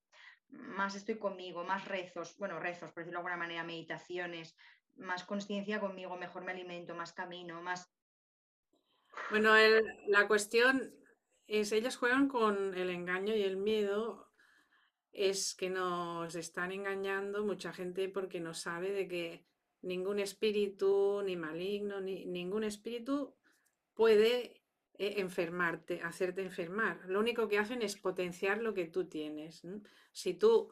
Más 0.49 0.93
estoy 0.93 1.17
conmigo, 1.17 1.63
más 1.63 1.85
rezos, 1.85 2.37
bueno, 2.37 2.59
rezos, 2.59 2.91
por 2.91 3.03
decirlo 3.03 3.17
de 3.17 3.21
alguna 3.21 3.37
manera, 3.37 3.63
meditaciones, 3.63 4.55
más 4.95 5.23
conciencia 5.23 5.79
conmigo, 5.79 6.15
mejor 6.15 6.43
me 6.43 6.51
alimento, 6.51 6.93
más 6.93 7.11
camino, 7.11 7.59
más 7.63 7.91
Bueno, 9.31 9.55
la 10.07 10.27
cuestión 10.27 10.93
es, 11.47 11.71
ellos 11.71 11.97
juegan 11.97 12.27
con 12.27 12.73
el 12.75 12.89
engaño 12.89 13.35
y 13.35 13.43
el 13.43 13.57
miedo, 13.57 14.29
es 15.13 15.53
que 15.53 15.69
nos 15.69 16.35
están 16.35 16.71
engañando 16.71 17.45
mucha 17.45 17.71
gente 17.71 18.09
porque 18.09 18.39
no 18.39 18.53
sabe 18.53 18.91
de 18.91 19.07
que 19.07 19.45
ningún 19.81 20.19
espíritu, 20.19 21.21
ni 21.23 21.35
maligno, 21.35 22.01
ni 22.01 22.25
ningún 22.25 22.63
espíritu 22.63 23.35
puede 23.93 24.63
eh, 24.95 25.15
enfermarte, 25.17 26.01
hacerte 26.01 26.41
enfermar. 26.41 27.01
Lo 27.07 27.19
único 27.19 27.47
que 27.47 27.59
hacen 27.59 27.83
es 27.83 27.95
potenciar 27.95 28.61
lo 28.61 28.73
que 28.73 28.87
tú 28.87 29.05
tienes. 29.05 29.61
Si 30.11 30.33
tú 30.33 30.71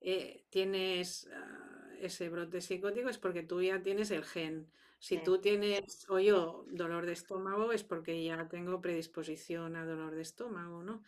eh, 0.00 0.44
tienes 0.50 1.28
ah, 1.32 1.90
ese 2.00 2.28
brote 2.28 2.60
psicótico 2.60 3.08
es 3.08 3.18
porque 3.18 3.42
tú 3.42 3.60
ya 3.60 3.82
tienes 3.82 4.10
el 4.12 4.24
gen. 4.24 4.70
Si 5.00 5.16
tú 5.16 5.40
tienes, 5.40 6.06
o 6.10 6.18
yo, 6.18 6.66
dolor 6.68 7.06
de 7.06 7.12
estómago 7.12 7.72
es 7.72 7.82
porque 7.82 8.22
ya 8.22 8.48
tengo 8.48 8.82
predisposición 8.82 9.74
a 9.74 9.86
dolor 9.86 10.14
de 10.14 10.20
estómago, 10.20 10.82
¿no? 10.82 11.02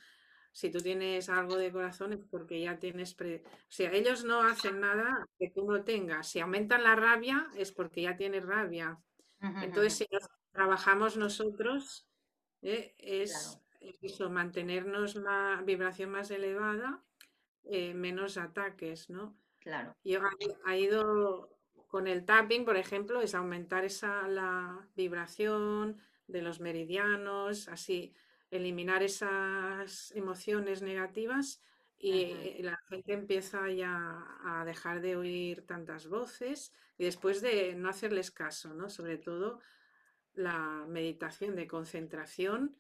Si 0.51 0.71
tú 0.71 0.81
tienes 0.81 1.29
algo 1.29 1.57
de 1.57 1.71
corazón 1.71 2.15
es 2.15 2.21
porque 2.31 2.59
ya 2.61 2.79
tienes... 2.79 3.15
O 3.21 3.27
sea, 3.69 3.93
ellos 3.93 4.25
no 4.25 4.43
hacen 4.43 4.81
nada 4.81 5.29
que 5.39 5.51
tú 5.51 5.71
no 5.71 5.85
tengas. 5.85 6.27
Si 6.27 6.41
aumentan 6.41 6.83
la 6.83 6.97
rabia 6.97 7.49
es 7.55 7.71
porque 7.71 8.01
ya 8.01 8.17
tienes 8.17 8.45
rabia. 8.47 8.99
Entonces, 9.61 9.95
si 9.95 10.07
trabajamos 10.53 11.19
nosotros, 11.19 12.09
¿eh? 12.63 12.95
es, 12.99 13.61
eso, 14.01 14.31
mantenernos 14.31 15.17
la 15.17 15.63
vibración 15.67 16.11
más 16.11 16.31
elevada, 16.31 17.03
eh, 17.65 17.93
menos 17.93 18.39
ataques, 18.39 19.11
¿no? 19.11 19.37
Claro. 19.59 19.95
Yo 20.03 20.21
ha 20.65 20.77
ido 20.77 21.51
con 21.93 22.07
el 22.07 22.25
tapping, 22.25 22.65
por 22.65 22.79
ejemplo, 22.79 23.21
es 23.21 23.35
aumentar 23.35 23.85
esa 23.85 24.27
la 24.27 24.89
vibración 24.97 25.99
de 26.27 26.41
los 26.41 26.59
meridianos, 26.59 27.69
así 27.69 28.15
eliminar 28.51 29.03
esas 29.03 30.11
emociones 30.13 30.81
negativas 30.81 31.61
y 31.99 32.63
la 32.63 32.79
gente 32.89 33.13
empieza 33.13 33.69
ya 33.69 34.25
a 34.43 34.65
dejar 34.65 35.03
de 35.03 35.17
oír 35.17 35.67
tantas 35.67 36.07
voces 36.07 36.73
y 36.97 37.05
después 37.05 37.43
de 37.43 37.75
no 37.75 37.91
hacerles 37.91 38.31
caso, 38.31 38.73
¿no? 38.73 38.89
Sobre 38.89 39.19
todo 39.19 39.61
la 40.33 40.87
meditación 40.89 41.55
de 41.57 41.67
concentración 41.67 42.75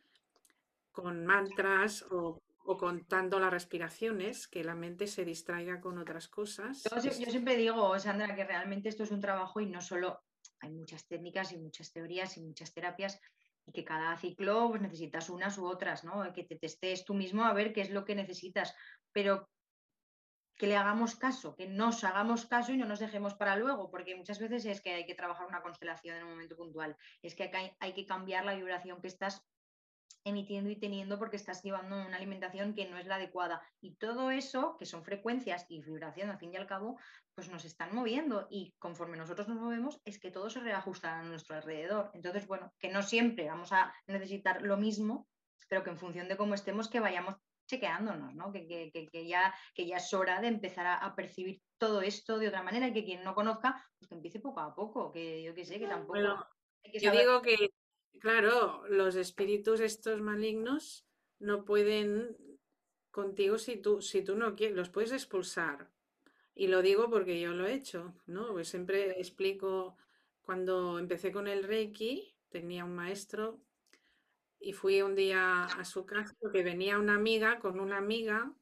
con 0.91 1.27
mantras 1.27 2.07
o, 2.11 2.41
contando 2.65 3.39
las 3.39 3.51
respiraciones, 3.51 4.49
que 4.49 4.65
la 4.65 4.75
mente 4.75 5.07
se 5.07 5.25
distraiga 5.25 5.81
con 5.81 5.99
otras 5.99 6.29
cosas. 6.29 6.83
Yo, 7.03 7.11
siempre 7.11 7.57
digo, 7.57 7.99
Sandra, 7.99 8.35
que 8.35 8.45
realmente 8.45 8.89
esto 8.89 9.03
es 9.03 9.11
un 9.11 9.21
trabajo 9.21 9.61
y 9.61 9.67
no 9.67 9.81
solo 9.81 10.23
hay 10.61 10.71
muchas 10.73 11.07
técnicas 11.07 11.53
y 11.53 11.59
muchas 11.59 11.93
teorías 11.93 12.37
y 12.37 12.43
muchas 12.43 12.73
terapias 12.73 13.21
y 13.67 13.73
que 13.73 13.85
cada 13.85 14.17
ciclo 14.17 14.69
pues, 14.71 14.83
necesitas 14.83 15.31
unas 15.31 15.59
u 15.59 15.67
otras, 15.67 16.05
¿no? 16.05 16.33
Que 16.33 16.45
te 16.45 16.57
testes 16.57 17.05
tú 17.05 17.15
mismo 17.15 17.45
a 17.45 17.53
ver 17.53 17.73
qué 17.73 17.81
es 17.81 17.91
lo 17.91 18.05
que 18.05 18.15
necesitas, 18.15 18.75
pero 19.13 19.49
que 20.57 20.67
le 20.67 20.77
hagamos 20.77 21.17
caso, 21.17 21.57
que 21.57 21.67
nos 21.67 22.05
hagamos 22.05 22.47
caso 22.47 22.73
y 22.73 22.77
no 22.77 22.87
nos 22.87 23.01
dejemos 23.01 23.35
para 23.35 23.57
luego, 23.57 23.91
porque 23.91 24.15
muchas 24.15 24.39
veces 24.39 24.65
es 24.67 24.81
que 24.81 24.95
hay 24.95 25.07
que 25.07 25.15
trabajar 25.15 25.47
una 25.47 25.63
constelación 25.63 26.17
en 26.17 26.25
un 26.25 26.31
momento 26.31 26.57
puntual, 26.57 26.97
es 27.23 27.35
que 27.35 27.51
hay 27.81 27.93
que 27.95 28.07
cambiar 28.07 28.45
la 28.45 28.55
vibración 28.55 29.01
que 29.01 29.09
estás 29.09 29.45
emitiendo 30.25 30.71
y 30.71 30.77
teniendo 30.77 31.19
porque 31.19 31.37
estás 31.37 31.63
llevando 31.63 31.97
una 31.97 32.17
alimentación 32.17 32.75
que 32.75 32.89
no 32.89 32.99
es 32.99 33.07
la 33.07 33.17
adecuada. 33.17 33.63
Y 33.81 33.97
todo 33.97 34.31
eso, 34.31 34.77
que 34.79 34.87
son 34.87 35.05
frecuencias 35.05 35.67
y 35.69 35.83
vibración 35.83 36.31
al 36.31 36.39
fin 36.39 36.53
y 36.53 36.57
al 36.57 36.67
cabo, 36.67 36.99
pues 37.35 37.49
nos 37.49 37.65
están 37.65 37.95
moviendo 37.95 38.47
y 38.51 38.75
conforme 38.79 39.17
nosotros 39.17 39.49
nos 39.49 39.59
movemos 39.59 40.01
es 40.05 40.19
que 40.19 40.31
todo 40.31 40.51
se 40.51 40.61
reajusta 40.61 41.19
a 41.19 41.23
nuestro 41.23 41.57
alrededor. 41.57 42.11
Entonces, 42.15 42.47
bueno, 42.47 42.73
que 42.79 42.91
no 42.91 43.03
siempre 43.03 43.49
vamos 43.49 43.73
a 43.73 43.93
necesitar 44.07 44.63
lo 44.63 44.77
mismo, 44.77 45.29
pero 45.69 45.83
que 45.83 45.91
en 45.91 45.99
función 45.99 46.29
de 46.29 46.37
cómo 46.37 46.55
estemos, 46.55 46.89
que 46.89 47.01
vayamos 47.01 47.37
chequeándonos, 47.67 48.35
¿no? 48.35 48.53
Que, 48.53 48.67
que, 48.67 49.27
ya, 49.27 49.55
que 49.75 49.87
ya 49.87 49.97
es 49.97 50.13
hora 50.13 50.41
de 50.41 50.49
empezar 50.49 50.87
a, 50.87 51.15
percibir 51.15 51.63
todo 51.79 52.03
esto 52.03 52.39
de 52.39 52.49
otra 52.49 52.63
manera 52.63 52.89
y 52.89 52.93
que 52.93 53.05
quien 53.05 53.25
no 53.25 53.35
conozca, 53.35 53.83
pues 53.99 54.09
que 54.09 54.15
empiece 54.15 54.41
poco 54.41 54.61
a 54.61 54.75
poco, 54.75 55.11
que 55.11 55.43
yo 55.43 55.55
que 55.55 55.65
sé, 55.65 55.79
que 55.79 55.87
tampoco... 55.87 56.19
Yo 57.01 57.13
digo 57.13 57.41
que 57.41 57.71
Claro, 58.21 58.85
los 58.89 59.17
espíritus 59.17 59.81
estos 59.81 60.21
malignos 60.21 61.05
no 61.41 61.65
pueden 61.65 62.37
contigo 63.11 63.59
si 63.59 63.77
tú, 63.77 64.01
si 64.01 64.23
tú 64.23 64.37
no 64.37 64.55
quieres, 64.55 64.77
los 64.77 64.91
puedes 64.91 65.13
expulsar. 65.13 65.91
Y 66.55 66.69
lo 66.69 66.83
digo 66.83 67.11
porque 67.11 67.41
yo 67.41 67.53
lo 67.53 67.67
he 67.67 67.75
hecho, 67.75 68.15
¿no? 68.27 68.53
Pues 68.53 68.69
siempre 68.69 69.21
explico, 69.21 69.97
cuando 70.43 70.99
empecé 70.99 71.33
con 71.33 71.49
el 71.49 71.65
Reiki, 71.65 72.37
tenía 72.51 72.85
un 72.85 72.95
maestro 72.95 73.61
y 74.61 74.73
fui 74.73 75.03
un 75.03 75.15
día 75.15 75.65
a 75.65 75.85
su 75.85 76.07
casa 76.07 76.35
porque 76.41 76.63
venía 76.63 76.99
una 76.99 77.15
amiga 77.17 77.59
con 77.59 77.81
una 77.81 77.99
amiga, 77.99 78.53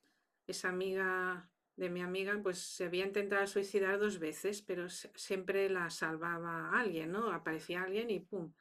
esa 0.46 0.68
amiga 0.70 1.50
de 1.76 1.90
mi 1.90 2.02
amiga, 2.02 2.38
pues 2.42 2.58
se 2.58 2.84
había 2.86 3.06
intentado 3.06 3.46
suicidar 3.46 3.98
dos 3.98 4.18
veces, 4.18 4.62
pero 4.62 4.88
siempre 4.88 5.68
la 5.70 5.90
salvaba 5.90 6.70
alguien, 6.78 7.12
¿no? 7.12 7.32
Aparecía 7.32 7.82
alguien 7.82 8.10
y 8.10 8.20
¡pum! 8.20 8.52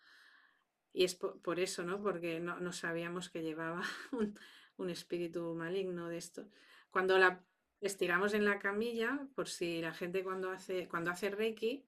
Y 0.91 1.03
es 1.03 1.15
por, 1.15 1.59
eso, 1.59 1.83
¿no? 1.83 2.01
Porque 2.01 2.39
no, 2.39 2.71
sabíamos 2.71 3.29
que 3.29 3.43
llevaba 3.43 3.83
un, 4.77 4.89
espíritu 4.89 5.53
maligno 5.55 6.09
de 6.09 6.17
esto. 6.17 6.47
Cuando 6.89 7.17
la 7.17 7.43
estiramos 7.81 8.33
en 8.33 8.45
la 8.45 8.59
camilla, 8.59 9.27
por 9.35 9.47
si 9.47 9.81
la 9.81 9.93
gente 9.93 10.23
cuando 10.23 10.51
hace, 10.51 10.87
cuando 10.87 11.11
hace 11.11 11.29
Reiki, 11.29 11.85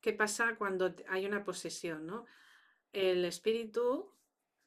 ¿qué 0.00 0.12
pasa 0.12 0.56
cuando 0.56 0.94
hay 1.08 1.24
una 1.24 1.44
posesión, 1.44 2.06
¿no? 2.06 2.26
El 2.92 3.24
espíritu 3.24 4.12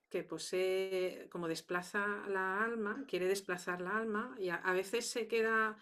que 0.10 0.24
posee, 0.24 1.28
como 1.32 1.48
desplaza 1.48 2.06
la 2.28 2.64
alma, 2.64 3.06
quiere 3.08 3.28
desplazar 3.28 3.82
la 3.82 3.98
alma 3.98 4.36
y 4.40 4.50
a, 4.50 4.74
veces 4.74 5.10
se 5.10 5.28
queda 5.28 5.78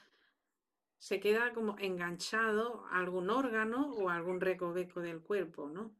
se 1.00 1.20
queda 1.20 1.54
como 1.54 1.78
enganchado 1.80 2.86
algún 2.92 3.30
órgano 3.30 3.92
o 3.94 4.10
algún 4.10 4.42
recoveco 4.42 5.02
del 5.02 5.22
cuerpo, 5.22 5.70
¿no? 5.70 5.96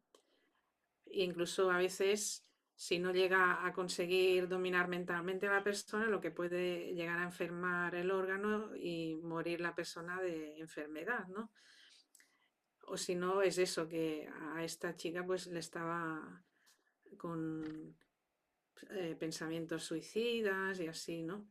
Incluso 1.12 1.72
a 1.72 1.78
veces, 1.78 2.46
si 2.76 3.00
no 3.00 3.12
llega 3.12 3.66
a 3.66 3.74
conseguir 3.74 4.48
dominar 4.48 4.88
mentalmente 4.88 5.48
a 5.48 5.54
la 5.54 5.64
persona, 5.64 6.06
lo 6.08 6.22
que 6.22 6.32
puede 6.32 6.94
llegar 6.94 7.20
a 7.20 7.24
enfermar 7.24 7.96
el 7.96 8.12
órgano 8.12 8.76
y 8.76 9.16
morir 9.24 9.62
la 9.62 9.76
persona 9.76 10.22
de 10.22 10.60
enfermedad, 10.60 11.28
¿no? 11.28 11.52
O 12.88 12.96
si 12.98 13.16
no, 13.16 13.42
es 13.42 13.58
eso, 13.58 13.88
que 13.88 14.30
a 14.54 14.64
esta 14.64 14.96
chica 14.96 15.26
pues 15.26 15.48
le 15.48 15.60
estaba 15.60 16.44
con 17.18 17.98
eh, 18.92 19.16
pensamientos 19.20 19.84
suicidas 19.84 20.80
y 20.80 20.88
así, 20.88 21.24
¿no? 21.24 21.48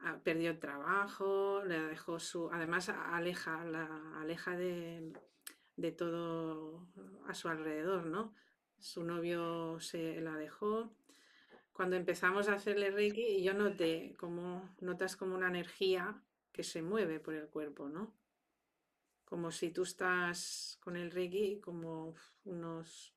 Ah, 0.00 0.20
perdió 0.22 0.50
el 0.50 0.58
trabajo, 0.58 1.64
le 1.64 1.80
dejó 1.80 2.20
su. 2.20 2.50
Además, 2.52 2.90
aleja, 2.90 3.64
la, 3.64 4.20
aleja 4.20 4.56
de, 4.56 5.12
de 5.76 5.92
todo 5.92 6.86
a 7.26 7.34
su 7.34 7.48
alrededor, 7.48 8.06
¿no? 8.06 8.34
Su 8.84 9.02
novio 9.02 9.80
se 9.80 10.20
la 10.20 10.36
dejó. 10.36 10.90
Cuando 11.72 11.96
empezamos 11.96 12.48
a 12.48 12.54
hacerle 12.54 12.90
Reiki, 12.90 13.42
yo 13.42 13.54
noté 13.54 14.14
como, 14.18 14.68
notas 14.78 15.16
como 15.16 15.34
una 15.34 15.48
energía 15.48 16.22
que 16.52 16.62
se 16.62 16.82
mueve 16.82 17.18
por 17.18 17.32
el 17.32 17.48
cuerpo, 17.48 17.88
¿no? 17.88 18.14
Como 19.24 19.50
si 19.52 19.70
tú 19.70 19.84
estás 19.84 20.76
con 20.80 20.96
el 20.96 21.10
Reiki, 21.10 21.60
como 21.60 22.14
unos 22.44 23.14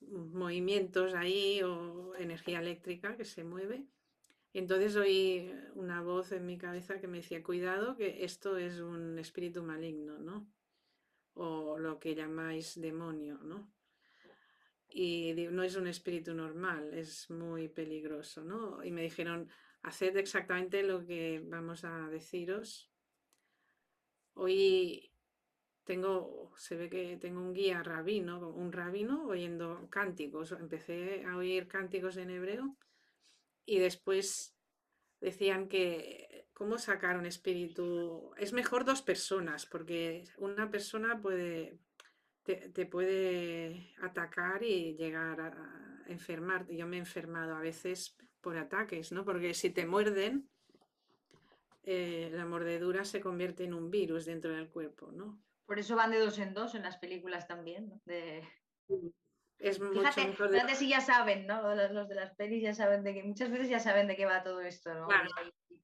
movimientos 0.00 1.12
ahí 1.14 1.60
o 1.64 2.14
energía 2.14 2.60
eléctrica 2.60 3.16
que 3.16 3.24
se 3.24 3.42
mueve. 3.42 3.84
Entonces 4.52 4.94
oí 4.94 5.52
una 5.74 6.02
voz 6.02 6.30
en 6.30 6.46
mi 6.46 6.56
cabeza 6.56 7.00
que 7.00 7.08
me 7.08 7.16
decía, 7.16 7.42
cuidado, 7.42 7.96
que 7.96 8.24
esto 8.24 8.58
es 8.58 8.78
un 8.78 9.18
espíritu 9.18 9.64
maligno, 9.64 10.20
¿no? 10.20 10.46
O 11.34 11.80
lo 11.80 11.98
que 11.98 12.14
llamáis 12.14 12.80
demonio, 12.80 13.38
¿no? 13.42 13.74
Y 14.96 15.34
no 15.50 15.64
es 15.64 15.74
un 15.74 15.88
espíritu 15.88 16.34
normal, 16.34 16.94
es 16.94 17.28
muy 17.28 17.68
peligroso, 17.68 18.44
¿no? 18.44 18.84
Y 18.84 18.92
me 18.92 19.02
dijeron, 19.02 19.48
haced 19.82 20.16
exactamente 20.16 20.84
lo 20.84 21.04
que 21.04 21.42
vamos 21.44 21.84
a 21.84 22.08
deciros. 22.08 22.92
Hoy 24.34 25.10
tengo, 25.82 26.52
se 26.56 26.76
ve 26.76 26.88
que 26.88 27.16
tengo 27.16 27.40
un 27.40 27.52
guía 27.52 27.82
rabino, 27.82 28.50
un 28.50 28.70
rabino 28.70 29.26
oyendo 29.26 29.88
cánticos. 29.90 30.52
Empecé 30.52 31.24
a 31.24 31.36
oír 31.36 31.66
cánticos 31.66 32.16
en 32.16 32.30
hebreo 32.30 32.76
y 33.66 33.80
después 33.80 34.56
decían 35.20 35.66
que 35.66 36.46
cómo 36.52 36.78
sacar 36.78 37.18
un 37.18 37.26
espíritu. 37.26 38.32
Es 38.38 38.52
mejor 38.52 38.84
dos 38.84 39.02
personas, 39.02 39.66
porque 39.66 40.22
una 40.38 40.70
persona 40.70 41.20
puede, 41.20 41.80
te, 42.44 42.86
puede 42.86 43.94
atacar 44.02 44.62
y 44.62 44.94
llegar 44.96 45.40
a 45.40 46.04
enfermar. 46.06 46.66
Yo 46.68 46.86
me 46.86 46.96
he 46.96 47.00
enfermado 47.00 47.56
a 47.56 47.60
veces 47.60 48.16
por 48.40 48.56
ataques, 48.58 49.12
¿no? 49.12 49.24
Porque 49.24 49.54
si 49.54 49.70
te 49.70 49.86
muerden, 49.86 50.48
eh, 51.82 52.30
la 52.32 52.44
mordedura 52.44 53.04
se 53.04 53.20
convierte 53.20 53.64
en 53.64 53.74
un 53.74 53.90
virus 53.90 54.26
dentro 54.26 54.52
del 54.52 54.68
cuerpo, 54.68 55.10
¿no? 55.10 55.42
Por 55.66 55.78
eso 55.78 55.96
van 55.96 56.10
de 56.10 56.18
dos 56.18 56.38
en 56.38 56.52
dos 56.52 56.74
en 56.74 56.82
las 56.82 56.98
películas 56.98 57.46
también, 57.48 57.88
¿no? 57.88 58.00
es 59.58 59.80
mucho 59.80 60.00
Fíjate, 60.00 60.26
mejor. 60.26 60.50
de- 60.50 60.58
fíjate 60.58 60.74
si 60.74 60.88
ya 60.88 61.00
saben, 61.00 61.46
¿no? 61.46 61.74
Los, 61.74 61.90
los 61.92 62.08
de 62.08 62.16
las 62.16 62.34
pelis 62.34 62.62
ya 62.62 62.74
saben 62.74 63.02
de 63.02 63.14
que 63.14 63.24
muchas 63.24 63.50
veces 63.50 63.70
ya 63.70 63.78
saben 63.80 64.06
de 64.06 64.16
qué 64.16 64.26
va 64.26 64.42
todo 64.42 64.60
esto, 64.60 64.92
¿no? 64.92 65.06
Claro. 65.06 65.30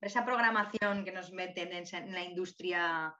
Esa 0.03 0.25
programación 0.27 1.05
que 1.05 1.13
nos 1.13 1.33
meten 1.33 1.73
en 1.73 2.13
la 2.13 2.23
industria 2.23 3.15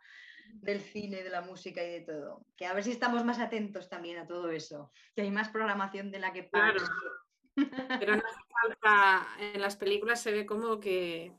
del 0.55 0.81
cine, 0.81 1.23
de 1.23 1.31
la 1.31 1.41
música 1.43 1.83
y 1.85 1.91
de 1.91 2.01
todo. 2.01 2.45
Que 2.57 2.67
a 2.67 2.75
ver 2.75 2.85
si 2.85 2.93
estamos 2.93 3.25
más 3.25 3.39
atentos 3.39 3.89
también 3.89 4.19
a 4.19 4.27
todo 4.27 4.51
eso. 4.51 4.93
Que 5.15 5.23
hay 5.23 5.31
más 5.31 5.49
programación 5.49 6.11
de 6.11 6.19
la 6.19 6.33
que 6.33 6.49
Claro. 6.49 6.83
Pero 7.55 8.17
no 8.17 8.23
hace 8.25 8.41
falta, 8.63 9.27
en 9.39 9.61
las 9.61 9.77
películas 9.77 10.23
se 10.23 10.33
ve 10.33 10.47
como 10.47 10.81
que 10.81 11.33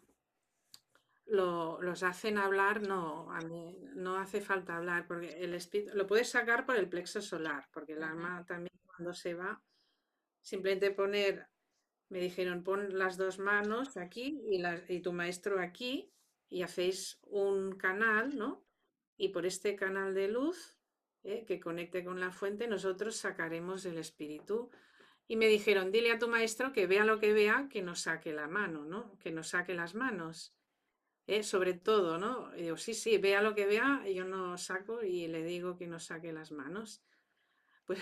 lo- 1.25 1.81
los 1.81 2.03
hacen 2.03 2.37
hablar, 2.37 2.81
no, 2.81 3.31
a 3.31 3.39
mí 3.39 3.77
no 3.95 4.17
hace 4.17 4.41
falta 4.41 4.77
hablar, 4.77 5.07
porque 5.07 5.43
el 5.43 5.53
espíritu 5.53 5.95
lo 5.95 6.05
puedes 6.05 6.29
sacar 6.29 6.65
por 6.65 6.75
el 6.75 6.89
plexo 6.89 7.21
solar, 7.21 7.69
porque 7.71 7.93
el 7.93 8.03
alma 8.03 8.45
también 8.45 8.77
cuando 8.85 9.13
se 9.13 9.33
va, 9.33 9.63
simplemente 10.41 10.91
poner, 10.91 11.47
me 12.09 12.19
dijeron, 12.19 12.63
pon 12.63 12.97
las 12.97 13.17
dos 13.17 13.39
manos 13.39 13.95
aquí 13.95 14.41
y, 14.49 14.61
y 14.93 15.01
tu 15.01 15.13
maestro 15.13 15.59
aquí, 15.61 16.11
y 16.49 16.63
hacéis 16.63 17.19
un 17.23 17.77
canal, 17.77 18.37
¿no? 18.37 18.65
Y 19.21 19.29
por 19.29 19.45
este 19.45 19.75
canal 19.75 20.15
de 20.15 20.27
luz, 20.29 20.79
¿eh? 21.23 21.45
que 21.45 21.59
conecte 21.59 22.03
con 22.03 22.19
la 22.19 22.31
fuente, 22.31 22.67
nosotros 22.67 23.15
sacaremos 23.15 23.85
el 23.85 23.99
espíritu. 23.99 24.71
Y 25.27 25.35
me 25.35 25.45
dijeron, 25.45 25.91
dile 25.91 26.11
a 26.11 26.17
tu 26.17 26.27
maestro 26.27 26.73
que 26.73 26.87
vea 26.87 27.05
lo 27.05 27.19
que 27.19 27.31
vea, 27.31 27.67
que 27.69 27.83
nos 27.83 28.01
saque 28.01 28.33
la 28.33 28.47
mano, 28.47 28.83
¿no? 28.83 29.19
Que 29.19 29.29
nos 29.29 29.49
saque 29.49 29.75
las 29.75 29.93
manos. 29.93 30.55
¿eh? 31.27 31.43
Sobre 31.43 31.75
todo, 31.75 32.17
¿no? 32.17 32.51
Y 32.57 32.63
digo, 32.63 32.77
sí, 32.77 32.95
sí, 32.95 33.19
vea 33.19 33.43
lo 33.43 33.53
que 33.53 33.67
vea, 33.67 34.03
yo 34.09 34.25
no 34.25 34.57
saco 34.57 35.03
y 35.03 35.27
le 35.27 35.43
digo 35.43 35.77
que 35.77 35.85
nos 35.85 36.05
saque 36.05 36.33
las 36.33 36.51
manos. 36.51 37.03
Pues 37.85 37.99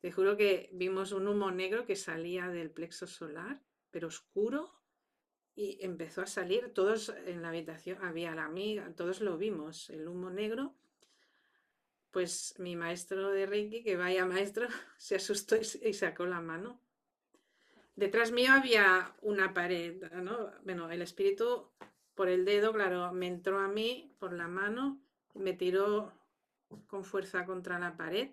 te 0.00 0.12
juro 0.12 0.36
que 0.38 0.70
vimos 0.72 1.12
un 1.12 1.28
humo 1.28 1.50
negro 1.50 1.84
que 1.84 1.96
salía 1.96 2.48
del 2.48 2.70
plexo 2.70 3.06
solar, 3.06 3.60
pero 3.90 4.08
oscuro, 4.08 4.72
y 5.56 5.78
empezó 5.80 6.22
a 6.22 6.26
salir, 6.26 6.72
todos 6.74 7.14
en 7.26 7.42
la 7.42 7.48
habitación, 7.48 8.02
había 8.02 8.34
la 8.34 8.44
amiga, 8.44 8.90
todos 8.96 9.20
lo 9.20 9.38
vimos, 9.38 9.88
el 9.90 10.08
humo 10.08 10.30
negro. 10.30 10.74
Pues 12.10 12.54
mi 12.58 12.76
maestro 12.76 13.30
de 13.30 13.46
Reiki, 13.46 13.82
que 13.82 13.96
vaya 13.96 14.26
maestro, 14.26 14.68
se 14.98 15.16
asustó 15.16 15.56
y, 15.56 15.94
sacó 15.94 16.26
la 16.26 16.40
mano. 16.40 16.80
Detrás 17.96 18.32
mío 18.32 18.52
había 18.52 19.14
una 19.22 19.54
pared, 19.54 20.10
¿no? 20.12 20.50
Bueno, 20.64 20.90
el 20.90 21.02
espíritu 21.02 21.68
por 22.16 22.28
el 22.28 22.44
dedo, 22.44 22.72
claro, 22.72 23.12
me 23.12 23.28
entró 23.28 23.60
a 23.60 23.68
mí 23.68 24.12
por 24.18 24.32
la 24.32 24.48
mano, 24.48 25.00
me 25.34 25.52
tiró 25.52 26.12
con 26.88 27.04
fuerza 27.04 27.44
contra 27.44 27.78
la 27.78 27.96
pared. 27.96 28.30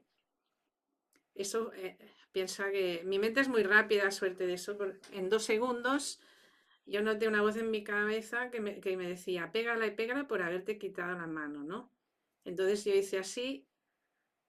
Eso 1.36 1.72
eh, 1.74 1.97
piensa 2.32 2.72
que 2.72 3.03
mi 3.05 3.19
mente 3.19 3.41
es 3.41 3.47
muy 3.47 3.63
rápida, 3.63 4.09
suerte 4.09 4.47
de 4.47 4.53
eso. 4.53 4.78
En 5.11 5.30
dos 5.30 5.43
segundos 5.43 6.19
yo 6.86 7.02
noté 7.02 7.28
una 7.28 7.42
voz 7.42 7.56
en 7.58 7.72
mi 7.72 7.84
cabeza 7.84 8.50
que 8.52 8.60
me, 8.60 8.80
que 8.80 8.98
me 8.98 9.08
decía, 9.08 9.52
pégala 9.52 9.86
y 9.88 9.92
pégala 9.92 10.28
por 10.28 10.42
haberte 10.42 10.78
quitado 10.78 11.18
la 11.18 11.28
mano, 11.28 11.64
¿no? 11.64 11.92
Entonces 12.44 12.84
yo 12.86 12.94
hice 12.94 13.20
así, 13.20 13.68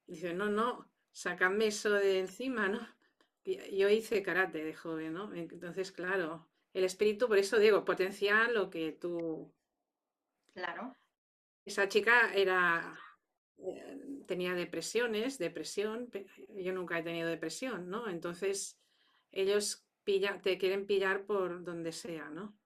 y 0.07 0.13
dice, 0.13 0.35
no, 0.35 0.49
no, 0.49 0.89
sacadme 1.13 1.67
eso 1.67 1.91
de 1.91 2.21
encima, 2.21 2.69
¿no? 2.69 2.87
Yo 3.45 3.89
hice 3.89 4.23
karate 4.23 4.65
de 4.65 4.75
joven, 4.75 5.15
¿no? 5.15 5.35
Entonces, 5.35 5.93
claro, 5.93 6.49
el 6.73 6.85
espíritu, 6.85 7.29
por 7.29 7.39
eso 7.39 7.59
digo, 7.59 7.85
potencia 7.85 8.49
lo 8.49 8.71
que 8.71 8.93
tú... 8.93 9.53
Claro. 10.55 10.97
Esa 11.65 11.89
chica 11.89 12.33
era, 12.35 12.99
eh, 13.59 14.25
tenía 14.27 14.55
depresiones, 14.55 15.39
depresión, 15.39 16.11
yo 16.49 16.73
nunca 16.73 16.99
he 16.99 17.03
tenido 17.03 17.29
depresión, 17.29 17.89
¿no? 17.89 18.09
Entonces, 18.09 18.79
ellos 19.31 19.85
pilla, 20.05 20.41
te 20.41 20.59
quieren 20.59 20.87
pillar 20.87 21.25
por 21.25 21.65
donde 21.65 21.93
sea, 21.93 22.29
¿no? 22.31 22.57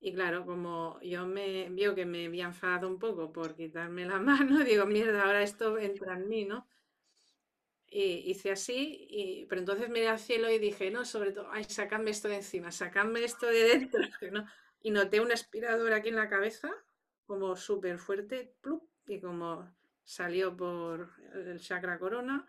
Y 0.00 0.12
claro, 0.14 0.46
como 0.46 0.98
yo 1.02 1.26
me 1.26 1.68
vio 1.70 1.94
que 1.94 2.06
me 2.06 2.26
había 2.26 2.46
enfadado 2.46 2.88
un 2.88 2.98
poco 2.98 3.32
por 3.32 3.54
quitarme 3.56 4.06
la 4.06 4.18
mano, 4.20 4.64
digo, 4.64 4.86
mierda, 4.86 5.24
ahora 5.24 5.42
esto 5.42 5.78
entra 5.78 6.14
en 6.14 6.28
mí, 6.28 6.44
¿no? 6.44 6.66
Y 7.90 8.30
hice 8.30 8.50
así, 8.50 9.06
y, 9.08 9.46
pero 9.46 9.60
entonces 9.60 9.88
miré 9.88 10.08
al 10.08 10.18
cielo 10.18 10.50
y 10.50 10.58
dije, 10.58 10.90
no, 10.90 11.04
sobre 11.06 11.32
todo, 11.32 11.48
ay, 11.50 11.64
sacadme 11.64 12.10
esto 12.10 12.28
de 12.28 12.36
encima, 12.36 12.70
sacadme 12.70 13.24
esto 13.24 13.46
de 13.46 13.62
dentro, 13.64 14.00
no. 14.32 14.46
Y 14.80 14.90
noté 14.90 15.20
un 15.20 15.32
aspirador 15.32 15.92
aquí 15.94 16.10
en 16.10 16.16
la 16.16 16.28
cabeza, 16.28 16.70
como 17.26 17.56
súper 17.56 17.98
fuerte, 17.98 18.54
plup, 18.60 18.84
y 19.06 19.20
como 19.20 19.74
salió 20.04 20.54
por 20.54 21.10
el 21.34 21.58
chakra 21.60 21.98
corona, 21.98 22.46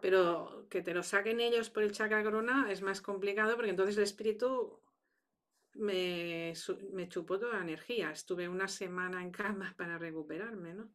pero 0.00 0.66
que 0.70 0.82
te 0.82 0.94
lo 0.94 1.02
saquen 1.02 1.40
ellos 1.40 1.70
por 1.70 1.82
el 1.82 1.92
chakra 1.92 2.22
corona 2.22 2.70
es 2.70 2.82
más 2.82 3.00
complicado 3.00 3.56
porque 3.56 3.70
entonces 3.70 3.96
el 3.96 4.04
espíritu 4.04 4.80
me, 5.74 6.52
me 6.92 7.08
chupó 7.08 7.38
toda 7.38 7.54
la 7.54 7.62
energía. 7.62 8.10
Estuve 8.10 8.48
una 8.48 8.68
semana 8.68 9.22
en 9.22 9.30
cama 9.30 9.74
para 9.78 9.98
recuperarme, 9.98 10.74
¿no? 10.74 10.90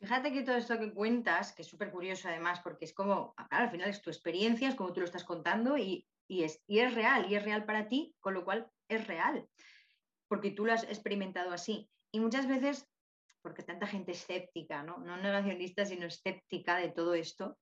Fíjate 0.00 0.32
que 0.32 0.42
todo 0.42 0.56
esto 0.56 0.78
que 0.78 0.94
cuentas, 0.94 1.52
que 1.52 1.60
es 1.60 1.68
súper 1.68 1.90
curioso 1.90 2.28
además, 2.28 2.60
porque 2.60 2.86
es 2.86 2.94
como, 2.94 3.34
al 3.36 3.70
final 3.70 3.90
es 3.90 4.00
tu 4.00 4.08
experiencia, 4.08 4.70
es 4.70 4.74
como 4.74 4.94
tú 4.94 5.00
lo 5.00 5.04
estás 5.04 5.24
contando 5.24 5.76
y, 5.76 6.08
y 6.26 6.44
es, 6.44 6.62
y 6.66 6.78
es 6.78 6.94
real, 6.94 7.30
y 7.30 7.34
es 7.34 7.44
real 7.44 7.66
para 7.66 7.86
ti, 7.86 8.14
con 8.18 8.32
lo 8.32 8.42
cual 8.42 8.70
es 8.88 9.06
real, 9.06 9.46
porque 10.26 10.52
tú 10.52 10.64
lo 10.64 10.72
has 10.72 10.84
experimentado 10.84 11.52
así. 11.52 11.90
Y 12.12 12.20
muchas 12.20 12.48
veces, 12.48 12.88
porque 13.42 13.62
tanta 13.62 13.86
gente 13.86 14.12
escéptica, 14.12 14.82
¿no? 14.82 14.96
No 14.98 15.18
negacionista, 15.18 15.84
sino 15.84 16.06
escéptica 16.06 16.78
de 16.78 16.88
todo 16.88 17.12
esto, 17.12 17.58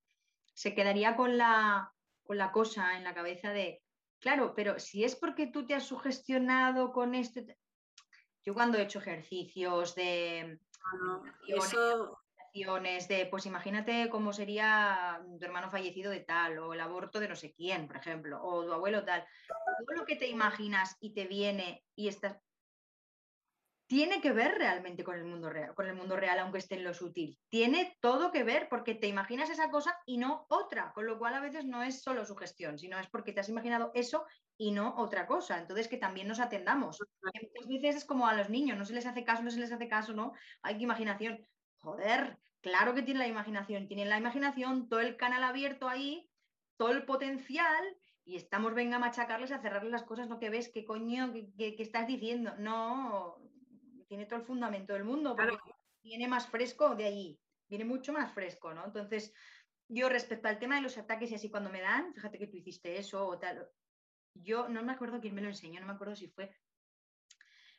se 0.58 0.74
quedaría 0.74 1.14
con 1.14 1.38
la, 1.38 1.92
con 2.24 2.36
la 2.36 2.50
cosa 2.50 2.96
en 2.96 3.04
la 3.04 3.14
cabeza 3.14 3.52
de, 3.52 3.80
claro, 4.18 4.54
pero 4.56 4.80
si 4.80 5.04
es 5.04 5.14
porque 5.14 5.46
tú 5.46 5.64
te 5.64 5.76
has 5.76 5.84
sugestionado 5.84 6.92
con 6.92 7.14
esto, 7.14 7.40
yo 8.44 8.54
cuando 8.54 8.76
he 8.76 8.82
hecho 8.82 8.98
ejercicios 8.98 9.94
de 9.94 10.58
Bueno, 10.90 11.22
eso, 11.46 12.18
situaciones 12.52 13.06
de, 13.06 13.26
pues 13.26 13.46
imagínate 13.46 14.08
cómo 14.10 14.32
sería 14.32 15.22
tu 15.38 15.44
hermano 15.44 15.70
fallecido 15.70 16.10
de 16.10 16.20
tal, 16.20 16.58
o 16.58 16.74
el 16.74 16.80
aborto 16.80 17.20
de 17.20 17.28
no 17.28 17.36
sé 17.36 17.52
quién, 17.52 17.86
por 17.86 17.98
ejemplo, 17.98 18.42
o 18.42 18.64
tu 18.64 18.72
abuelo 18.72 19.04
tal. 19.04 19.24
Todo 19.46 19.96
lo 19.96 20.04
que 20.04 20.16
te 20.16 20.26
imaginas 20.26 20.96
y 20.98 21.14
te 21.14 21.28
viene 21.28 21.84
y 21.94 22.08
estás. 22.08 22.36
Tiene 23.88 24.20
que 24.20 24.32
ver 24.32 24.56
realmente 24.58 25.02
con 25.02 25.16
el 25.16 25.24
mundo 25.24 25.48
real, 25.48 25.74
con 25.74 25.86
el 25.86 25.94
mundo 25.96 26.14
real, 26.16 26.38
aunque 26.40 26.58
esté 26.58 26.74
en 26.76 26.84
lo 26.84 26.92
sutil. 26.92 27.40
Tiene 27.48 27.96
todo 28.02 28.30
que 28.32 28.44
ver 28.44 28.68
porque 28.68 28.94
te 28.94 29.06
imaginas 29.08 29.48
esa 29.48 29.70
cosa 29.70 29.96
y 30.04 30.18
no 30.18 30.46
otra, 30.50 30.92
con 30.92 31.06
lo 31.06 31.18
cual 31.18 31.34
a 31.34 31.40
veces 31.40 31.64
no 31.64 31.82
es 31.82 32.02
solo 32.02 32.26
su 32.26 32.36
gestión, 32.36 32.78
sino 32.78 32.98
es 33.00 33.08
porque 33.08 33.32
te 33.32 33.40
has 33.40 33.48
imaginado 33.48 33.90
eso 33.94 34.26
y 34.58 34.72
no 34.72 34.94
otra 34.98 35.26
cosa. 35.26 35.58
Entonces 35.58 35.88
que 35.88 35.96
también 35.96 36.28
nos 36.28 36.38
atendamos. 36.38 36.98
Muchas 37.22 37.66
veces 37.68 37.96
es 37.96 38.04
como 38.04 38.28
a 38.28 38.34
los 38.34 38.50
niños, 38.50 38.76
no 38.78 38.84
se 38.84 38.92
les 38.94 39.06
hace 39.06 39.24
caso, 39.24 39.42
no 39.42 39.50
se 39.50 39.60
les 39.60 39.72
hace 39.72 39.88
caso, 39.88 40.12
¿no? 40.12 40.32
Hay 40.62 40.76
que 40.76 40.84
imaginación. 40.84 41.46
Joder, 41.78 42.38
claro 42.60 42.94
que 42.94 43.02
tiene 43.02 43.20
la 43.20 43.28
imaginación, 43.28 43.88
tienen 43.88 44.10
la 44.10 44.18
imaginación, 44.18 44.88
todo 44.88 45.00
el 45.00 45.16
canal 45.16 45.44
abierto 45.44 45.88
ahí, 45.88 46.28
todo 46.76 46.90
el 46.92 47.04
potencial, 47.06 47.96
y 48.24 48.36
estamos, 48.36 48.74
venga, 48.74 48.96
a 48.96 49.00
machacarles, 49.00 49.52
a 49.52 49.60
cerrarles 49.62 49.92
las 49.92 50.02
cosas, 50.04 50.28
¿no? 50.28 50.38
Que 50.38 50.50
ves, 50.50 50.70
qué 50.72 50.84
coño, 50.84 51.32
qué, 51.32 51.48
qué- 51.56 51.76
qué 51.76 51.82
estás 51.82 52.06
diciendo. 52.06 52.54
No, 52.58 53.38
tiene 54.08 54.26
todo 54.26 54.40
el 54.40 54.46
fundamento 54.46 54.94
del 54.94 55.04
mundo, 55.04 55.36
porque 55.36 55.56
claro, 55.56 55.76
viene 56.02 56.26
más 56.26 56.48
fresco 56.48 56.94
de 56.94 57.04
allí, 57.04 57.40
viene 57.68 57.84
mucho 57.84 58.12
más 58.12 58.32
fresco, 58.32 58.72
¿no? 58.74 58.84
Entonces, 58.84 59.32
yo 59.88 60.08
respecto 60.08 60.48
al 60.48 60.58
tema 60.58 60.76
de 60.76 60.82
los 60.82 60.98
ataques 60.98 61.30
y 61.30 61.34
así 61.34 61.50
cuando 61.50 61.70
me 61.70 61.80
dan, 61.80 62.12
fíjate 62.14 62.38
que 62.38 62.46
tú 62.46 62.56
hiciste 62.56 62.98
eso 62.98 63.26
o 63.26 63.38
tal, 63.38 63.68
yo 64.34 64.68
no 64.68 64.82
me 64.82 64.92
acuerdo 64.92 65.20
quién 65.20 65.34
me 65.34 65.42
lo 65.42 65.48
enseñó, 65.48 65.80
no 65.80 65.86
me 65.86 65.92
acuerdo 65.92 66.16
si 66.16 66.28
fue 66.28 66.50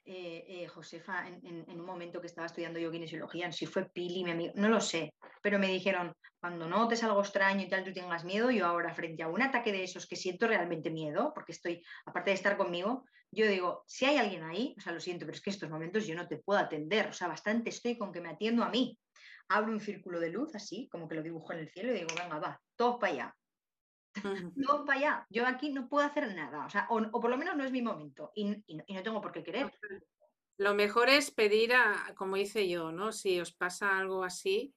eh, 0.06 0.46
eh, 0.48 0.68
Josefa 0.68 1.28
en, 1.28 1.66
un 1.70 1.86
momento 1.86 2.20
que 2.20 2.28
estaba 2.28 2.48
estudiando 2.48 2.80
yo 2.80 2.92
kinesiología, 2.92 3.52
si 3.52 3.66
fue 3.66 3.90
Pili, 3.90 4.24
mi 4.24 4.32
amigo, 4.32 4.54
no 4.56 4.70
lo 4.70 4.82
sé, 4.82 5.14
pero 5.42 5.60
me 5.60 5.68
dijeron, 5.68 6.14
cuando 6.40 6.68
notes 6.68 7.04
algo 7.04 7.22
extraño 7.22 7.62
y 7.64 7.70
tal, 7.70 7.84
tú 7.84 7.94
tengas 7.94 8.24
miedo, 8.26 8.50
yo 8.50 8.66
ahora 8.66 8.94
frente 8.94 9.24
a 9.24 9.28
un 9.28 9.42
ataque 9.42 9.72
de 9.72 9.84
esos 9.84 10.08
que 10.08 10.16
siento 10.16 10.48
realmente 10.48 10.90
miedo, 10.90 11.32
porque 11.34 11.52
estoy, 11.52 11.84
aparte 12.06 12.32
de 12.32 12.36
estar 12.36 12.58
conmigo, 12.58 13.06
yo 13.32 13.46
digo, 13.46 13.84
si 13.86 14.06
hay 14.06 14.18
alguien 14.18 14.44
ahí, 14.44 14.74
o 14.78 14.82
sea, 14.82 14.92
lo 14.92 15.00
siento, 15.00 15.26
pero 15.26 15.36
es 15.36 15.42
que 15.42 15.52
estos 15.52 15.70
momentos 15.70 16.08
yo 16.08 16.16
no 16.16 16.28
te 16.28 16.38
puedo 16.38 16.60
atender, 16.60 17.08
o 17.08 17.14
sea, 17.14 17.28
bastante 17.28 17.70
estoy 17.70 17.98
con 17.98 18.12
que 18.12 18.22
me 18.22 18.30
atiendo 18.30 18.64
a 18.64 18.70
mí. 18.70 18.98
Abro 19.50 19.72
un 19.72 19.80
círculo 19.80 20.20
de 20.20 20.30
luz 20.30 20.56
así, 20.56 20.88
como 20.92 21.08
que 21.08 21.16
lo 21.16 21.24
dibujo 21.24 21.54
en 21.54 21.60
el 21.60 21.70
cielo 21.70 21.92
y 21.92 22.00
digo, 22.00 22.10
venga, 22.16 22.40
va, 22.40 22.62
todos 22.76 22.98
para 23.00 23.14
allá, 23.14 23.36
todos 24.66 24.86
para 24.86 25.00
allá. 25.00 25.28
Yo 25.30 25.46
aquí 25.48 25.72
no 25.72 25.88
puedo 25.90 26.06
hacer 26.06 26.34
nada, 26.36 26.66
o 26.66 26.70
sea, 26.70 26.88
o, 26.90 26.98
o 27.00 27.20
por 27.20 27.30
lo 27.30 27.38
menos 27.38 27.56
no 27.56 27.64
es 27.64 27.72
mi 27.72 27.82
momento 27.82 28.32
y, 28.36 28.64
y 28.68 28.76
no, 28.76 28.84
y 28.88 28.94
no 28.94 29.04
tengo 29.04 29.22
por 29.22 29.32
qué 29.32 29.44
querer. 29.44 29.72
Lo 30.58 30.74
mejor 30.74 31.10
es 31.10 31.32
pedir 31.32 31.74
a, 31.74 32.14
como 32.16 32.36
hice 32.38 32.68
yo, 32.68 32.92
¿no? 32.92 33.12
Si 33.12 33.40
os 33.40 33.54
pasa 33.54 33.98
algo 33.98 34.24
así, 34.24 34.76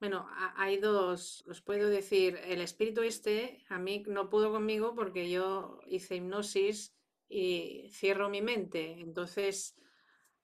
bueno, 0.00 0.26
ha- 0.30 0.54
hay 0.62 0.78
dos, 0.78 1.44
os 1.48 1.62
puedo 1.62 1.88
decir, 1.90 2.38
el 2.44 2.60
espíritu 2.62 3.02
este 3.02 3.64
a 3.68 3.78
mí 3.78 4.04
no 4.06 4.30
pudo 4.30 4.50
conmigo 4.52 4.94
porque 4.94 5.30
yo 5.30 5.80
hice 5.86 6.16
hipnosis 6.16 6.96
y 7.28 7.90
cierro 7.92 8.28
mi 8.30 8.42
mente. 8.42 9.00
Entonces, 9.00 9.76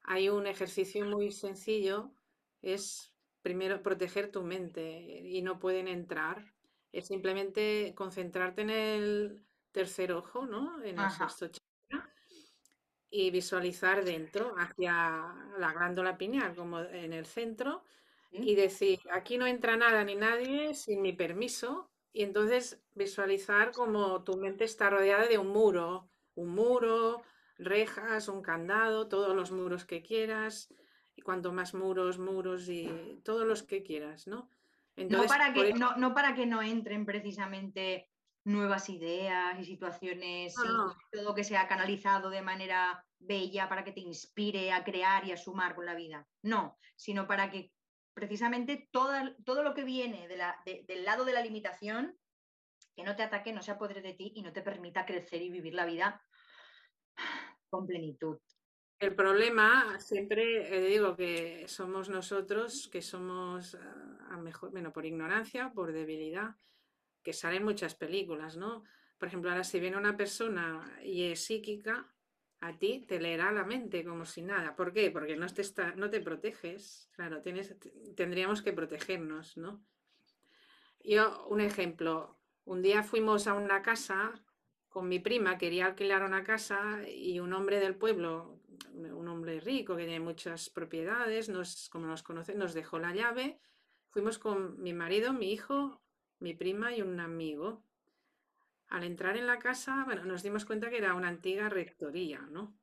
hay 0.01 0.29
un 0.31 0.47
ejercicio 0.47 1.05
muy 1.07 1.33
sencillo, 1.33 2.15
es 2.63 3.15
primero 3.43 3.83
proteger 3.83 4.33
tu 4.33 4.43
mente 4.43 5.01
y 5.25 5.43
no 5.43 5.59
pueden 5.61 5.89
entrar. 5.89 6.56
Es 6.99 7.07
simplemente 7.07 7.93
concentrarte 7.95 8.63
en 8.63 8.71
el 8.71 9.45
tercer 9.71 10.13
ojo, 10.13 10.47
¿no? 10.47 10.83
En 10.83 10.99
el 10.99 11.11
sexto 11.11 11.49
chakra 11.49 12.11
y 13.11 13.31
visualizar 13.31 14.05
dentro, 14.05 14.55
hacia 14.59 15.35
la 15.59 15.73
glándula 15.73 16.19
pineal, 16.19 16.55
como 16.55 16.81
en 16.81 17.13
el 17.13 17.27
centro, 17.27 17.85
y 18.31 18.55
decir, 18.55 18.99
aquí 19.11 19.39
no 19.39 19.47
entra 19.47 19.77
nada 19.77 20.03
ni 20.05 20.15
nadie 20.15 20.75
sin 20.75 21.03
mi 21.03 21.13
permiso, 21.13 21.91
y 22.13 22.23
entonces 22.23 22.83
visualizar 22.95 23.73
como 23.73 24.25
tu 24.25 24.37
mente 24.37 24.65
está 24.65 24.91
rodeada 24.91 25.27
de 25.27 25.39
un 25.39 25.49
muro, 25.49 26.09
un 26.35 26.49
muro, 26.49 27.23
rejas, 27.59 28.29
un 28.29 28.43
candado, 28.43 29.09
todos 29.09 29.37
los 29.37 29.51
muros 29.51 29.85
que 29.85 30.03
quieras, 30.03 30.73
y 31.15 31.23
cuanto 31.23 31.53
más 31.53 31.75
muros, 31.75 32.19
muros 32.19 32.69
y 32.69 33.21
todos 33.25 33.47
los 33.47 33.63
que 33.63 33.83
quieras, 33.83 34.27
¿no? 34.27 34.51
No, 34.97 35.27
para 35.27 35.53
que, 35.53 35.75
no, 35.75 35.97
no 35.97 36.15
para 36.15 36.35
que 36.35 36.47
no 36.47 36.63
entren 36.63 37.05
precisamente 37.05 38.09
nuevas 38.45 38.89
ideas 38.89 39.59
y 39.59 39.65
situaciones, 39.65 40.55
y 40.55 41.17
todo 41.17 41.35
que 41.35 41.45
sea 41.45 41.67
canalizado 41.67 42.31
de 42.31 42.43
manera 42.43 43.05
bella 43.19 43.69
para 43.69 43.85
que 43.85 43.93
te 43.93 44.01
inspire 44.01 44.73
a 44.73 44.85
crear 44.85 45.27
y 45.27 45.33
a 45.33 45.37
sumar 45.37 45.75
con 45.75 45.85
la 45.85 45.95
vida. 45.95 46.27
No, 46.43 46.79
sino 46.95 47.27
para 47.27 47.51
que 47.51 47.73
precisamente 48.15 48.89
todo, 48.93 49.13
todo 49.45 49.63
lo 49.63 49.75
que 49.75 49.85
viene 49.85 50.29
del 50.29 51.05
lado 51.05 51.25
de 51.25 51.33
la 51.33 51.43
limitación, 51.43 52.17
que 52.95 53.03
no 53.03 53.17
te 53.17 53.25
ataque, 53.25 53.53
no 53.53 53.63
se 53.63 53.73
apodere 53.73 54.01
de 54.01 54.15
ti 54.15 54.33
y 54.37 54.43
no 54.43 54.53
te 54.53 54.63
permita 54.63 55.05
crecer 55.05 55.43
y 55.43 55.51
vivir 55.51 55.75
la 55.75 55.85
vida 55.85 56.23
con 57.69 57.87
plenitud. 57.87 58.39
El 58.99 59.15
problema, 59.15 59.99
siempre 60.01 60.75
eh, 60.75 60.81
digo 60.89 61.17
que 61.17 61.69
somos 61.69 62.09
nosotros, 62.09 62.89
que 62.91 63.03
somos 63.03 63.75
ah, 63.75 64.16
mejor, 64.37 64.71
bueno, 64.71 64.93
por 64.93 65.07
ignorancia, 65.07 65.73
por 65.73 65.93
debilidad, 65.93 66.57
que 67.23 67.33
salen 67.33 67.65
muchas 67.65 67.95
películas, 67.95 68.57
¿no? 68.57 68.85
Por 69.19 69.29
ejemplo, 69.29 69.51
ahora 69.51 69.65
si 69.65 69.81
viene 69.81 69.97
una 69.97 70.17
persona 70.17 70.99
y 71.03 71.25
es 71.25 71.45
psíquica, 71.45 72.13
a 72.61 72.79
ti 72.79 73.05
te 73.07 73.21
leerá 73.21 73.53
la 73.53 73.65
mente 73.65 74.05
como 74.05 74.25
si 74.25 74.43
nada. 74.43 74.77
¿Por 74.77 74.93
qué? 74.93 75.11
Porque 75.11 75.37
no 75.37 75.47
te, 75.47 75.63
está, 75.63 75.95
no 75.95 76.11
te 76.11 76.21
proteges. 76.21 77.11
Claro, 77.13 77.43
tienes, 77.43 77.75
tendríamos 78.15 78.63
que 78.63 78.73
protegernos, 78.73 79.57
¿no? 79.57 79.85
Yo, 81.03 81.47
un 81.49 81.61
ejemplo, 81.61 82.39
un 82.65 82.83
día 82.83 83.03
fuimos 83.03 83.47
a 83.47 83.55
una 83.55 83.83
casa 83.83 84.43
con 84.89 85.09
mi 85.09 85.19
prima, 85.19 85.59
quería 85.59 85.87
alquilar 85.87 86.25
una 86.25 86.43
casa 86.43 87.07
y 87.07 87.39
un 87.39 87.53
hombre 87.53 87.79
del 87.81 87.97
pueblo, 87.97 88.61
un 88.95 89.29
hombre 89.29 89.61
rico 89.61 89.95
que 89.95 90.05
tiene 90.05 90.21
muchas 90.21 90.71
propiedades, 90.71 91.49
nos, 91.49 91.89
como 91.91 92.07
nos 92.07 92.23
conocen, 92.23 92.59
nos 92.59 92.73
dejó 92.73 92.99
la 92.99 93.15
llave. 93.15 93.61
Fuimos 94.11 94.39
con 94.39 94.81
mi 94.81 94.93
marido, 94.93 95.33
mi 95.33 95.53
hijo, 95.53 96.01
mi 96.39 96.55
prima 96.55 96.95
y 96.95 97.03
un 97.03 97.21
amigo. 97.21 97.83
Al 98.89 99.05
entrar 99.05 99.37
en 99.37 99.47
la 99.47 99.59
casa, 99.59 100.05
bueno, 100.05 100.25
nos 100.25 100.43
dimos 100.43 100.65
cuenta 100.65 100.91
que 100.91 100.99
era 100.99 101.15
una 101.15 101.29
antigua 101.29 101.69
rectoría, 101.69 102.41
¿no? 102.51 102.77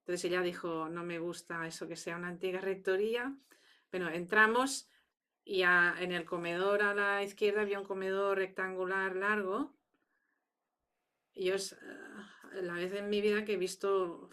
Entonces 0.00 0.24
ella 0.24 0.42
dijo, 0.42 0.88
no 0.88 1.04
me 1.04 1.18
gusta 1.18 1.66
eso 1.66 1.86
que 1.86 1.96
sea 1.96 2.16
una 2.16 2.28
antigua 2.28 2.60
rectoría. 2.60 3.36
Bueno, 3.90 4.08
entramos 4.08 4.88
y 5.44 5.62
en 5.62 6.12
el 6.12 6.24
comedor 6.24 6.82
a 6.82 6.94
la 6.94 7.22
izquierda 7.22 7.62
había 7.62 7.80
un 7.80 7.86
comedor 7.86 8.38
rectangular 8.38 9.16
largo. 9.16 9.74
Y 11.32 11.46
yo 11.46 11.54
la 12.62 12.74
vez 12.74 12.92
en 12.94 13.08
mi 13.08 13.20
vida 13.20 13.44
que 13.44 13.54
he 13.54 13.56
visto 13.56 14.28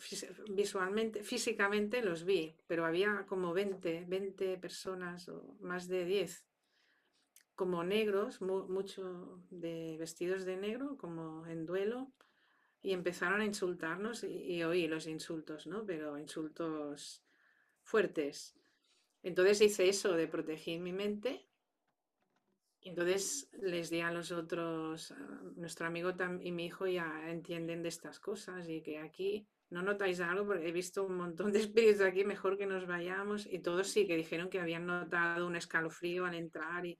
visualmente, 0.49 1.23
físicamente 1.23 2.01
los 2.01 2.25
vi, 2.25 2.55
pero 2.67 2.85
había 2.85 3.25
como 3.27 3.53
20, 3.53 4.05
20 4.07 4.57
personas 4.57 5.29
o 5.29 5.55
más 5.59 5.87
de 5.87 6.05
10 6.05 6.47
como 7.57 7.83
negros, 7.83 8.39
mucho 8.39 9.41
de 9.49 9.97
vestidos 9.97 10.45
de 10.45 10.57
negro, 10.57 10.95
como 10.95 11.47
en 11.47 11.65
duelo, 11.65 12.11
y 12.83 12.93
empezaron 12.93 13.41
a 13.41 13.45
insultarnos 13.45 14.23
y, 14.23 14.63
oí 14.63 14.87
los 14.87 15.07
insultos, 15.07 15.65
¿no? 15.65 15.83
Pero 15.83 16.19
insultos 16.19 17.23
fuertes. 17.81 18.55
Entonces 19.23 19.59
hice 19.61 19.89
eso 19.89 20.13
de 20.13 20.27
proteger 20.27 20.79
mi 20.79 20.93
mente. 20.93 21.46
Entonces 22.87 23.49
les 23.61 23.89
di 23.89 23.99
a 23.99 24.11
los 24.11 24.31
otros, 24.31 25.13
nuestro 25.55 25.87
amigo 25.87 26.13
y 26.41 26.51
mi 26.51 26.65
hijo 26.65 26.87
ya 26.87 27.29
entienden 27.29 27.83
de 27.83 27.89
estas 27.89 28.19
cosas 28.19 28.67
y 28.69 28.81
que 28.81 28.99
aquí 28.99 29.47
no 29.69 29.81
notáis 29.81 30.21
algo 30.21 30.45
porque 30.45 30.69
he 30.69 30.71
visto 30.71 31.05
un 31.05 31.17
montón 31.17 31.51
de 31.51 31.59
espíritus 31.59 32.01
aquí, 32.01 32.23
mejor 32.23 32.57
que 32.57 32.65
nos 32.65 32.87
vayamos. 32.87 33.45
Y 33.45 33.59
todos 33.59 33.89
sí 33.89 34.07
que 34.07 34.15
dijeron 34.15 34.49
que 34.49 34.61
habían 34.61 34.85
notado 34.85 35.47
un 35.47 35.57
escalofrío 35.57 36.25
al 36.25 36.35
entrar 36.35 36.85
y 36.85 36.97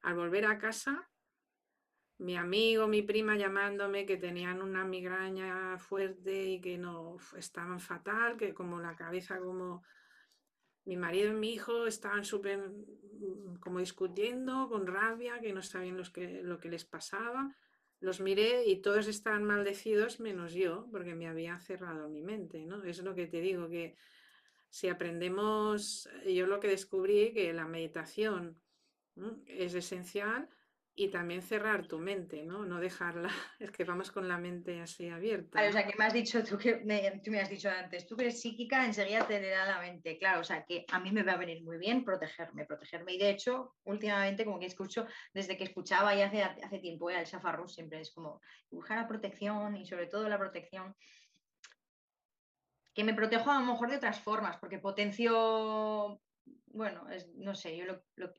al 0.00 0.14
volver 0.14 0.46
a 0.46 0.58
casa, 0.58 1.10
mi 2.18 2.36
amigo, 2.36 2.86
mi 2.86 3.02
prima 3.02 3.36
llamándome 3.36 4.06
que 4.06 4.16
tenían 4.16 4.62
una 4.62 4.84
migraña 4.84 5.78
fuerte 5.78 6.44
y 6.44 6.60
que 6.60 6.78
no 6.78 7.18
estaban 7.36 7.80
fatal, 7.80 8.36
que 8.38 8.54
como 8.54 8.80
la 8.80 8.94
cabeza 8.96 9.38
como 9.38 9.82
mi 10.84 10.96
marido 10.96 11.30
y 11.30 11.34
mi 11.34 11.52
hijo 11.52 11.86
estaban 11.86 12.24
súper 12.24 12.58
mm, 12.58 13.56
como 13.60 13.78
discutiendo 13.78 14.68
con 14.68 14.86
rabia, 14.86 15.40
que 15.40 15.52
no 15.52 15.62
sabían 15.62 15.96
los 15.96 16.10
que, 16.10 16.42
lo 16.42 16.58
que 16.58 16.68
les 16.68 16.84
pasaba. 16.84 17.54
Los 18.00 18.20
miré 18.20 18.66
y 18.66 18.82
todos 18.82 19.06
estaban 19.06 19.44
maldecidos 19.44 20.20
menos 20.20 20.52
yo, 20.52 20.88
porque 20.90 21.14
me 21.14 21.26
había 21.26 21.58
cerrado 21.60 22.08
mi 22.08 22.22
mente, 22.22 22.66
¿no? 22.66 22.82
Es 22.84 23.02
lo 23.02 23.14
que 23.14 23.26
te 23.26 23.40
digo, 23.40 23.68
que 23.68 23.96
si 24.68 24.88
aprendemos, 24.88 26.08
yo 26.26 26.46
lo 26.46 26.60
que 26.60 26.68
descubrí, 26.68 27.32
que 27.32 27.52
la 27.52 27.66
meditación 27.66 28.60
es 29.46 29.74
esencial 29.74 30.48
y 30.96 31.08
también 31.08 31.42
cerrar 31.42 31.88
tu 31.88 31.98
mente, 31.98 32.44
¿no? 32.44 32.64
No 32.64 32.78
dejarla, 32.78 33.28
es 33.58 33.70
que 33.70 33.84
vamos 33.84 34.12
con 34.12 34.28
la 34.28 34.38
mente 34.38 34.80
así 34.80 35.08
abierta. 35.08 35.66
o 35.66 35.72
sea, 35.72 35.86
que 35.86 35.98
me 35.98 36.04
has 36.04 36.12
dicho 36.12 36.44
tú 36.44 36.56
que 36.56 36.76
me, 36.76 37.20
tú 37.24 37.30
me 37.30 37.40
has 37.40 37.50
dicho 37.50 37.68
antes, 37.68 38.06
tú 38.06 38.16
que 38.16 38.24
eres 38.24 38.40
psíquica, 38.40 38.84
enseguida 38.84 39.26
te 39.26 39.40
da 39.40 39.66
la 39.66 39.80
mente. 39.80 40.16
Claro, 40.18 40.40
o 40.40 40.44
sea, 40.44 40.64
que 40.64 40.84
a 40.90 41.00
mí 41.00 41.10
me 41.10 41.24
va 41.24 41.32
a 41.32 41.36
venir 41.36 41.62
muy 41.64 41.78
bien 41.78 42.04
protegerme, 42.04 42.64
protegerme. 42.64 43.14
Y 43.14 43.18
de 43.18 43.30
hecho, 43.30 43.74
últimamente, 43.84 44.44
como 44.44 44.60
que 44.60 44.66
escucho, 44.66 45.06
desde 45.32 45.56
que 45.56 45.64
escuchaba 45.64 46.14
ya 46.14 46.26
hace, 46.26 46.42
hace 46.42 46.78
tiempo 46.78 47.10
el 47.10 47.24
Shafarru, 47.24 47.68
siempre 47.68 48.00
es 48.00 48.12
como 48.12 48.40
buscar 48.70 48.96
la 48.96 49.08
protección 49.08 49.76
y 49.76 49.86
sobre 49.86 50.06
todo 50.06 50.28
la 50.28 50.38
protección 50.38 50.94
que 52.94 53.02
me 53.02 53.14
protejo 53.14 53.50
a 53.50 53.58
lo 53.58 53.66
mejor 53.66 53.90
de 53.90 53.96
otras 53.96 54.20
formas, 54.20 54.56
porque 54.58 54.78
potencio, 54.78 56.20
bueno, 56.66 57.08
es, 57.10 57.28
no 57.34 57.56
sé, 57.56 57.76
yo 57.76 57.84
lo, 57.86 58.04
lo, 58.14 58.32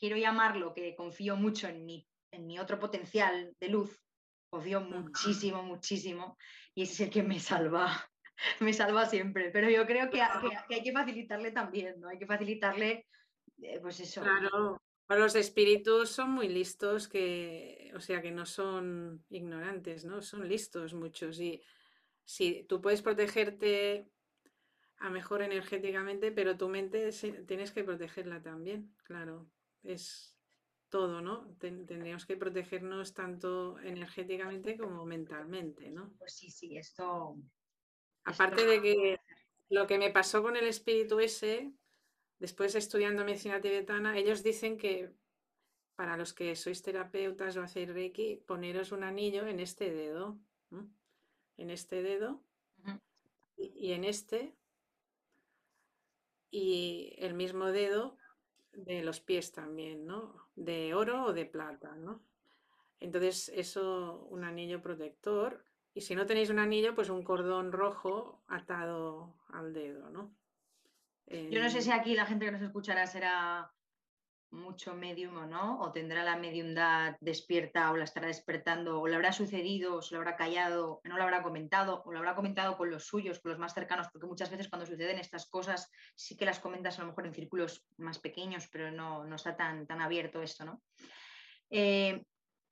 quiero 0.00 0.16
llamarlo, 0.16 0.72
que 0.72 0.96
confío 0.96 1.36
mucho 1.36 1.68
en 1.68 1.84
mi, 1.84 2.08
en 2.32 2.46
mi 2.46 2.58
otro 2.58 2.78
potencial 2.78 3.54
de 3.60 3.68
luz, 3.68 4.02
confío 4.48 4.80
muchísimo, 4.80 5.62
muchísimo, 5.62 6.38
y 6.74 6.82
ese 6.82 6.94
es 6.94 7.00
el 7.00 7.10
que 7.10 7.22
me 7.22 7.38
salva, 7.38 8.10
me 8.60 8.72
salva 8.72 9.06
siempre. 9.06 9.50
Pero 9.50 9.68
yo 9.68 9.86
creo 9.86 10.10
que, 10.10 10.22
hay 10.22 10.82
que 10.82 10.92
facilitarle 10.92 11.52
también, 11.52 12.00
¿no? 12.00 12.08
Hay 12.08 12.18
que 12.18 12.26
facilitarle, 12.26 13.06
eh, 13.62 13.78
pues 13.80 14.00
eso. 14.00 14.22
Claro, 14.22 14.80
los 15.08 15.34
espíritus 15.34 16.10
son 16.10 16.30
muy 16.30 16.48
listos, 16.48 17.06
que, 17.06 17.92
o 17.94 18.00
sea, 18.00 18.22
que 18.22 18.30
no 18.30 18.46
son 18.46 19.24
ignorantes, 19.28 20.04
¿no? 20.04 20.22
Son 20.22 20.48
listos 20.48 20.94
muchos. 20.94 21.40
Y 21.40 21.62
si 22.24 22.64
tú 22.64 22.80
puedes 22.80 23.02
protegerte 23.02 24.08
a 24.98 25.10
mejor 25.10 25.42
energéticamente, 25.42 26.30
pero 26.30 26.56
tu 26.56 26.68
mente 26.68 27.10
tienes 27.46 27.72
que 27.72 27.84
protegerla 27.84 28.40
también, 28.40 28.94
claro 29.02 29.50
es 29.82 30.36
todo, 30.88 31.22
¿no? 31.22 31.56
tendríamos 31.58 32.26
que 32.26 32.36
protegernos 32.36 33.14
tanto 33.14 33.78
energéticamente 33.78 34.76
como 34.76 35.06
mentalmente, 35.06 35.90
¿no? 35.90 36.12
Pues 36.18 36.34
sí, 36.34 36.50
sí, 36.50 36.76
esto... 36.76 37.36
Aparte 38.24 38.66
de 38.66 38.82
que 38.82 39.20
lo 39.70 39.86
que 39.86 39.98
me 39.98 40.10
pasó 40.10 40.42
con 40.42 40.56
el 40.56 40.66
espíritu 40.66 41.20
ese, 41.20 41.72
después 42.40 42.74
estudiando 42.74 43.24
medicina 43.24 43.60
tibetana, 43.60 44.18
ellos 44.18 44.42
dicen 44.42 44.76
que 44.76 45.12
para 45.94 46.16
los 46.16 46.32
que 46.34 46.56
sois 46.56 46.82
terapeutas 46.82 47.56
o 47.56 47.62
hacéis 47.62 47.92
Reiki, 47.92 48.42
poneros 48.46 48.90
un 48.90 49.04
anillo 49.04 49.46
en 49.46 49.60
este 49.60 49.92
dedo, 49.92 50.38
en 51.56 51.70
este 51.70 52.02
dedo 52.02 52.42
y 53.56 53.92
en 53.92 54.04
este, 54.04 54.56
y 56.50 57.14
el 57.18 57.34
mismo 57.34 57.66
dedo 57.66 58.16
de 58.72 59.02
los 59.02 59.20
pies 59.20 59.52
también, 59.52 60.06
¿no? 60.06 60.48
De 60.56 60.94
oro 60.94 61.24
o 61.26 61.32
de 61.32 61.46
plata, 61.46 61.94
¿no? 61.96 62.22
Entonces, 63.00 63.50
eso, 63.54 64.26
un 64.30 64.44
anillo 64.44 64.82
protector. 64.82 65.64
Y 65.94 66.02
si 66.02 66.14
no 66.14 66.26
tenéis 66.26 66.50
un 66.50 66.58
anillo, 66.58 66.94
pues 66.94 67.08
un 67.08 67.22
cordón 67.22 67.72
rojo 67.72 68.42
atado 68.46 69.34
al 69.48 69.72
dedo, 69.72 70.10
¿no? 70.10 70.34
Yo 71.26 71.62
no 71.62 71.70
sé 71.70 71.80
si 71.80 71.92
aquí 71.92 72.14
la 72.14 72.26
gente 72.26 72.44
que 72.44 72.50
nos 72.50 72.62
escuchará 72.62 73.06
será 73.06 73.72
mucho 74.50 74.94
medium 74.94 75.36
o 75.36 75.46
no, 75.46 75.80
o 75.80 75.92
tendrá 75.92 76.24
la 76.24 76.36
mediumdad 76.36 77.16
despierta 77.20 77.90
o 77.90 77.96
la 77.96 78.04
estará 78.04 78.26
despertando, 78.26 79.00
o 79.00 79.06
le 79.06 79.16
habrá 79.16 79.32
sucedido, 79.32 79.96
o 79.96 80.02
se 80.02 80.14
lo 80.14 80.20
habrá 80.20 80.36
callado, 80.36 81.00
no 81.04 81.16
lo 81.16 81.22
habrá 81.22 81.42
comentado, 81.42 82.02
o 82.04 82.12
lo 82.12 82.18
habrá 82.18 82.34
comentado 82.34 82.76
con 82.76 82.90
los 82.90 83.04
suyos, 83.06 83.40
con 83.40 83.50
los 83.50 83.58
más 83.58 83.74
cercanos, 83.74 84.08
porque 84.12 84.26
muchas 84.26 84.50
veces 84.50 84.68
cuando 84.68 84.86
suceden 84.86 85.18
estas 85.18 85.48
cosas 85.48 85.90
sí 86.14 86.36
que 86.36 86.44
las 86.44 86.60
comentas 86.60 86.98
a 86.98 87.02
lo 87.02 87.08
mejor 87.08 87.26
en 87.26 87.34
círculos 87.34 87.86
más 87.96 88.18
pequeños, 88.18 88.68
pero 88.70 88.90
no, 88.90 89.24
no 89.24 89.36
está 89.36 89.56
tan, 89.56 89.86
tan 89.86 90.00
abierto 90.00 90.42
esto, 90.42 90.64
¿no? 90.64 90.82
Eh, 91.70 92.24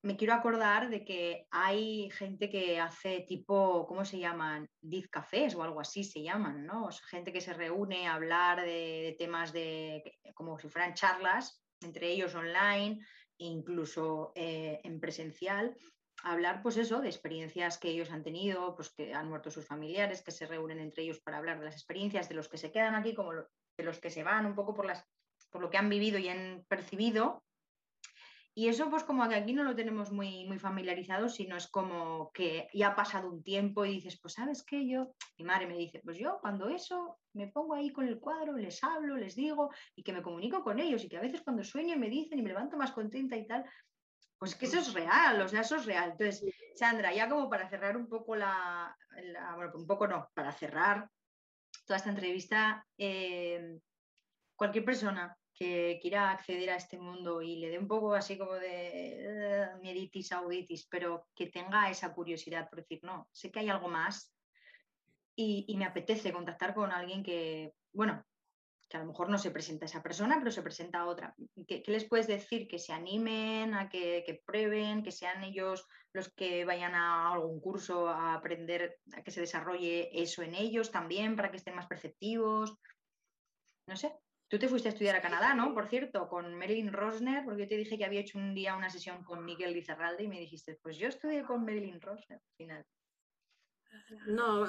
me 0.03 0.17
quiero 0.17 0.33
acordar 0.33 0.91
de 0.91 1.05
que 1.05 1.47
hay 1.51 2.11
gente 2.11 2.49
que 2.49 2.79
hace 2.79 3.25
tipo, 3.27 3.87
¿cómo 3.87 4.05
se 4.05 4.19
llaman? 4.19 4.71
Diz 4.81 5.09
cafés 5.09 5.55
o 5.55 5.63
algo 5.63 5.81
así 5.81 6.05
se 6.05 6.23
llaman, 6.23 6.65
¿no? 6.65 6.89
gente 7.09 7.33
que 7.33 7.41
se 7.41 7.53
reúne 7.53 8.07
a 8.07 8.15
hablar 8.15 8.61
de, 8.61 9.17
temas 9.19 9.53
de, 9.53 10.19
como 10.35 10.59
si 10.59 10.69
fueran 10.69 10.95
charlas, 10.95 11.65
entre 11.81 12.11
ellos 12.11 12.35
online 12.35 13.05
e 13.39 13.45
incluso 13.45 14.33
eh, 14.35 14.81
en 14.83 15.01
presencial, 15.01 15.77
hablar, 16.23 16.63
pues 16.63 16.77
eso, 16.77 17.01
de 17.01 17.09
experiencias 17.09 17.79
que 17.79 17.91
ellos 17.91 18.11
han 18.11 18.25
tenido, 18.25 18.75
pues 18.75 18.91
que 18.91 19.15
han 19.15 19.29
muerto 19.29 19.51
sus 19.51 19.67
familiares, 19.67 20.23
que 20.23 20.33
se 20.33 20.47
reúnen 20.47 20.81
entre 20.81 21.05
ellos 21.05 21.21
para 21.21 21.39
hablar 21.39 21.59
de 21.59 21.67
las 21.67 21.75
experiencias, 21.75 22.29
de 22.29 22.35
los 22.35 22.49
que 22.49 22.59
se 22.59 22.73
quedan 22.73 22.95
aquí, 22.95 23.15
como 23.15 23.33
de 23.33 23.85
los 23.85 24.01
que 24.01 24.11
se 24.11 24.25
van 24.25 24.47
un 24.47 24.55
poco 24.55 24.75
por, 24.75 24.87
las, 24.87 25.05
por 25.51 25.63
lo 25.63 25.71
que 25.71 25.79
han 25.79 25.89
vivido 25.89 26.19
y 26.19 26.29
han 26.29 26.65
percibido. 26.69 27.45
Y 28.59 28.67
eso, 28.67 28.91
pues 28.91 29.05
como 29.05 29.29
que 29.29 29.37
aquí 29.37 29.53
no 29.53 29.63
lo 29.63 29.77
tenemos 29.77 30.11
muy, 30.11 30.45
muy 30.45 30.59
familiarizado, 30.59 31.29
sino 31.29 31.57
es 31.57 31.69
como 31.69 32.33
que 32.33 32.69
ya 32.75 32.89
ha 32.89 32.97
pasado 32.97 33.31
un 33.31 33.45
tiempo 33.45 33.85
y 33.85 33.93
dices, 33.93 34.19
pues 34.21 34.35
sabes 34.35 34.65
qué, 34.65 34.85
yo, 34.85 35.15
mi 35.37 35.45
madre 35.45 35.69
me 35.69 35.77
dice, 35.77 36.01
pues 36.05 36.19
yo 36.19 36.41
cuando 36.41 36.69
eso 36.69 37.21
me 37.35 37.47
pongo 37.47 37.77
ahí 37.77 37.93
con 37.93 38.09
el 38.09 38.19
cuadro, 38.19 38.57
les 38.57 38.83
hablo, 38.83 39.17
les 39.17 39.37
digo 39.37 39.71
y 39.95 40.03
que 40.03 40.13
me 40.13 40.23
comunico 40.23 40.65
con 40.65 40.81
ellos 40.81 41.05
y 41.05 41.09
que 41.09 41.19
a 41.19 41.21
veces 41.21 41.43
cuando 41.43 41.63
sueño 41.63 41.97
me 41.97 42.11
dicen 42.11 42.41
y 42.41 42.43
me 42.43 42.49
levanto 42.49 42.77
más 42.77 42.91
contenta 42.91 43.37
y 43.37 43.47
tal, 43.47 43.65
pues 44.37 44.57
que 44.57 44.67
eso 44.67 44.81
es 44.81 44.93
real, 44.93 45.41
o 45.41 45.47
sea, 45.47 45.61
eso 45.61 45.77
es 45.77 45.87
real. 45.87 46.11
Entonces, 46.11 46.45
Sandra, 46.75 47.15
ya 47.15 47.29
como 47.29 47.49
para 47.49 47.71
cerrar 47.71 47.97
un 47.97 48.09
poco 48.09 48.35
la, 48.35 48.93
bueno, 49.55 49.71
un 49.77 49.87
poco 49.87 50.09
no, 50.09 50.31
para 50.35 50.51
cerrar 50.51 51.09
toda 51.87 51.99
esta 51.99 52.11
entrevista, 52.11 52.85
eh, 52.99 53.79
cualquier 54.57 54.85
persona 54.85 55.39
que 55.59 55.99
quiera 56.01 56.31
acceder 56.31 56.71
a 56.71 56.77
este 56.77 56.99
mundo 56.99 57.43
y 57.43 57.57
le 57.57 57.71
dé 57.71 57.79
un 57.79 57.89
poco 57.89 58.15
así 58.15 58.39
como 58.39 58.55
de 58.55 59.75
uh, 59.75 59.81
mieditis, 59.83 60.31
auditis, 60.31 60.87
pero 60.87 61.27
que 61.35 61.47
tenga 61.47 61.91
esa 61.91 62.15
curiosidad 62.15 62.69
por 62.71 62.81
decir, 62.81 63.01
no, 63.03 63.29
sé 63.33 63.51
que 63.51 63.61
hay 63.61 63.69
algo 63.69 63.89
más 63.89 64.33
y, 65.35 65.75
me 65.77 65.85
apetece 65.85 66.33
contactar 66.33 66.75
con 66.75 66.91
alguien 66.91 67.23
que, 67.23 67.73
bueno, 67.93 68.25
que 68.89 68.97
a 68.97 69.01
lo 69.01 69.07
mejor 69.07 69.31
no 69.31 69.39
se 69.39 69.53
presenta 69.53 69.85
esa 69.85 70.03
persona, 70.03 70.37
pero 70.39 70.51
se 70.51 70.63
presenta 70.63 71.07
otra. 71.07 71.35
¿Qué, 71.67 71.85
les 71.87 72.05
puedes 72.05 72.27
decir? 72.27 72.67
Que 72.67 72.81
se 72.81 72.93
animen, 72.93 73.75
a 73.75 73.89
que, 73.89 74.43
prueben, 74.45 75.05
que 75.05 75.13
sean 75.13 75.45
ellos 75.45 75.87
los 76.13 76.33
que 76.33 76.65
vayan 76.65 76.95
a 76.95 77.33
algún 77.33 77.61
curso 77.61 78.09
a 78.09 78.35
aprender, 78.35 78.99
a 79.13 79.23
que 79.23 79.31
se 79.31 79.41
desarrolle 79.41 80.11
eso 80.13 80.43
en 80.43 80.57
ellos 80.57 80.91
también, 80.91 81.37
para 81.37 81.53
que 81.53 81.59
estén 81.59 81.77
más 81.77 81.87
perceptivos. 81.87 82.77
No 83.87 83.97
sé. 83.97 84.13
Tú 84.49 84.59
te 84.59 84.69
fuiste 84.69 84.89
a 84.89 84.93
estudiar 84.93 85.15
a 85.15 85.21
Canadá, 85.21 85.55
¿no? 85.55 85.75
Por 85.75 85.89
cierto, 85.89 86.27
con 86.29 86.55
Marilyn 86.55 86.93
Rosner, 86.93 87.45
porque 87.45 87.63
yo 87.63 87.69
te 87.69 87.77
dije 87.77 87.99
que 87.99 88.05
había 88.07 88.21
hecho 88.21 88.39
un 88.39 88.55
día 88.55 88.77
una 88.77 88.89
sesión 88.89 89.23
con 89.23 89.45
Miguel 89.45 89.75
Lizarralde 89.75 90.25
y 90.25 90.29
me 90.29 90.41
dijiste, 90.41 90.79
pues 90.83 90.97
yo 90.97 91.09
estudié 91.09 91.43
con 91.43 91.65
Marilyn 91.65 92.01
Rosner 92.01 92.39
al 92.39 92.57
final. 92.57 92.87
No, 94.27 94.67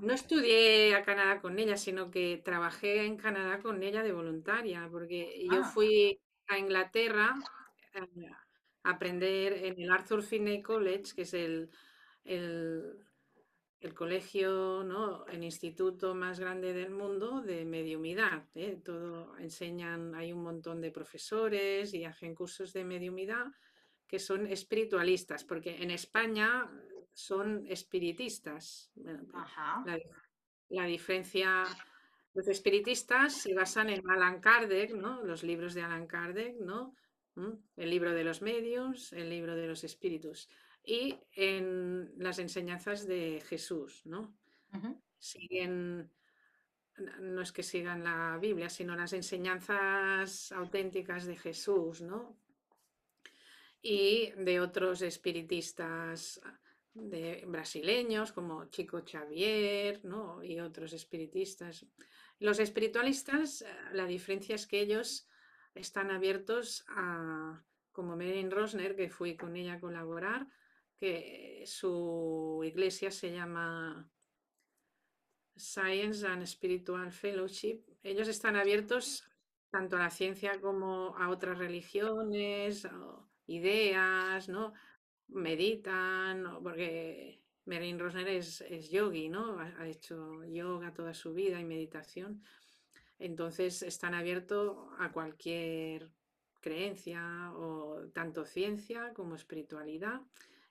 no 0.00 0.12
estudié 0.12 0.94
a 0.94 1.02
Canadá 1.02 1.40
con 1.40 1.58
ella, 1.58 1.76
sino 1.76 2.10
que 2.10 2.42
trabajé 2.44 3.06
en 3.06 3.16
Canadá 3.16 3.60
con 3.60 3.82
ella 3.82 4.02
de 4.02 4.12
voluntaria, 4.12 4.88
porque 4.90 5.46
yo 5.50 5.60
ah. 5.62 5.70
fui 5.72 6.20
a 6.48 6.58
Inglaterra 6.58 7.34
eh, 7.94 8.30
a 8.84 8.90
aprender 8.90 9.52
en 9.64 9.80
el 9.80 9.90
Arthur 9.90 10.22
Finney 10.22 10.62
College, 10.62 11.14
que 11.14 11.22
es 11.22 11.34
el, 11.34 11.70
el, 12.24 12.98
colegio, 13.94 14.84
¿no? 14.84 15.26
el 15.26 15.42
instituto 15.42 16.14
más 16.14 16.38
grande 16.38 16.72
del 16.72 16.90
mundo 16.90 17.42
de 17.42 17.64
mediumidad. 17.64 18.44
¿eh? 18.54 18.80
Todo 18.84 19.36
enseñan, 19.38 20.14
hay 20.14 20.32
un 20.32 20.42
montón 20.42 20.80
de 20.80 20.92
profesores 20.92 21.92
y 21.92 22.04
hacen 22.04 22.34
cursos 22.34 22.72
de 22.72 22.84
mediumidad 22.84 23.46
que 24.06 24.18
son 24.18 24.46
espiritualistas, 24.46 25.42
porque 25.42 25.82
en 25.82 25.90
España 25.90 26.70
son 27.12 27.66
espiritistas. 27.66 28.92
La, 30.68 30.86
diferencia, 30.86 31.64
los 32.34 32.46
espiritistas 32.46 33.42
se 33.42 33.54
basan 33.54 33.90
en 33.90 34.08
Alan 34.08 34.40
Kardec, 34.40 34.94
¿no? 34.94 35.22
los 35.24 35.42
libros 35.42 35.74
de 35.74 35.82
Alan 35.82 36.06
Kardec, 36.06 36.56
¿no? 36.60 36.94
¿Mm? 37.34 37.52
el 37.76 37.88
libro 37.88 38.12
de 38.12 38.24
los 38.24 38.42
medios, 38.42 39.12
el 39.14 39.30
libro 39.30 39.56
de 39.56 39.66
los 39.66 39.84
espíritus, 39.84 40.50
y 40.84 41.18
en 41.34 42.12
las 42.16 42.38
enseñanzas 42.38 43.06
de 43.06 43.42
Jesús. 43.46 44.02
¿no? 44.04 44.34
Siguen, 45.18 46.10
no 47.20 47.42
es 47.42 47.52
que 47.52 47.62
sigan 47.62 48.04
la 48.04 48.38
Biblia, 48.40 48.68
sino 48.68 48.96
las 48.96 49.12
enseñanzas 49.12 50.52
auténticas 50.52 51.26
de 51.26 51.36
Jesús, 51.36 52.02
¿no? 52.02 52.36
y 53.82 54.30
de 54.36 54.60
otros 54.60 55.02
espiritistas 55.02 56.40
de 56.94 57.44
brasileños 57.46 58.32
como 58.32 58.66
Chico 58.66 59.02
Xavier 59.04 60.04
¿no? 60.04 60.42
y 60.44 60.60
otros 60.60 60.92
espiritistas. 60.92 61.84
Los 62.38 62.60
espiritualistas, 62.60 63.64
la 63.92 64.06
diferencia 64.06 64.54
es 64.54 64.66
que 64.66 64.80
ellos 64.80 65.28
están 65.74 66.10
abiertos 66.10 66.84
a, 66.88 67.62
como 67.92 68.16
Marilyn 68.16 68.50
Rosner, 68.50 68.94
que 68.94 69.10
fui 69.10 69.36
con 69.36 69.56
ella 69.56 69.74
a 69.74 69.80
colaborar, 69.80 70.46
que 71.02 71.64
su 71.66 72.62
iglesia 72.64 73.10
se 73.10 73.32
llama 73.32 74.08
Science 75.56 76.24
and 76.24 76.46
Spiritual 76.46 77.10
Fellowship. 77.10 77.80
Ellos 78.04 78.28
están 78.28 78.54
abiertos 78.54 79.24
tanto 79.68 79.96
a 79.96 79.98
la 79.98 80.10
ciencia 80.10 80.60
como 80.60 81.16
a 81.18 81.28
otras 81.30 81.58
religiones, 81.58 82.86
ideas, 83.48 84.48
¿no? 84.48 84.74
meditan, 85.26 86.62
porque 86.62 87.42
Merin 87.64 87.98
Rosner 87.98 88.28
es, 88.28 88.60
es 88.60 88.88
yogi, 88.88 89.28
¿no? 89.28 89.58
Ha, 89.58 89.88
hecho 89.88 90.44
yoga 90.44 90.94
toda 90.94 91.14
su 91.14 91.34
vida 91.34 91.58
y 91.58 91.64
meditación. 91.64 92.44
Entonces 93.18 93.82
están 93.82 94.14
abiertos 94.14 94.76
a 95.00 95.10
cualquier 95.10 96.12
creencia 96.60 97.50
o 97.56 98.08
tanto 98.14 98.44
ciencia 98.44 99.12
como 99.14 99.34
espiritualidad 99.34 100.20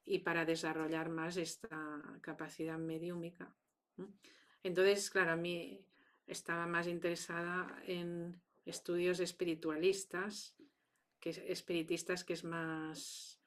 y 0.05 0.19
para 0.19 0.45
desarrollar 0.45 1.09
más 1.09 1.37
esta 1.37 2.01
capacidad 2.21 2.77
mediúmica. 2.77 3.53
Entonces, 4.63 5.09
claro, 5.09 5.31
a 5.31 5.35
mí 5.35 5.85
estaba 6.27 6.67
más 6.67 6.87
interesada 6.87 7.81
en 7.85 8.41
estudios 8.65 9.19
espiritualistas, 9.19 10.55
que 11.19 11.29
espiritistas 11.29 12.23
que 12.23 12.33
es 12.33 12.43
más 12.43 13.41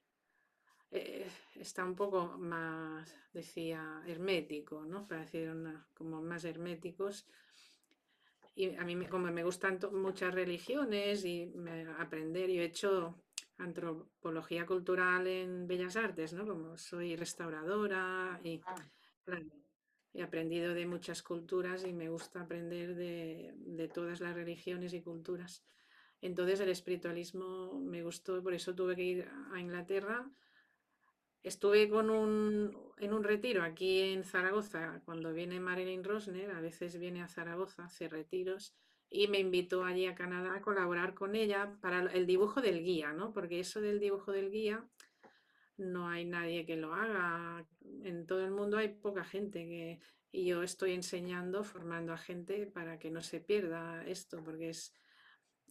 eh, 0.91 1.27
está 1.57 1.85
un 1.85 1.97
poco 1.97 2.39
más, 2.39 3.13
decía, 3.33 4.01
hermético, 4.07 4.85
¿no? 4.85 5.09
Para 5.09 5.23
decir 5.23 5.51
una, 5.51 5.89
como 5.93 6.23
más 6.23 6.45
herméticos. 6.45 7.27
Y 8.55 8.77
a 8.77 8.85
mí, 8.85 9.05
como 9.07 9.27
me 9.33 9.43
gustan 9.43 9.81
muchas 9.93 10.33
religiones 10.33 11.25
y 11.25 11.53
aprender, 11.99 12.49
yo 12.49 12.63
he 12.63 12.67
hecho 12.67 13.24
antropología 13.59 14.67
cultural 14.67 15.27
en 15.27 15.67
Bellas 15.67 15.97
Artes, 15.97 16.33
¿no? 16.33 16.47
Como 16.47 16.77
soy 16.77 17.17
restauradora 17.17 18.41
y 18.43 18.61
ah. 18.67 18.75
he 20.13 20.23
aprendido 20.23 20.75
de 20.75 20.87
muchas 20.87 21.23
culturas 21.23 21.85
y 21.85 21.93
me 21.93 22.09
gusta 22.09 22.41
aprender 22.41 22.95
de, 22.95 23.53
de 23.57 23.89
todas 23.89 24.21
las 24.21 24.35
religiones 24.35 24.93
y 24.95 25.03
culturas. 25.03 25.65
Entonces 26.21 26.61
el 26.61 26.71
espiritualismo 26.71 27.79
me 27.81 28.03
gustó, 28.03 28.43
por 28.43 28.55
eso 28.55 28.75
tuve 28.75 28.97
que 28.97 29.03
ir 29.03 29.29
a 29.53 29.61
Inglaterra 29.61 30.31
Estuve 31.45 31.91
con 31.91 32.09
un, 32.09 32.75
en 32.97 33.13
un 33.13 33.23
retiro 33.23 33.63
aquí 33.63 34.01
en 34.01 34.25
Zaragoza, 34.25 35.03
cuando 35.05 35.35
viene 35.35 35.61
Marilyn 35.61 36.03
Rosner, 36.03 36.51
a 36.51 36.61
veces 36.63 36.99
viene 36.99 37.23
a 37.23 37.29
Zaragoza, 37.29 37.85
hace 37.85 38.09
retiros, 38.09 38.75
y 39.15 39.29
me 39.29 39.39
invitó 39.39 39.85
allí 39.85 40.07
a 40.07 40.17
Canadá 40.17 40.57
a 40.57 40.61
colaborar 40.61 41.15
con 41.15 41.37
ella 41.37 41.79
para 41.81 42.01
el 42.13 42.27
dibujo 42.27 42.61
del 42.61 42.83
guía, 42.83 43.13
¿no? 43.13 43.33
Porque 43.33 43.61
eso 43.61 43.81
del 43.81 44.01
dibujo 44.01 44.33
del 44.33 44.51
guía 44.51 44.85
no 45.77 46.09
hay 46.09 46.25
nadie 46.25 46.67
que 46.67 46.75
lo 46.75 46.95
haga. 46.95 47.65
En 48.03 48.27
todo 48.27 48.45
el 48.45 48.51
mundo 48.51 48.77
hay 48.77 48.89
poca 48.89 49.23
gente 49.23 49.61
que... 49.67 50.01
Y 50.33 50.47
yo 50.47 50.65
estoy 50.65 50.95
enseñando, 50.95 51.63
formando 51.63 52.13
a 52.13 52.19
gente 52.19 52.67
para 52.67 52.99
que 52.99 53.13
no 53.13 53.21
se 53.21 53.39
pierda 53.39 54.05
esto, 54.05 54.43
porque 54.43 54.71
es, 54.71 54.93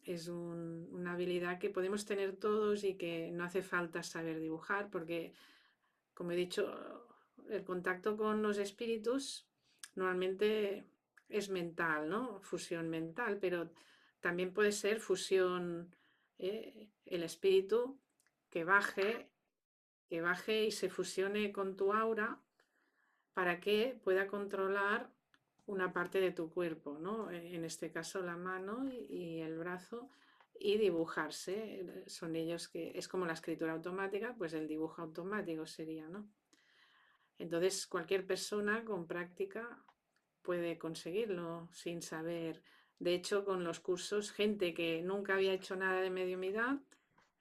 es 0.05 0.29
una 0.29 1.11
habilidad 1.11 1.59
que 1.59 1.69
podemos 1.69 2.05
tener 2.05 2.37
todos 2.37 2.85
y 2.85 2.95
que 2.95 3.29
no 3.33 3.43
hace 3.43 3.61
falta 3.61 4.03
saber 4.03 4.39
dibujar, 4.39 4.89
porque 4.89 5.33
como 6.13 6.31
he 6.31 6.37
dicho, 6.37 7.09
el 7.49 7.65
contacto 7.65 8.15
con 8.15 8.41
los 8.41 8.57
espíritus 8.57 9.49
normalmente 9.95 10.87
es 11.33 11.49
mental, 11.49 12.09
¿no? 12.09 12.39
Fusión 12.41 12.89
mental, 12.89 13.37
pero 13.39 13.71
también 14.19 14.53
puede 14.53 14.71
ser 14.71 14.99
fusión, 14.99 15.95
¿eh? 16.37 16.89
el 17.05 17.23
espíritu 17.23 17.99
que 18.49 18.63
baje, 18.63 19.29
que 20.07 20.21
baje 20.21 20.65
y 20.65 20.71
se 20.71 20.89
fusione 20.89 21.51
con 21.51 21.75
tu 21.75 21.91
aura 21.93 22.39
para 23.33 23.59
que 23.59 23.99
pueda 24.03 24.27
controlar 24.27 25.11
una 25.65 25.91
parte 25.91 26.19
de 26.19 26.31
tu 26.31 26.49
cuerpo, 26.51 26.99
¿no? 26.99 27.31
En 27.31 27.65
este 27.65 27.91
caso 27.91 28.21
la 28.21 28.37
mano 28.37 28.87
y 28.91 29.39
el 29.39 29.57
brazo, 29.57 30.11
y 30.59 30.77
dibujarse. 30.77 32.03
Son 32.07 32.35
ellos 32.35 32.67
que 32.67 32.91
es 32.95 33.07
como 33.07 33.25
la 33.25 33.33
escritura 33.33 33.73
automática, 33.73 34.35
pues 34.37 34.53
el 34.53 34.67
dibujo 34.67 35.01
automático 35.01 35.65
sería, 35.65 36.07
¿no? 36.07 36.29
Entonces, 37.37 37.87
cualquier 37.87 38.25
persona 38.25 38.85
con 38.85 39.07
práctica 39.07 39.83
puede 40.43 40.77
conseguirlo 40.77 41.69
sin 41.71 42.01
saber. 42.01 42.61
De 42.99 43.15
hecho, 43.15 43.43
con 43.43 43.63
los 43.63 43.79
cursos, 43.79 44.31
gente 44.31 44.73
que 44.73 45.01
nunca 45.01 45.33
había 45.33 45.53
hecho 45.53 45.75
nada 45.75 46.01
de 46.01 46.09
mediumidad, 46.09 46.79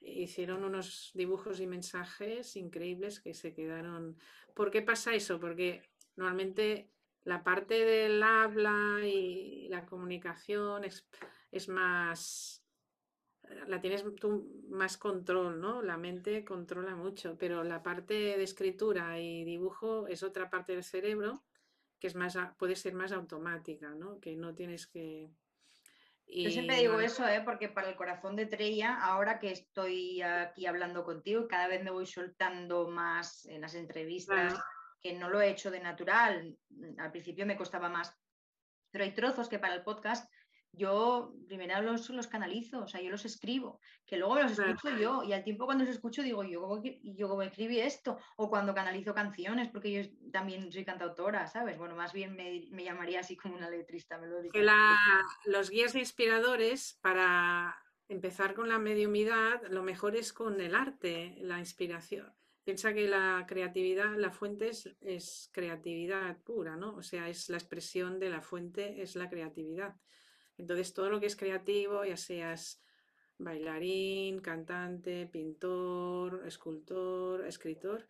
hicieron 0.00 0.64
unos 0.64 1.10
dibujos 1.14 1.60
y 1.60 1.66
mensajes 1.66 2.56
increíbles 2.56 3.20
que 3.20 3.34
se 3.34 3.52
quedaron. 3.52 4.16
¿Por 4.54 4.70
qué 4.70 4.82
pasa 4.82 5.14
eso? 5.14 5.38
Porque 5.38 5.82
normalmente 6.16 6.88
la 7.24 7.44
parte 7.44 7.84
del 7.84 8.22
habla 8.22 9.00
y 9.04 9.68
la 9.68 9.86
comunicación 9.86 10.84
es, 10.84 11.06
es 11.50 11.68
más 11.68 12.62
la 13.66 13.80
tienes 13.80 14.04
tú 14.16 14.62
más 14.68 14.96
control, 14.96 15.60
¿no? 15.60 15.82
La 15.82 15.96
mente 15.96 16.44
controla 16.44 16.96
mucho, 16.96 17.36
pero 17.38 17.64
la 17.64 17.82
parte 17.82 18.14
de 18.14 18.42
escritura 18.42 19.20
y 19.20 19.44
dibujo 19.44 20.06
es 20.06 20.22
otra 20.22 20.48
parte 20.48 20.72
del 20.72 20.84
cerebro 20.84 21.42
que 22.02 22.08
es 22.08 22.16
más, 22.16 22.36
puede 22.58 22.74
ser 22.74 22.94
más 22.94 23.12
automática, 23.12 23.90
¿no? 23.90 24.18
Que 24.18 24.34
no 24.34 24.56
tienes 24.56 24.88
que... 24.88 25.30
Yo 26.26 26.50
siempre 26.50 26.78
digo 26.78 26.98
eso, 26.98 27.28
¿eh? 27.28 27.42
porque 27.44 27.68
para 27.68 27.90
el 27.90 27.94
corazón 27.94 28.34
de 28.34 28.46
Trella, 28.46 28.98
ahora 29.00 29.38
que 29.38 29.52
estoy 29.52 30.20
aquí 30.20 30.66
hablando 30.66 31.04
contigo, 31.04 31.46
cada 31.46 31.68
vez 31.68 31.84
me 31.84 31.92
voy 31.92 32.06
soltando 32.06 32.88
más 32.88 33.46
en 33.46 33.60
las 33.60 33.76
entrevistas, 33.76 34.60
que 35.00 35.12
no 35.12 35.28
lo 35.28 35.40
he 35.40 35.50
hecho 35.50 35.70
de 35.70 35.78
natural, 35.78 36.58
al 36.98 37.12
principio 37.12 37.46
me 37.46 37.56
costaba 37.56 37.88
más, 37.88 38.18
pero 38.90 39.04
hay 39.04 39.12
trozos 39.12 39.48
que 39.48 39.60
para 39.60 39.74
el 39.74 39.84
podcast 39.84 40.28
yo 40.72 41.34
primero 41.46 41.82
los, 41.82 42.08
los 42.10 42.26
canalizo, 42.26 42.84
o 42.84 42.88
sea, 42.88 43.00
yo 43.02 43.10
los 43.10 43.24
escribo, 43.26 43.78
que 44.06 44.16
luego 44.16 44.36
los 44.36 44.58
escucho 44.58 44.96
yo, 44.96 45.22
y 45.22 45.32
al 45.34 45.44
tiempo 45.44 45.66
cuando 45.66 45.84
los 45.84 45.94
escucho 45.94 46.22
digo, 46.22 46.42
yo 46.44 46.62
cómo, 46.62 46.82
yo 46.82 47.28
cómo 47.28 47.42
escribí 47.42 47.78
esto, 47.78 48.18
o 48.36 48.48
cuando 48.48 48.74
canalizo 48.74 49.14
canciones, 49.14 49.68
porque 49.68 49.92
yo 49.92 50.30
también 50.32 50.72
soy 50.72 50.84
cantautora, 50.84 51.46
¿sabes? 51.46 51.76
Bueno, 51.76 51.94
más 51.94 52.14
bien 52.14 52.34
me, 52.34 52.84
llamaría 52.84 53.20
así 53.20 53.36
como 53.36 53.56
una 53.56 53.68
letrista 53.68 54.18
melódica. 54.18 54.58
los 55.44 55.70
guías 55.70 55.94
inspiradores, 55.94 56.98
para 57.02 57.76
empezar 58.08 58.54
con 58.54 58.68
la 58.68 58.78
mediumidad, 58.78 59.62
lo 59.68 59.82
mejor 59.82 60.16
es 60.16 60.32
con 60.32 60.60
el 60.60 60.74
arte, 60.74 61.36
la 61.40 61.58
inspiración. 61.58 62.32
Piensa 62.64 62.94
que 62.94 63.08
la 63.08 63.44
creatividad, 63.46 64.14
la 64.16 64.30
fuente 64.30 64.68
es, 64.68 64.88
es 65.00 65.50
creatividad 65.52 66.38
pura, 66.44 66.76
¿no? 66.76 66.94
O 66.94 67.02
sea, 67.02 67.28
es 67.28 67.50
la 67.50 67.56
expresión 67.56 68.20
de 68.20 68.30
la 68.30 68.40
fuente, 68.40 69.02
es 69.02 69.16
la 69.16 69.28
creatividad. 69.28 69.96
Entonces, 70.62 70.94
todo 70.94 71.10
lo 71.10 71.18
que 71.18 71.26
es 71.26 71.34
creativo, 71.34 72.04
ya 72.04 72.16
seas 72.16 72.80
bailarín, 73.36 74.40
cantante, 74.40 75.26
pintor, 75.26 76.46
escultor, 76.46 77.44
escritor, 77.44 78.08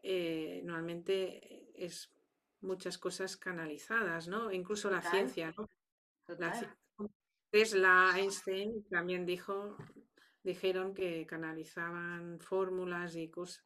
eh, 0.00 0.60
normalmente 0.62 1.66
es 1.74 2.14
muchas 2.60 2.98
cosas 2.98 3.36
canalizadas, 3.36 4.28
¿no? 4.28 4.52
Incluso 4.52 4.90
la 4.90 5.02
ciencia, 5.02 5.52
¿no? 5.58 5.68
Tesla, 7.50 8.12
Einstein 8.16 8.84
también 8.88 9.26
dijo, 9.26 9.76
dijeron 10.44 10.94
que 10.94 11.26
canalizaban 11.26 12.38
fórmulas 12.38 13.16
y 13.16 13.28
cosas. 13.28 13.64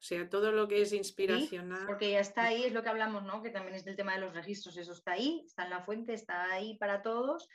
O 0.00 0.02
sea, 0.02 0.30
todo 0.30 0.50
lo 0.50 0.66
que 0.66 0.80
es 0.80 0.94
inspiracional. 0.94 1.86
porque 1.86 2.12
ya 2.12 2.20
está 2.20 2.44
ahí, 2.44 2.64
es 2.64 2.72
lo 2.72 2.82
que 2.82 2.88
hablamos, 2.88 3.22
¿no? 3.24 3.42
Que 3.42 3.50
también 3.50 3.74
es 3.74 3.84
del 3.84 3.96
tema 3.96 4.14
de 4.14 4.20
los 4.20 4.34
registros, 4.34 4.78
eso 4.78 4.92
está 4.92 5.12
ahí, 5.12 5.42
está 5.44 5.64
en 5.64 5.70
la 5.70 5.82
fuente, 5.82 6.14
está 6.14 6.50
ahí 6.50 6.78
para 6.78 7.02
todos 7.02 7.46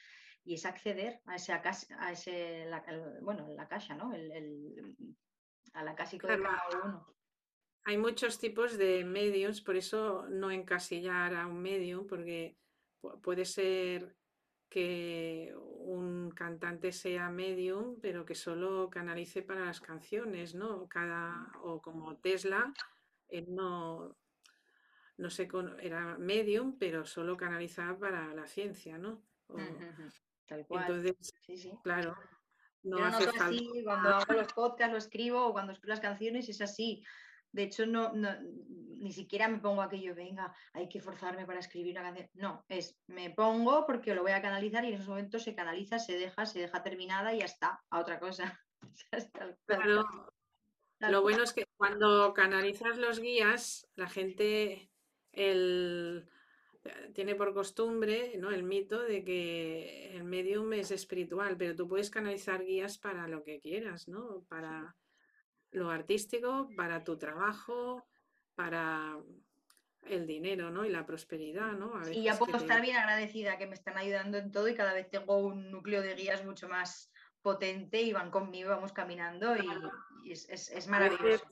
y 0.43 0.53
es 0.53 0.65
acceder 0.65 1.21
a 1.25 1.37
ese, 1.37 1.53
a 1.53 2.11
ese 2.11 2.69
bueno, 3.23 3.47
la 3.55 3.67
caja, 3.67 3.95
¿no? 3.95 4.13
El, 4.13 4.95
a 5.73 5.83
la 5.83 5.95
casa 5.95 6.11
de 6.11 6.19
cada 6.19 6.61
uno. 6.83 7.07
Hay 7.85 7.97
muchos 7.97 8.37
tipos 8.37 8.77
de 8.77 9.03
medios, 9.03 9.61
por 9.61 9.75
eso 9.75 10.27
no 10.29 10.51
encasillar 10.51 11.33
a 11.33 11.47
un 11.47 11.63
medium, 11.63 12.05
porque 12.05 12.57
puede 13.23 13.45
ser 13.45 14.15
que 14.75 15.55
un 15.55 16.31
cantante 16.31 16.91
sea 16.91 17.29
medium, 17.29 17.97
pero 18.01 18.25
que 18.25 18.35
solo 18.35 18.89
canalice 18.89 19.41
para 19.41 19.63
las 19.63 19.79
canciones, 19.79 20.53
¿no? 20.53 20.89
Cada, 20.89 21.49
o 21.63 21.81
como 21.81 22.17
Tesla, 22.17 22.73
él 23.29 23.55
no, 23.55 24.17
no 25.15 25.29
sé, 25.29 25.47
era 25.79 26.17
medium, 26.17 26.77
pero 26.77 27.05
solo 27.05 27.37
canalizaba 27.37 27.97
para 27.97 28.33
la 28.33 28.47
ciencia, 28.47 28.97
¿no? 28.97 29.23
Tal 30.45 30.67
cual. 30.67 30.83
Entonces, 30.87 31.33
sí, 31.45 31.55
sí. 31.55 31.71
claro, 31.81 32.17
no 32.83 32.97
hace 32.97 33.27
falta. 33.27 33.45
Así, 33.45 33.81
cuando 33.81 34.09
hago 34.09 34.33
los 34.33 34.51
podcasts, 34.51 34.91
lo 34.91 34.97
escribo, 34.97 35.45
o 35.45 35.53
cuando 35.53 35.71
escribo 35.71 35.91
las 35.91 36.01
canciones, 36.01 36.49
es 36.49 36.59
así. 36.59 37.01
De 37.55 37.63
hecho, 37.63 37.85
no, 37.85 38.11
ni 38.13 39.13
siquiera 39.13 39.47
me 39.47 39.59
pongo 39.59 39.81
aquello, 39.81 40.13
venga, 40.13 40.53
hay 40.73 40.89
que 40.89 40.99
forzarme 40.99 41.45
para 41.45 41.59
escribir 41.59 41.93
una 41.93 42.03
canción. 42.03 42.29
No, 42.33 42.65
es 42.67 42.99
me 43.07 43.29
pongo 43.29 43.85
porque 43.85 44.13
lo 44.13 44.23
voy 44.23 44.33
a 44.33 44.41
canalizar 44.41 44.83
y 44.83 44.89
en 44.89 44.95
esos 44.95 45.07
momentos 45.07 45.43
se 45.43 45.55
canaliza, 45.55 45.97
se 45.97 46.17
deja, 46.17 46.45
se 46.45 46.59
deja 46.59 46.83
terminada 46.83 47.33
y 47.33 47.39
ya 47.39 47.45
está, 47.45 47.81
a 47.89 48.01
otra 48.01 48.19
cosa. 48.19 48.59
lo 50.99 51.21
bueno 51.21 51.43
es 51.43 51.53
que 51.53 51.65
cuando 51.77 52.33
canalizas 52.33 52.97
los 52.97 53.21
guías, 53.21 53.87
la 53.95 54.09
gente 54.09 54.91
el, 55.31 56.27
tiene 57.13 57.35
por 57.35 57.53
costumbre 57.53 58.33
¿no? 58.37 58.51
el 58.51 58.63
mito 58.63 59.01
de 59.01 59.23
que 59.23 60.13
el 60.13 60.25
medium 60.25 60.73
es 60.73 60.91
espiritual, 60.91 61.55
pero 61.55 61.73
tú 61.73 61.87
puedes 61.87 62.09
canalizar 62.09 62.65
guías 62.65 62.97
para 62.97 63.29
lo 63.29 63.43
que 63.43 63.61
quieras, 63.61 64.09
¿no? 64.09 64.43
Para 64.49 64.93
lo 65.75 65.89
artístico, 65.89 66.69
para 66.75 67.03
tu 67.03 67.17
trabajo, 67.17 68.07
para 68.55 69.17
el 70.07 70.25
dinero, 70.25 70.71
¿no? 70.71 70.85
Y 70.85 70.89
la 70.89 71.05
prosperidad, 71.05 71.73
¿no? 71.73 71.93
y 72.11 72.23
ya 72.23 72.37
puedo 72.37 72.57
estar 72.57 72.81
bien 72.81 72.95
agradecida 72.95 73.57
que 73.57 73.67
me 73.67 73.73
están 73.73 73.97
ayudando 73.97 74.37
en 74.37 74.51
todo 74.51 74.67
y 74.67 74.75
cada 74.75 74.93
vez 74.93 75.09
tengo 75.09 75.37
un 75.37 75.71
núcleo 75.71 76.01
de 76.01 76.13
guías 76.13 76.45
mucho 76.45 76.69
más 76.69 77.11
potente 77.41 78.01
y 78.01 78.13
van 78.13 78.31
conmigo, 78.31 78.69
vamos 78.69 78.93
caminando 78.93 79.55
y, 79.55 80.31
es, 80.31 80.87
maravilloso. 80.87 81.45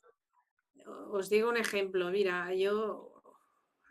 Os 1.11 1.29
digo 1.29 1.49
un 1.49 1.57
ejemplo, 1.57 2.09
mira, 2.09 2.53
yo 2.53 3.21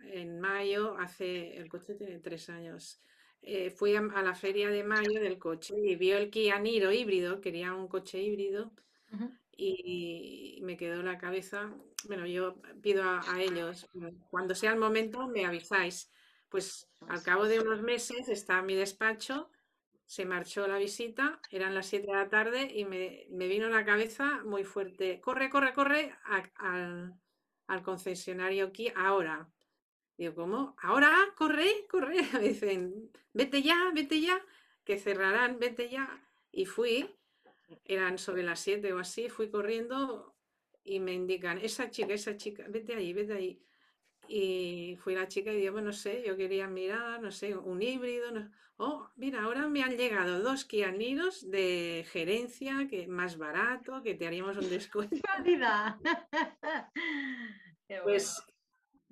en 0.04 0.40
mayo, 0.40 0.96
hace, 0.98 1.56
el 1.56 1.68
coche 1.68 1.94
tiene 1.94 2.18
tres 2.18 2.48
años, 2.48 3.02
eh, 3.40 3.70
fui 3.70 3.96
a, 3.96 4.00
la 4.00 4.34
feria 4.34 4.68
de 4.68 4.84
mayo 4.84 5.20
del 5.20 5.38
coche 5.38 5.74
y 5.76 5.96
vio 5.96 6.16
el 6.16 6.30
Kia 6.30 6.58
Niro 6.58 6.92
híbrido, 6.92 7.40
quería 7.40 7.74
un 7.74 7.88
coche 7.88 8.20
híbrido 8.20 8.72
y 9.56 10.58
me 10.62 10.76
quedó 10.76 11.02
la 11.02 11.18
cabeza, 11.18 11.72
bueno, 12.04 12.26
yo 12.26 12.56
pido 12.80 13.04
a, 13.04 13.40
ellos, 13.40 13.88
cuando 14.30 14.54
sea 14.54 14.72
el 14.72 14.78
momento 14.78 15.28
me 15.28 15.44
avisáis. 15.44 16.10
Pues 16.48 16.90
al 17.08 17.22
cabo 17.22 17.46
de 17.46 17.60
unos 17.60 17.80
meses 17.82 18.28
está 18.28 18.60
mi 18.62 18.74
despacho, 18.74 19.50
se 20.04 20.26
marchó 20.26 20.66
la 20.66 20.76
visita, 20.76 21.40
eran 21.50 21.74
las 21.74 21.86
7 21.86 22.06
de 22.06 22.12
la 22.12 22.28
tarde 22.28 22.70
y 22.74 22.84
me, 22.84 23.26
vino 23.30 23.68
la 23.68 23.84
cabeza 23.84 24.42
muy 24.44 24.64
fuerte, 24.64 25.20
corre, 25.20 25.48
corre, 25.48 25.72
corre 25.72 26.14
al, 26.56 27.82
concesionario 27.82 28.66
aquí 28.66 28.92
ahora. 28.94 29.48
Digo, 30.18 30.34
¿cómo? 30.34 30.76
Ahora, 30.82 31.10
corre, 31.36 31.86
corre. 31.88 32.16
Me 32.34 32.40
dicen, 32.40 33.10
vete 33.32 33.62
ya, 33.62 33.90
vete 33.94 34.20
ya, 34.20 34.38
que 34.84 34.98
cerrarán, 34.98 35.58
vete 35.58 35.88
ya. 35.88 36.22
Y 36.50 36.66
fui 36.66 37.08
eran 37.84 38.18
sobre 38.18 38.42
las 38.42 38.60
7 38.60 38.92
o 38.92 38.98
así, 38.98 39.28
fui 39.28 39.50
corriendo 39.50 40.34
y 40.84 41.00
me 41.00 41.12
indican, 41.12 41.58
esa 41.58 41.90
chica, 41.90 42.14
esa 42.14 42.36
chica, 42.36 42.64
vete 42.68 42.94
ahí, 42.94 43.12
vete 43.12 43.32
ahí. 43.32 43.62
Y 44.28 44.96
fui 45.00 45.14
la 45.14 45.28
chica 45.28 45.52
y 45.52 45.56
digo, 45.56 45.72
bueno, 45.72 45.88
no 45.88 45.92
sé, 45.92 46.22
yo 46.26 46.36
quería 46.36 46.66
mirar, 46.66 47.20
no 47.20 47.30
sé, 47.30 47.56
un 47.56 47.82
híbrido. 47.82 48.28
Oh, 48.76 49.08
mira, 49.16 49.42
ahora 49.42 49.68
me 49.68 49.82
han 49.82 49.96
llegado 49.96 50.40
dos 50.40 50.64
Kia 50.64 50.92
de 50.92 52.06
gerencia, 52.10 52.86
que 52.88 53.06
más 53.06 53.36
barato, 53.36 54.02
que 54.02 54.14
te 54.14 54.26
haríamos 54.26 54.56
un 54.56 54.70
descuento. 54.70 55.16
pues 58.04 58.42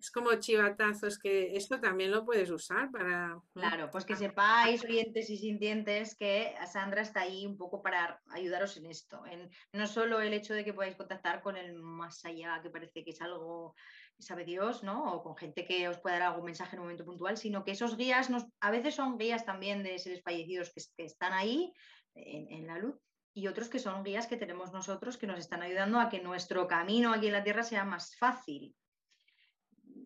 es 0.01 0.11
como 0.11 0.35
chivatazos 0.37 1.19
que 1.19 1.55
esto 1.57 1.79
también 1.79 2.11
lo 2.11 2.25
puedes 2.25 2.51
usar 2.51 2.91
para... 2.91 3.39
Claro, 3.53 3.91
pues 3.91 4.07
que 4.07 4.17
sepáis, 4.17 4.83
oyentes 4.85 5.29
y 5.29 5.37
sintientes, 5.37 6.17
que 6.17 6.55
Sandra 6.67 7.03
está 7.03 7.21
ahí 7.21 7.45
un 7.45 7.59
poco 7.59 7.83
para 7.83 8.21
ayudaros 8.31 8.79
en 8.79 8.87
esto. 8.87 9.23
En, 9.27 9.51
no 9.73 9.87
solo 9.87 10.21
el 10.21 10.33
hecho 10.33 10.55
de 10.55 10.65
que 10.65 10.73
podáis 10.73 10.97
contactar 10.97 11.43
con 11.43 11.59
el 11.59 11.75
más 11.75 12.25
allá, 12.25 12.61
que 12.63 12.71
parece 12.71 13.05
que 13.05 13.11
es 13.11 13.21
algo 13.21 13.75
sabe 14.19 14.45
Dios, 14.45 14.83
¿no? 14.83 15.15
O 15.15 15.23
con 15.23 15.37
gente 15.37 15.67
que 15.67 15.89
os 15.89 15.99
pueda 15.99 16.19
dar 16.19 16.29
algún 16.29 16.45
mensaje 16.45 16.77
en 16.77 16.81
un 16.81 16.87
momento 16.87 17.05
puntual, 17.05 17.37
sino 17.37 17.65
que 17.65 17.73
esos 17.73 17.97
guías, 17.97 18.29
nos, 18.31 18.47
a 18.61 18.71
veces 18.71 18.95
son 18.95 19.19
guías 19.19 19.45
también 19.45 19.83
de 19.83 19.99
seres 19.99 20.23
fallecidos 20.23 20.73
que, 20.73 21.05
están 21.05 21.33
ahí 21.33 21.73
en, 22.15 22.51
en 22.51 22.67
la 22.67 22.79
luz 22.79 22.97
y 23.33 23.47
otros 23.47 23.69
que 23.69 23.79
son 23.79 24.03
guías 24.03 24.27
que 24.27 24.37
tenemos 24.37 24.73
nosotros 24.73 25.17
que 25.17 25.27
nos 25.27 25.39
están 25.39 25.63
ayudando 25.63 26.01
a 26.01 26.09
que 26.09 26.21
nuestro 26.21 26.67
camino 26.67 27.13
aquí 27.13 27.29
en 27.29 27.33
la 27.33 27.45
Tierra 27.45 27.63
sea 27.63 27.85
más 27.85 28.17
fácil 28.17 28.75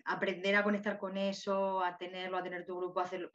aprender 0.04 0.54
a 0.56 0.62
conectar 0.62 0.98
con 0.98 1.16
eso, 1.16 1.82
a 1.82 1.96
tenerlo, 1.96 2.36
a 2.36 2.42
tener 2.42 2.66
tu 2.66 2.76
grupo, 2.76 3.00
a 3.00 3.04
hacerlo. 3.04 3.30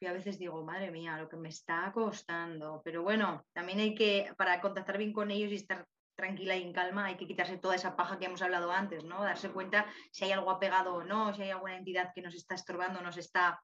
Y 0.00 0.06
a 0.06 0.12
veces 0.12 0.38
digo, 0.38 0.64
madre 0.64 0.90
mía, 0.90 1.18
lo 1.18 1.28
que 1.28 1.36
me 1.36 1.48
está 1.48 1.90
costando. 1.92 2.80
Pero 2.84 3.02
bueno, 3.02 3.44
también 3.52 3.78
hay 3.80 3.94
que, 3.94 4.32
para 4.36 4.60
contactar 4.60 4.98
bien 4.98 5.12
con 5.12 5.30
ellos 5.30 5.52
y 5.52 5.56
estar 5.56 5.86
tranquila 6.16 6.56
y 6.56 6.62
en 6.62 6.72
calma, 6.72 7.06
hay 7.06 7.16
que 7.16 7.26
quitarse 7.26 7.58
toda 7.58 7.74
esa 7.74 7.96
paja 7.96 8.18
que 8.18 8.26
hemos 8.26 8.42
hablado 8.42 8.70
antes, 8.70 9.04
¿no? 9.04 9.22
Darse 9.22 9.50
cuenta 9.50 9.86
si 10.12 10.24
hay 10.24 10.32
algo 10.32 10.50
apegado 10.50 10.94
o 10.94 11.04
no, 11.04 11.34
si 11.34 11.42
hay 11.42 11.50
alguna 11.50 11.76
entidad 11.76 12.12
que 12.14 12.22
nos 12.22 12.34
está 12.34 12.54
estorbando, 12.54 13.00
nos 13.00 13.16
está 13.16 13.60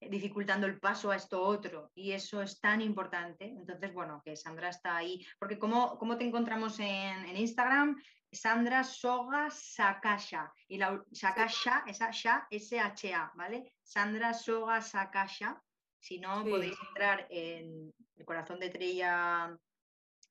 dificultando 0.00 0.66
el 0.66 0.78
paso 0.78 1.10
a 1.10 1.16
esto 1.16 1.42
otro. 1.42 1.90
Y 1.94 2.12
eso 2.12 2.42
es 2.42 2.60
tan 2.60 2.80
importante. 2.80 3.46
Entonces, 3.46 3.92
bueno, 3.92 4.22
que 4.24 4.36
Sandra 4.36 4.70
está 4.70 4.96
ahí. 4.96 5.26
Porque 5.38 5.58
¿cómo, 5.58 5.98
cómo 5.98 6.16
te 6.16 6.24
encontramos 6.24 6.78
en, 6.80 7.24
en 7.26 7.36
Instagram? 7.36 7.96
Sandra 8.32 8.84
Soga 8.84 9.50
Sakasha. 9.50 10.52
Y 10.68 10.78
la 10.78 11.02
Sakasha, 11.12 11.84
esa 11.86 12.10
Sha, 12.10 12.46
S-H-A, 12.50 13.32
¿vale? 13.34 13.74
Sandra 13.82 14.32
Soga 14.34 14.80
Sakasha. 14.80 15.60
Si 15.98 16.18
no, 16.18 16.44
podéis 16.44 16.76
entrar 16.88 17.26
en 17.28 17.92
el 18.16 18.24
corazón 18.24 18.58
de 18.58 18.70
Trella, 18.70 19.54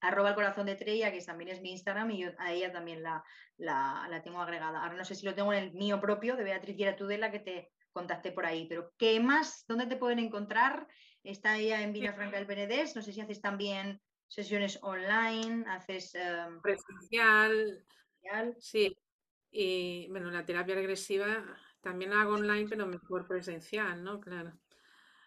arroba 0.02 0.30
el 0.30 0.36
corazón 0.36 0.66
de 0.66 0.76
Trella, 0.76 1.12
que 1.12 1.22
también 1.22 1.52
es 1.52 1.62
mi 1.62 1.72
Instagram, 1.72 2.10
y 2.12 2.20
yo 2.24 2.30
a 2.40 2.52
ella 2.52 2.72
también 2.72 3.04
la, 3.04 3.24
la, 3.58 4.22
tengo 4.24 4.42
agregada. 4.42 4.82
Ahora 4.82 4.96
no 4.96 5.06
sé 5.06 5.16
si 5.16 5.26
lo 5.26 5.36
tengo 5.36 5.54
en 5.54 5.64
el 5.64 5.74
mío 5.74 6.00
propio, 6.00 6.36
de 6.36 6.44
Beatriz 6.44 6.96
Tudela, 6.98 7.32
que 7.32 7.40
te 7.40 7.72
contacté 7.92 8.32
por 8.32 8.46
ahí. 8.46 8.66
Pero, 8.68 8.94
¿qué 8.98 9.20
más? 9.20 9.66
¿Dónde 9.68 9.86
te 9.86 9.98
pueden 9.98 10.20
encontrar? 10.20 10.88
Está 11.24 11.58
ella 11.58 11.82
en 11.82 11.94
Villafranca 11.94 12.38
del 12.38 12.48
Penedés. 12.48 12.96
No 12.96 13.02
sé 13.02 13.12
si 13.12 13.22
haces 13.22 13.42
también 13.42 14.02
sesiones 14.30 14.80
online, 14.82 15.66
haces... 15.68 16.16
Em, 16.16 16.62
presencial. 16.62 17.84
Sí. 18.60 18.96
Y 19.52 20.08
bueno, 20.10 20.32
la 20.32 20.46
terapia 20.46 20.76
regresiva 20.76 21.44
también 21.82 22.12
la 22.12 22.22
hago 22.22 22.36
online, 22.36 22.68
pero 22.70 22.86
mejor 22.88 23.28
presencial, 23.28 24.04
¿no? 24.04 24.22
Claro. 24.22 24.54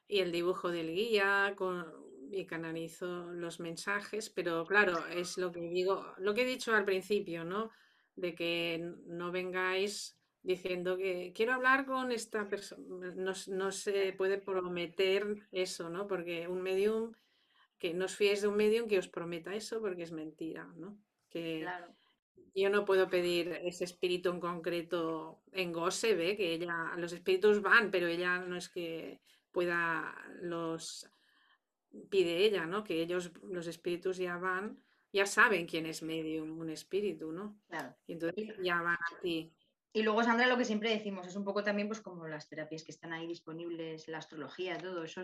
Y 0.08 0.20
el 0.20 0.32
dibujo 0.32 0.70
del 0.70 0.94
guía, 0.94 1.54
con, 1.56 1.84
y 2.30 2.46
canalizo 2.46 3.32
los 3.32 3.60
mensajes, 3.60 4.30
pero 4.30 4.64
claro, 4.66 5.06
es 5.08 5.36
lo 5.36 5.52
que 5.52 5.60
digo, 5.60 6.14
lo 6.18 6.34
que 6.34 6.42
he 6.42 6.46
dicho 6.46 6.74
al 6.74 6.84
principio, 6.84 7.44
¿no? 7.44 7.70
De 8.16 8.34
que 8.34 8.94
no 9.06 9.32
vengáis 9.32 10.16
diciendo 10.42 10.96
que 10.96 11.32
quiero 11.34 11.52
hablar 11.52 11.86
con 11.86 12.10
esta 12.10 12.48
persona. 12.48 13.12
No, 13.14 13.32
no, 13.48 13.70
se 13.70 14.12
puede 14.12 14.38
prometer 14.38 15.46
eso, 15.52 15.88
¿no? 15.88 16.06
Porque 16.06 16.48
un 16.48 16.62
medium, 16.62 17.12
que 17.82 17.90
no 17.98 18.04
os 18.06 18.14
fiéis 18.14 18.38
de 18.38 18.46
un 18.46 18.54
medium 18.54 18.86
que 18.86 19.02
os 19.02 19.10
prometa 19.10 19.58
eso 19.58 19.82
porque 19.82 20.06
es 20.06 20.14
mentira, 20.14 20.62
¿no? 20.78 21.02
Que 21.32 21.66
yo 22.54 22.70
no 22.70 22.84
puedo 22.84 23.10
pedir 23.10 23.58
ese 23.66 23.82
espíritu 23.82 24.30
en 24.30 24.38
concreto 24.38 25.42
en 25.50 25.72
Go 25.72 25.90
se 25.90 26.14
ve 26.14 26.36
que 26.38 26.54
ella, 26.54 26.94
los 26.96 27.12
espíritus 27.12 27.60
van, 27.60 27.90
pero 27.90 28.06
ella 28.06 28.38
no 28.38 28.54
es 28.56 28.68
que 28.68 29.20
pueda 29.50 30.14
los 30.40 31.10
pide 32.08 32.46
ella, 32.46 32.66
¿no? 32.66 32.84
Que 32.84 33.02
ellos, 33.02 33.32
los 33.42 33.66
espíritus 33.66 34.16
ya 34.16 34.36
van, 34.38 34.78
ya 35.12 35.26
saben 35.26 35.66
quién 35.66 35.86
es 35.86 36.04
medium, 36.04 36.60
un 36.60 36.70
espíritu, 36.70 37.32
¿no? 37.32 37.58
Claro. 37.66 37.96
Y 38.06 38.12
entonces 38.12 38.54
ya 38.62 38.80
van 38.80 38.94
a 38.94 39.20
ti. 39.20 39.52
Y 39.92 40.04
luego, 40.04 40.22
Sandra, 40.22 40.46
lo 40.46 40.56
que 40.56 40.64
siempre 40.64 40.90
decimos 40.90 41.26
es 41.26 41.34
un 41.34 41.44
poco 41.44 41.64
también 41.64 41.88
pues 41.88 42.00
como 42.00 42.28
las 42.28 42.48
terapias 42.48 42.84
que 42.84 42.92
están 42.92 43.12
ahí 43.12 43.26
disponibles, 43.26 44.06
la 44.06 44.18
astrología, 44.18 44.78
todo 44.78 45.02
eso 45.02 45.22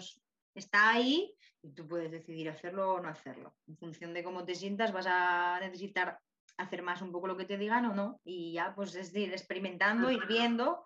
está 0.58 0.90
ahí 0.90 1.34
y 1.62 1.72
tú 1.72 1.86
puedes 1.86 2.10
decidir 2.10 2.48
hacerlo 2.48 2.94
o 2.94 3.00
no 3.00 3.08
hacerlo. 3.08 3.54
En 3.66 3.76
función 3.76 4.14
de 4.14 4.22
cómo 4.22 4.44
te 4.44 4.54
sientas 4.54 4.92
vas 4.92 5.06
a 5.08 5.58
necesitar 5.60 6.18
hacer 6.56 6.82
más 6.82 7.02
un 7.02 7.12
poco 7.12 7.28
lo 7.28 7.36
que 7.36 7.44
te 7.44 7.56
digan 7.56 7.86
o 7.86 7.94
no. 7.94 8.20
Y 8.24 8.52
ya 8.52 8.74
pues 8.74 8.94
es 8.94 9.14
ir 9.14 9.32
experimentando, 9.32 10.10
ir 10.10 10.26
viendo, 10.26 10.84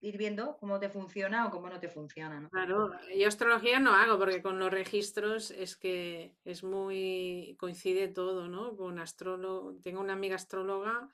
ir 0.00 0.18
viendo 0.18 0.56
cómo 0.58 0.78
te 0.80 0.88
funciona 0.88 1.46
o 1.46 1.50
cómo 1.50 1.68
no 1.68 1.78
te 1.78 1.88
funciona. 1.88 2.48
Claro, 2.50 2.90
yo 3.16 3.28
astrología 3.28 3.78
no 3.78 3.94
hago 3.94 4.18
porque 4.18 4.42
con 4.42 4.58
los 4.58 4.70
registros 4.70 5.50
es 5.50 5.76
que 5.76 6.36
es 6.44 6.64
muy, 6.64 7.56
coincide 7.58 8.08
todo, 8.08 8.48
¿no? 8.48 8.76
Con 8.76 8.98
astrólogo, 8.98 9.76
tengo 9.82 10.00
una 10.00 10.14
amiga 10.14 10.36
astróloga 10.36 11.08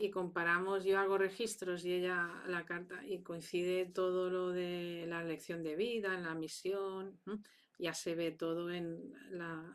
y 0.00 0.10
comparamos, 0.10 0.84
yo 0.84 1.00
hago 1.00 1.18
registros 1.18 1.84
y 1.84 1.92
ella 1.92 2.30
la 2.46 2.64
carta 2.64 3.04
y 3.04 3.20
coincide 3.22 3.84
todo 3.84 4.30
lo 4.30 4.50
de 4.50 5.04
la 5.08 5.24
lección 5.24 5.64
de 5.64 5.74
vida, 5.74 6.14
en 6.14 6.22
la 6.22 6.36
misión, 6.36 7.20
ya 7.78 7.92
se 7.92 8.14
ve 8.14 8.30
todo 8.30 8.70
en 8.70 9.12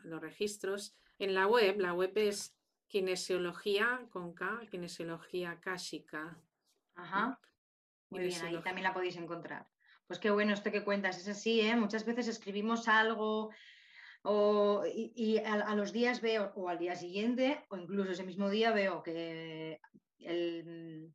los 0.02 0.20
registros. 0.22 0.96
En 1.18 1.34
la 1.34 1.46
web, 1.46 1.78
la 1.78 1.92
web 1.92 2.12
es 2.16 2.56
kinesiología 2.88 4.06
con 4.10 4.32
K, 4.32 4.62
kinesiología 4.70 5.60
káshica. 5.60 6.38
Ajá. 6.94 7.38
Muy 8.08 8.24
bien, 8.24 8.42
ahí 8.46 8.62
también 8.62 8.84
la 8.84 8.94
podéis 8.94 9.16
encontrar. 9.16 9.68
Pues 10.06 10.18
qué 10.18 10.30
bueno 10.30 10.54
esto 10.54 10.72
que 10.72 10.84
cuentas, 10.84 11.18
es 11.18 11.28
así, 11.28 11.60
¿eh? 11.60 11.76
Muchas 11.76 12.06
veces 12.06 12.28
escribimos 12.28 12.88
algo 12.88 13.50
y, 14.94 15.38
a, 15.44 15.74
los 15.74 15.92
días 15.92 16.22
veo, 16.22 16.52
o 16.56 16.70
al 16.70 16.78
día 16.78 16.96
siguiente, 16.96 17.62
o 17.68 17.76
incluso 17.76 18.12
ese 18.12 18.24
mismo 18.24 18.48
día 18.48 18.72
veo 18.72 19.02
que 19.02 19.80
el, 20.18 21.12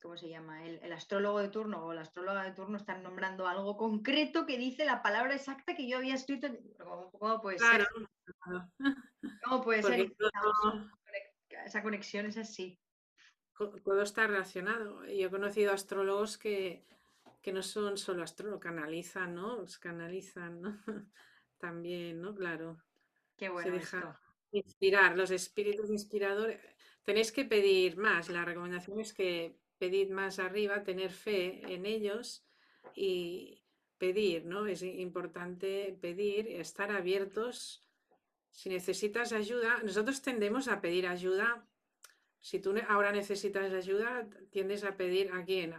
¿cómo 0.00 0.16
se 0.16 0.28
llama? 0.28 0.64
El, 0.64 0.92
astrólogo 0.92 1.40
de 1.40 1.48
turno 1.48 1.84
o 1.84 1.92
la 1.92 2.02
astróloga 2.02 2.44
de 2.44 2.52
turno 2.52 2.76
están 2.76 3.02
nombrando 3.02 3.46
algo 3.46 3.76
concreto 3.76 4.46
que 4.46 4.58
dice 4.58 4.84
la 4.84 5.02
palabra 5.02 5.34
exacta 5.34 5.74
que 5.74 5.88
yo 5.88 5.98
había 5.98 6.14
escrito. 6.14 6.48
¿Cómo, 7.18 7.40
puede 7.40 7.58
ser? 7.58 7.88
¿Cómo 9.44 9.62
puede 9.62 9.82
ser? 9.82 10.12
Esa 11.64 11.82
conexión 11.82 12.26
es 12.26 12.36
así. 12.36 12.78
Todo 13.56 14.02
está 14.02 14.26
relacionado. 14.26 15.04
Yo 15.06 15.26
he 15.26 15.30
conocido 15.30 15.72
astrólogos 15.72 16.36
que, 16.36 16.86
que 17.42 17.52
no 17.52 17.62
son 17.62 17.96
solo 17.96 18.22
astrólogos, 18.22 18.62
canalizan, 18.62 19.34
¿no? 19.34 19.64
canalizan, 19.80 20.60
¿no? 20.60 20.78
También, 21.58 22.20
¿no? 22.20 22.34
Claro. 22.34 22.76
Qué 23.36 23.48
bueno. 23.48 23.70
Se 23.70 23.78
deja 23.78 24.20
inspirar, 24.52 25.16
los 25.16 25.30
espíritus 25.30 25.90
inspiradores 25.90 26.60
tenéis 27.06 27.30
que 27.32 27.44
pedir 27.44 27.96
más. 27.96 28.28
La 28.28 28.44
recomendación 28.44 29.00
es 29.00 29.14
que 29.14 29.56
pedid 29.78 30.10
más 30.10 30.38
arriba, 30.38 30.82
tener 30.82 31.10
fe 31.10 31.62
en 31.72 31.86
ellos 31.86 32.44
y 32.94 33.62
pedir, 33.96 34.44
¿no? 34.44 34.66
Es 34.66 34.82
importante 34.82 35.96
pedir, 36.00 36.48
estar 36.48 36.90
abiertos. 36.90 37.84
Si 38.50 38.68
necesitas 38.68 39.32
ayuda, 39.32 39.80
nosotros 39.82 40.20
tendemos 40.20 40.68
a 40.68 40.80
pedir 40.80 41.06
ayuda. 41.06 41.64
Si 42.40 42.58
tú 42.58 42.74
ahora 42.88 43.12
necesitas 43.12 43.72
ayuda, 43.72 44.28
tiendes 44.50 44.82
a 44.84 44.96
pedir 44.96 45.30
a 45.32 45.44
quién? 45.44 45.74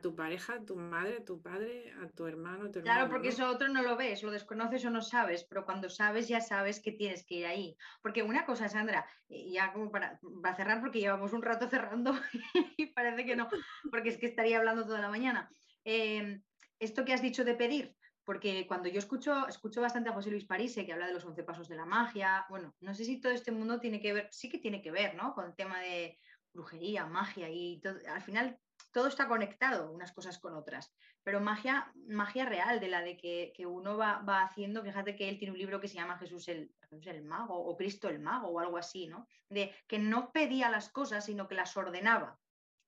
Tu 0.00 0.14
pareja, 0.14 0.54
a 0.54 0.64
tu 0.64 0.76
madre, 0.76 1.16
a 1.16 1.24
tu 1.24 1.40
padre, 1.40 1.94
a 2.02 2.08
tu 2.10 2.26
hermano, 2.26 2.70
tu 2.70 2.82
Claro, 2.82 3.08
porque 3.08 3.28
eso 3.28 3.48
otro 3.48 3.68
no 3.68 3.82
lo 3.82 3.96
ves, 3.96 4.22
lo 4.22 4.30
desconoces 4.30 4.84
o 4.84 4.90
no 4.90 5.00
sabes, 5.00 5.44
pero 5.44 5.64
cuando 5.64 5.88
sabes 5.88 6.28
ya 6.28 6.42
sabes 6.42 6.80
que 6.80 6.92
tienes 6.92 7.24
que 7.24 7.36
ir 7.36 7.46
ahí. 7.46 7.76
Porque 8.02 8.22
una 8.22 8.44
cosa, 8.44 8.68
Sandra, 8.68 9.06
ya 9.28 9.72
como 9.72 9.90
para, 9.90 10.20
cerrar, 10.56 10.80
porque 10.80 11.00
llevamos 11.00 11.32
un 11.32 11.40
rato 11.40 11.68
cerrando 11.68 12.12
y 12.76 12.86
parece 12.86 13.24
que 13.24 13.34
no, 13.34 13.48
porque 13.90 14.10
es 14.10 14.18
que 14.18 14.26
estaría 14.26 14.58
hablando 14.58 14.84
toda 14.84 15.00
la 15.00 15.08
mañana. 15.08 15.50
Em, 15.84 16.42
esto 16.78 17.06
que 17.06 17.14
has 17.14 17.22
dicho 17.22 17.44
de 17.44 17.54
pedir, 17.54 17.96
porque 18.24 18.66
cuando 18.66 18.90
yo 18.90 18.98
escucho, 18.98 19.48
escucho 19.48 19.80
bastante 19.80 20.10
a 20.10 20.12
José 20.12 20.30
Luis 20.30 20.44
Parise, 20.44 20.84
que 20.84 20.92
habla 20.92 21.06
de 21.06 21.14
los 21.14 21.24
once 21.24 21.44
pasos 21.44 21.66
de 21.66 21.76
la 21.76 21.86
magia, 21.86 22.44
bueno, 22.50 22.74
no 22.80 22.94
sé 22.94 23.06
si 23.06 23.22
todo 23.22 23.32
este 23.32 23.52
mundo 23.52 23.80
tiene 23.80 24.02
que 24.02 24.12
ver, 24.12 24.28
sí 24.32 24.50
que 24.50 24.58
tiene 24.58 24.82
que 24.82 24.90
ver, 24.90 25.14
¿no? 25.14 25.32
Con 25.32 25.46
el 25.46 25.56
tema 25.56 25.80
de 25.80 26.18
brujería, 26.52 27.06
magia 27.06 27.48
y 27.48 27.80
todo. 27.80 27.96
Al 28.06 28.20
final 28.20 28.60
todo 28.98 29.06
está 29.06 29.28
conectado 29.28 29.92
unas 29.92 30.10
cosas 30.10 30.40
con 30.40 30.56
otras, 30.56 30.92
pero 31.22 31.40
magia, 31.40 31.92
magia 32.08 32.44
real, 32.46 32.80
de 32.80 32.88
la 32.88 33.00
de 33.00 33.16
que, 33.16 33.64
uno 33.64 33.96
va, 33.96 34.42
haciendo, 34.42 34.82
fíjate 34.82 35.14
que 35.14 35.28
él 35.28 35.38
tiene 35.38 35.52
un 35.52 35.58
libro 35.58 35.80
que 35.80 35.86
se 35.86 35.94
llama 35.94 36.18
Jesús 36.18 36.48
el, 36.48 36.74
el 36.90 37.22
mago 37.22 37.54
o 37.56 37.76
Cristo 37.76 38.08
el 38.08 38.18
mago 38.18 38.48
o 38.48 38.58
algo 38.58 38.76
así, 38.76 39.06
¿no? 39.06 39.28
De 39.48 39.72
que 39.86 40.00
no 40.00 40.32
pedía 40.32 40.68
las 40.68 40.88
cosas, 40.88 41.26
sino 41.26 41.46
que 41.46 41.54
las 41.54 41.76
ordenaba, 41.76 42.40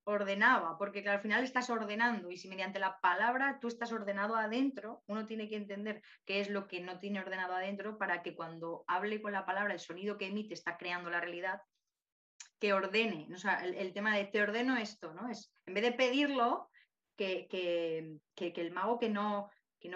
ordenaba, 0.03 0.77
porque 0.79 1.09
al 1.09 1.21
final 1.21 1.45
estás 1.45 1.71
ordenando 1.71 2.29
y 2.29 2.37
si 2.39 2.49
mediante 2.49 2.81
la 2.81 2.99
palabra 3.01 3.59
tú 3.61 3.69
estás 3.69 3.93
ordenado 3.93 4.35
adentro, 4.35 5.05
uno 5.07 5.27
tiene 5.27 5.49
que 5.49 5.59
entender 5.59 6.03
qué 6.25 6.41
es 6.41 6.51
lo 6.51 6.67
que 6.67 6.81
no 6.81 6.99
tiene 6.99 7.21
ordenado 7.21 7.55
adentro 7.55 7.99
para 7.99 8.21
que 8.23 8.35
cuando 8.35 8.83
hable 8.89 9.23
con 9.23 9.31
la 9.31 9.47
palabra, 9.47 9.75
el 9.75 9.79
sonido 9.79 10.19
que 10.19 10.27
emite 10.27 10.55
está 10.55 10.77
creando 10.77 11.09
la 11.09 11.21
realidad, 11.21 11.63
que 12.61 12.75
ordene. 12.75 13.27
El, 13.63 13.93
tema 13.93 14.17
de 14.17 14.27
te 14.27 14.43
ordeno 14.43 14.77
esto, 14.77 15.13
¿no? 15.15 15.29
Es 15.29 15.51
en 15.67 15.75
vez 15.75 15.83
de 15.83 15.93
pedirlo, 15.93 16.71
que, 17.17 18.21
el 18.37 18.71
mago 18.73 18.99
que 18.99 19.09
no, 19.09 19.51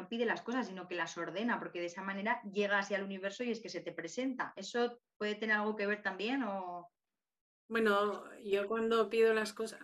pide 0.08 0.24
las 0.24 0.42
cosas, 0.42 0.66
sino 0.66 0.88
que 0.88 0.94
las 0.94 1.16
ordena, 1.16 1.58
porque 1.58 1.80
de 1.80 1.86
esa 1.86 2.02
manera 2.02 2.40
llega 2.42 2.78
hacia 2.78 2.96
el 2.96 3.04
universo 3.04 3.44
y 3.44 3.50
es 3.50 3.60
que 3.60 3.68
se 3.68 3.80
te 3.80 3.92
presenta. 3.92 4.52
¿Eso 4.56 4.98
puede 5.18 5.34
tener 5.34 5.56
algo 5.56 5.76
que 5.76 5.86
ver 5.86 6.02
también? 6.02 6.44
Bueno, 7.68 8.24
yo 8.42 8.66
cuando 8.66 9.08
pido 9.08 9.32
las 9.34 9.52
cosas, 9.52 9.80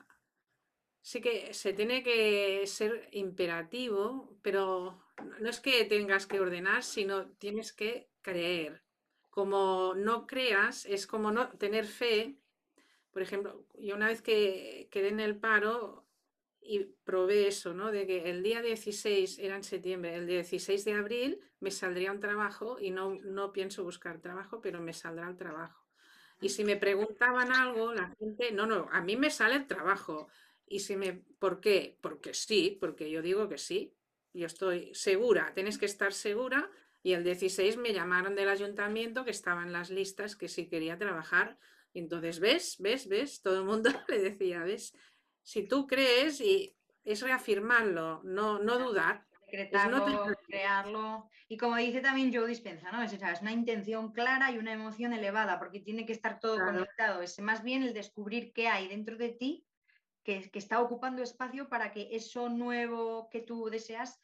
sí 1.02 1.20
que 1.20 1.52
se 1.55 1.73
tiene 1.73 2.02
que 2.02 2.66
ser 2.66 3.09
imperativo, 3.12 4.39
pero 4.43 5.05
no 5.39 5.51
es 5.51 5.61
que 5.61 5.85
tengas 5.85 6.27
que 6.27 6.40
ordenar, 6.40 6.82
sino 6.82 7.31
tienes 7.32 7.73
que 7.73 8.11
creer. 8.23 8.82
Como 9.28 9.94
no 9.94 10.27
creas, 10.27 10.86
es 10.86 11.07
como 11.07 11.31
no 11.31 11.51
tener 11.51 11.86
fe 11.86 12.39
por 13.12 13.22
ejemplo, 13.22 13.66
yo 13.78 13.94
una 13.96 14.08
vez 14.08 14.22
que 14.22 14.88
quedé 14.90 15.08
en 15.08 15.20
el 15.20 15.36
paro 15.36 16.06
y 16.60 16.80
probé 17.04 17.48
eso, 17.48 17.74
¿no? 17.74 17.90
De 17.90 18.06
que 18.06 18.30
el 18.30 18.42
día 18.42 18.62
16 18.62 19.38
era 19.38 19.56
en 19.56 19.64
septiembre, 19.64 20.14
el 20.14 20.26
16 20.26 20.84
de 20.84 20.92
abril 20.92 21.40
me 21.58 21.70
saldría 21.70 22.12
un 22.12 22.20
trabajo 22.20 22.78
y 22.80 22.90
no, 22.90 23.16
no 23.22 23.52
pienso 23.52 23.82
buscar 23.84 24.20
trabajo, 24.20 24.60
pero 24.60 24.80
me 24.80 24.92
saldrá 24.92 25.28
el 25.28 25.36
trabajo. 25.36 25.86
Y 26.40 26.48
si 26.48 26.64
me 26.64 26.76
preguntaban 26.76 27.52
algo, 27.52 27.92
la 27.92 28.14
gente, 28.18 28.50
no, 28.52 28.66
no, 28.66 28.88
a 28.92 29.02
mí 29.02 29.16
me 29.16 29.30
sale 29.30 29.56
el 29.56 29.66
trabajo. 29.66 30.28
Y 30.66 30.80
si 30.80 30.96
me, 30.96 31.22
¿por 31.38 31.60
qué? 31.60 31.98
Porque 32.00 32.32
sí, 32.32 32.78
porque 32.80 33.10
yo 33.10 33.20
digo 33.20 33.48
que 33.48 33.58
sí. 33.58 33.94
Yo 34.32 34.46
estoy 34.46 34.94
segura, 34.94 35.52
tienes 35.54 35.76
que 35.76 35.86
estar 35.86 36.12
segura. 36.12 36.70
Y 37.02 37.12
el 37.12 37.24
16 37.24 37.76
me 37.76 37.92
llamaron 37.92 38.34
del 38.34 38.48
ayuntamiento 38.48 39.24
que 39.24 39.30
estaban 39.30 39.72
las 39.72 39.90
listas 39.90 40.36
que 40.36 40.48
sí 40.48 40.66
quería 40.68 40.96
trabajar. 40.98 41.58
Y 41.92 42.00
entonces, 42.00 42.40
¿ves? 42.40 42.76
¿Ves? 42.78 43.08
¿Ves? 43.08 43.42
Todo 43.42 43.58
el 43.58 43.64
mundo 43.64 43.90
le 44.08 44.18
decía, 44.18 44.62
¿ves? 44.62 44.96
Si 45.42 45.66
tú 45.66 45.86
crees 45.86 46.40
y 46.40 46.76
es 47.04 47.22
reafirmarlo, 47.22 48.22
no, 48.24 48.58
no 48.58 48.78
dudar. 48.78 49.26
Decretarlo, 49.46 50.26
crearlo. 50.46 51.28
Y 51.48 51.56
como 51.56 51.74
dice 51.76 52.00
también 52.00 52.32
Joe 52.32 52.46
Dispensa, 52.46 52.92
¿no? 52.92 53.02
Es, 53.02 53.12
es, 53.12 53.40
una 53.40 53.50
intención 53.50 54.12
clara 54.12 54.52
y 54.52 54.58
una 54.58 54.72
emoción 54.72 55.12
elevada, 55.12 55.58
porque 55.58 55.80
tiene 55.80 56.06
que 56.06 56.12
estar 56.12 56.38
todo 56.38 56.64
conectado. 56.64 57.20
Es 57.20 57.40
más 57.40 57.64
bien 57.64 57.82
el 57.82 57.92
descubrir 57.92 58.52
qué 58.52 58.68
hay 58.68 58.86
dentro 58.86 59.16
de 59.16 59.30
ti 59.30 59.66
que, 60.22 60.48
que, 60.50 60.58
está 60.60 60.80
ocupando 60.80 61.22
espacio 61.22 61.68
para 61.68 61.90
que 61.90 62.10
eso 62.12 62.48
nuevo 62.48 63.28
que 63.28 63.40
tú 63.40 63.68
deseas 63.70 64.20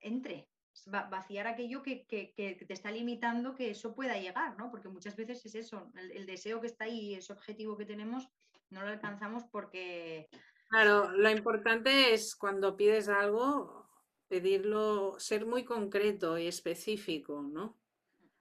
entre. 0.00 0.47
Vaciar 0.86 1.46
aquello 1.46 1.82
que, 1.82 2.06
que, 2.06 2.32
que, 2.34 2.54
te 2.54 2.72
está 2.72 2.90
limitando 2.90 3.54
que 3.54 3.70
eso 3.70 3.94
pueda 3.94 4.18
llegar, 4.18 4.56
¿no? 4.56 4.70
Porque 4.70 4.88
muchas 4.88 5.16
veces 5.16 5.44
es 5.46 5.54
eso, 5.54 5.90
el, 5.96 6.12
el 6.12 6.26
deseo 6.26 6.60
que 6.60 6.66
está 6.66 6.84
ahí, 6.84 7.14
ese 7.14 7.32
objetivo 7.32 7.76
que 7.76 7.84
tenemos, 7.84 8.28
no 8.70 8.82
lo 8.82 8.88
alcanzamos 8.88 9.44
porque... 9.50 10.28
Claro, 10.68 11.10
lo 11.12 11.30
importante 11.30 12.12
es 12.12 12.36
cuando 12.36 12.76
pides 12.76 13.08
algo, 13.08 13.88
pedirlo, 14.28 15.18
ser 15.18 15.46
muy 15.46 15.64
concreto 15.64 16.38
y 16.38 16.46
específico, 16.46 17.42
¿no? 17.42 17.78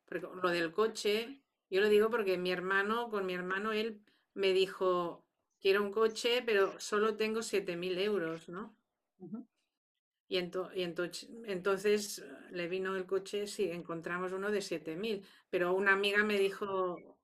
Porque 0.05 0.27
lo 0.41 0.49
del 0.49 0.71
coche, 0.71 1.41
yo 1.69 1.81
lo 1.81 1.89
digo 1.89 2.09
porque 2.09 2.37
mi 2.37 2.51
hermano, 2.51 3.09
con 3.09 3.25
mi 3.25 3.33
hermano, 3.33 3.71
él 3.71 4.01
me 4.33 4.53
dijo, 4.53 5.25
quiero 5.59 5.83
un 5.83 5.91
coche, 5.91 6.43
pero 6.45 6.79
solo 6.79 7.15
tengo 7.15 7.39
7.000 7.39 7.97
euros, 7.99 8.49
¿no? 8.49 8.75
Y, 10.27 10.37
y 10.39 10.83
entonces 11.45 12.25
le 12.51 12.67
vino 12.67 12.95
el 12.95 13.05
coche, 13.05 13.47
sí, 13.47 13.69
encontramos 13.71 14.33
uno 14.33 14.51
de 14.51 14.61
7.000, 14.61 15.23
pero 15.49 15.73
una 15.73 15.93
amiga 15.93 16.23
me 16.23 16.37
dijo, 16.37 17.17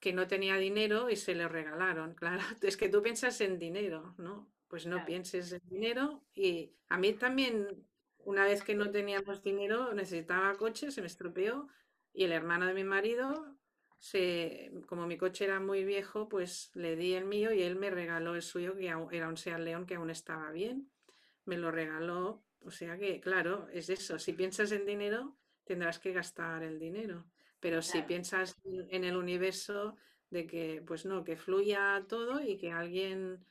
que 0.00 0.12
no 0.12 0.26
tenía 0.28 0.56
dinero 0.56 1.10
y 1.10 1.16
se 1.16 1.34
le 1.34 1.48
regalaron. 1.48 2.14
Claro, 2.18 2.42
es 2.62 2.76
que 2.76 2.88
tú 2.88 3.02
piensas 3.02 3.40
en 3.40 3.58
dinero, 3.58 4.14
¿no? 4.18 4.50
Pues 4.68 4.86
no 4.86 5.04
pienses 5.04 5.52
en 5.52 5.62
dinero. 5.68 6.22
Y 6.34 6.72
a 6.88 6.98
mí 6.98 7.12
también, 7.14 7.86
una 8.18 8.44
vez 8.44 8.62
que 8.62 8.74
no 8.74 8.90
teníamos 8.90 9.42
dinero, 9.42 9.94
necesitaba 9.94 10.56
coche, 10.56 10.90
se 10.90 11.00
me 11.00 11.06
estropeó. 11.06 11.68
Y 12.12 12.24
el 12.24 12.32
hermano 12.32 12.66
de 12.66 12.74
mi 12.74 12.84
marido, 12.84 13.56
se, 13.98 14.70
como 14.86 15.06
mi 15.06 15.16
coche 15.16 15.44
era 15.44 15.60
muy 15.60 15.84
viejo, 15.84 16.28
pues 16.28 16.70
le 16.74 16.96
di 16.96 17.14
el 17.14 17.24
mío 17.24 17.52
y 17.52 17.62
él 17.62 17.76
me 17.76 17.90
regaló 17.90 18.34
el 18.34 18.42
suyo, 18.42 18.76
que 18.76 18.88
era 19.16 19.28
un 19.28 19.36
Seat 19.36 19.60
León 19.60 19.86
que 19.86 19.94
aún 19.94 20.10
estaba 20.10 20.50
bien. 20.50 20.90
Me 21.48 21.56
lo 21.56 21.70
regaló. 21.70 22.44
O 22.60 22.70
sea 22.70 22.98
que, 22.98 23.20
claro, 23.20 23.68
es 23.72 23.88
eso. 23.88 24.18
Si 24.18 24.34
piensas 24.34 24.70
en 24.72 24.84
dinero, 24.84 25.38
tendrás 25.64 25.98
que 25.98 26.12
gastar 26.12 26.62
el 26.62 26.78
dinero. 26.78 27.24
Pero 27.58 27.80
si 27.80 28.02
piensas 28.02 28.56
en 28.64 29.04
el 29.04 29.16
universo 29.16 29.96
de 30.30 30.46
que, 30.46 30.82
pues 30.86 31.06
no, 31.06 31.24
que 31.24 31.36
fluya 31.36 32.04
todo 32.06 32.40
y 32.40 32.58
que 32.58 32.70
alguien 32.70 33.44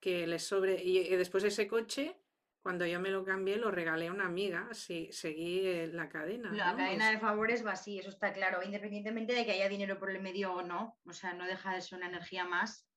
que 0.00 0.26
le 0.26 0.38
sobre. 0.38 0.82
Y, 0.82 1.14
después 1.16 1.42
ese 1.44 1.66
coche, 1.66 2.16
cuando 2.62 2.86
yo 2.86 3.00
me 3.00 3.10
lo 3.10 3.24
cambié, 3.24 3.56
lo 3.56 3.70
regalé 3.70 4.06
a 4.06 4.12
una 4.12 4.26
amiga, 4.26 4.68
sí, 4.72 5.08
seguí 5.10 5.66
eh, 5.66 5.88
la 5.88 6.08
cadena. 6.08 6.52
La 6.52 6.76
cadena 6.76 7.10
de 7.10 7.18
favores 7.18 7.66
va 7.66 7.72
así, 7.72 7.98
eso 7.98 8.10
está 8.10 8.32
claro, 8.32 8.62
independientemente 8.62 9.32
de 9.32 9.44
que 9.44 9.52
haya 9.52 9.68
dinero 9.68 9.98
por 9.98 10.10
el 10.10 10.22
medio 10.22 10.54
o 10.54 10.62
no. 10.62 10.98
O 11.04 11.12
sea, 11.12 11.34
no 11.34 11.44
deja 11.46 11.74
de 11.74 11.80
ser 11.80 11.98
una 11.98 12.08
energía 12.08 12.44
más. 12.44 12.87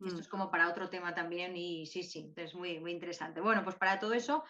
Esto 0.00 0.16
mm. 0.16 0.20
es 0.20 0.28
como 0.28 0.50
para 0.50 0.68
otro 0.68 0.90
tema 0.90 1.14
también 1.14 1.56
y 1.56 1.86
sí, 1.86 2.02
sí, 2.02 2.32
es 2.36 2.54
muy, 2.54 2.80
muy 2.80 2.92
interesante. 2.92 3.40
Bueno, 3.40 3.62
pues 3.62 3.76
para 3.76 3.98
todo 3.98 4.12
eso, 4.12 4.44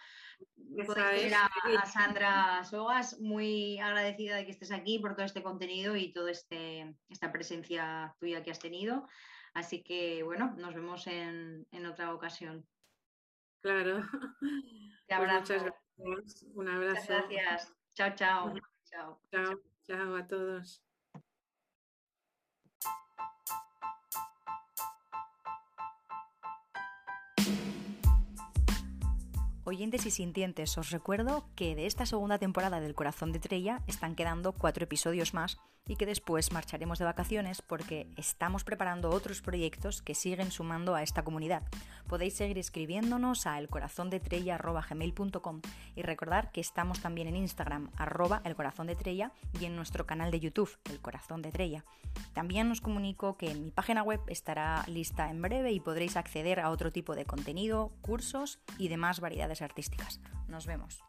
Podéis 0.85 1.33
a, 1.33 1.85
Sandra 1.85 2.63
Sogas, 2.65 3.19
muy 3.19 3.79
agradecida 3.79 4.35
de 4.35 4.45
que 4.45 4.51
estés 4.51 4.71
aquí 4.71 4.99
por 4.99 5.15
todo 5.15 5.25
este 5.25 5.43
contenido 5.43 5.95
y 5.95 6.11
toda 6.11 6.31
este, 6.31 6.95
esta 7.09 7.31
presencia 7.31 8.15
tuya 8.19 8.43
que 8.43 8.51
has 8.51 8.59
tenido. 8.59 9.07
Así 9.53 9.83
que 9.83 10.23
bueno, 10.23 10.53
nos 10.57 10.73
vemos 10.73 11.07
en, 11.07 11.65
otra 11.89 12.13
ocasión. 12.13 12.67
Claro. 13.61 14.01
Te 15.07 15.15
pues 15.15 15.31
muchas 15.31 15.63
gracias. 15.63 16.45
Un 16.53 16.67
abrazo. 16.67 17.01
Muchas 17.01 17.29
gracias. 17.29 17.73
Chao, 17.93 18.15
chao. 18.15 18.53
Chao, 18.85 19.21
chao, 19.31 19.61
chao 19.83 20.15
a 20.15 20.27
todos. 20.27 20.85
Oyentes 29.67 30.05
y 30.05 30.11
sintientes, 30.11 30.77
os 30.77 30.91
recuerdo 30.91 31.49
que 31.55 31.73
de 31.73 31.87
esta 31.87 32.05
segunda 32.05 32.37
temporada 32.37 32.79
del 32.79 32.93
Corazón 32.93 33.31
de 33.31 33.39
Trella 33.39 33.81
están 33.87 34.13
quedando 34.13 34.53
cuatro 34.53 34.83
episodios 34.83 35.33
más 35.33 35.57
y 35.87 35.95
que 35.95 36.05
después 36.05 36.51
marcharemos 36.51 36.99
de 36.99 37.05
vacaciones 37.05 37.61
porque 37.61 38.07
estamos 38.17 38.63
preparando 38.63 39.11
otros 39.11 39.41
proyectos 39.41 40.01
que 40.01 40.15
siguen 40.15 40.51
sumando 40.51 40.95
a 40.95 41.03
esta 41.03 41.23
comunidad. 41.23 41.63
Podéis 42.07 42.35
seguir 42.35 42.57
escribiéndonos 42.57 43.47
a 43.47 43.59
elcorazondetrella.gmail.com 43.59 45.61
y 45.95 46.01
recordar 46.01 46.51
que 46.51 46.61
estamos 46.61 47.01
también 47.01 47.27
en 47.27 47.35
Instagram, 47.35 47.91
arroba 47.97 48.41
elcorazondetrella 48.43 49.31
y 49.59 49.65
en 49.65 49.75
nuestro 49.75 50.05
canal 50.05 50.31
de 50.31 50.39
YouTube, 50.39 50.77
El 50.89 51.01
Corazón 51.01 51.41
de 51.41 51.51
Trella. 51.51 51.83
También 52.33 52.71
os 52.71 52.81
comunico 52.81 53.37
que 53.37 53.53
mi 53.53 53.71
página 53.71 54.03
web 54.03 54.21
estará 54.27 54.83
lista 54.87 55.29
en 55.29 55.41
breve 55.41 55.71
y 55.71 55.79
podréis 55.79 56.17
acceder 56.17 56.59
a 56.59 56.69
otro 56.69 56.91
tipo 56.91 57.15
de 57.15 57.25
contenido, 57.25 57.91
cursos 58.01 58.59
y 58.77 58.87
demás 58.87 59.19
variedades 59.19 59.61
artísticas. 59.61 60.19
Nos 60.47 60.65
vemos. 60.65 61.03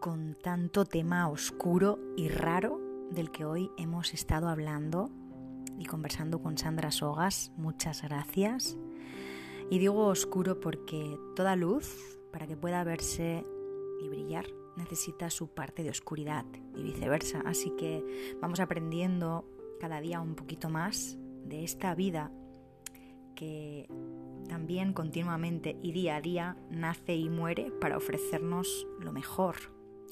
Con 0.00 0.36
tanto 0.40 0.84
tema 0.84 1.28
oscuro 1.28 1.98
y 2.16 2.28
raro 2.28 2.80
del 3.10 3.32
que 3.32 3.44
hoy 3.44 3.68
hemos 3.76 4.14
estado 4.14 4.48
hablando 4.48 5.10
y 5.76 5.86
conversando 5.86 6.40
con 6.40 6.56
Sandra 6.56 6.92
Sogas. 6.92 7.50
Muchas 7.56 8.02
gracias. 8.02 8.78
Y 9.70 9.80
digo 9.80 10.06
oscuro 10.06 10.60
porque 10.60 11.18
toda 11.34 11.56
luz, 11.56 12.20
para 12.32 12.46
que 12.46 12.56
pueda 12.56 12.84
verse 12.84 13.42
y 14.00 14.08
brillar, 14.08 14.46
necesita 14.76 15.30
su 15.30 15.48
parte 15.48 15.82
de 15.82 15.90
oscuridad 15.90 16.46
y 16.76 16.84
viceversa. 16.84 17.42
Así 17.44 17.72
que 17.76 18.36
vamos 18.40 18.60
aprendiendo 18.60 19.50
cada 19.80 20.00
día 20.00 20.20
un 20.20 20.36
poquito 20.36 20.70
más 20.70 21.18
de 21.44 21.64
esta 21.64 21.92
vida 21.96 22.30
que 23.34 23.88
también 24.46 24.92
continuamente 24.92 25.76
y 25.82 25.92
día 25.92 26.16
a 26.16 26.20
día 26.20 26.56
nace 26.70 27.14
y 27.14 27.28
muere 27.28 27.70
para 27.80 27.96
ofrecernos 27.96 28.86
lo 29.00 29.12
mejor, 29.12 29.56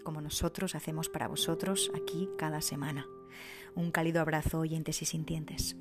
como 0.02 0.20
nosotros 0.20 0.74
hacemos 0.74 1.09
para 1.09 1.28
vosotros 1.28 1.90
aquí 1.94 2.28
cada 2.39 2.61
semana. 2.61 3.06
Un 3.74 3.90
cálido 3.90 4.20
abrazo 4.20 4.59
oyentes 4.59 5.02
y 5.02 5.05
sintientes. 5.05 5.77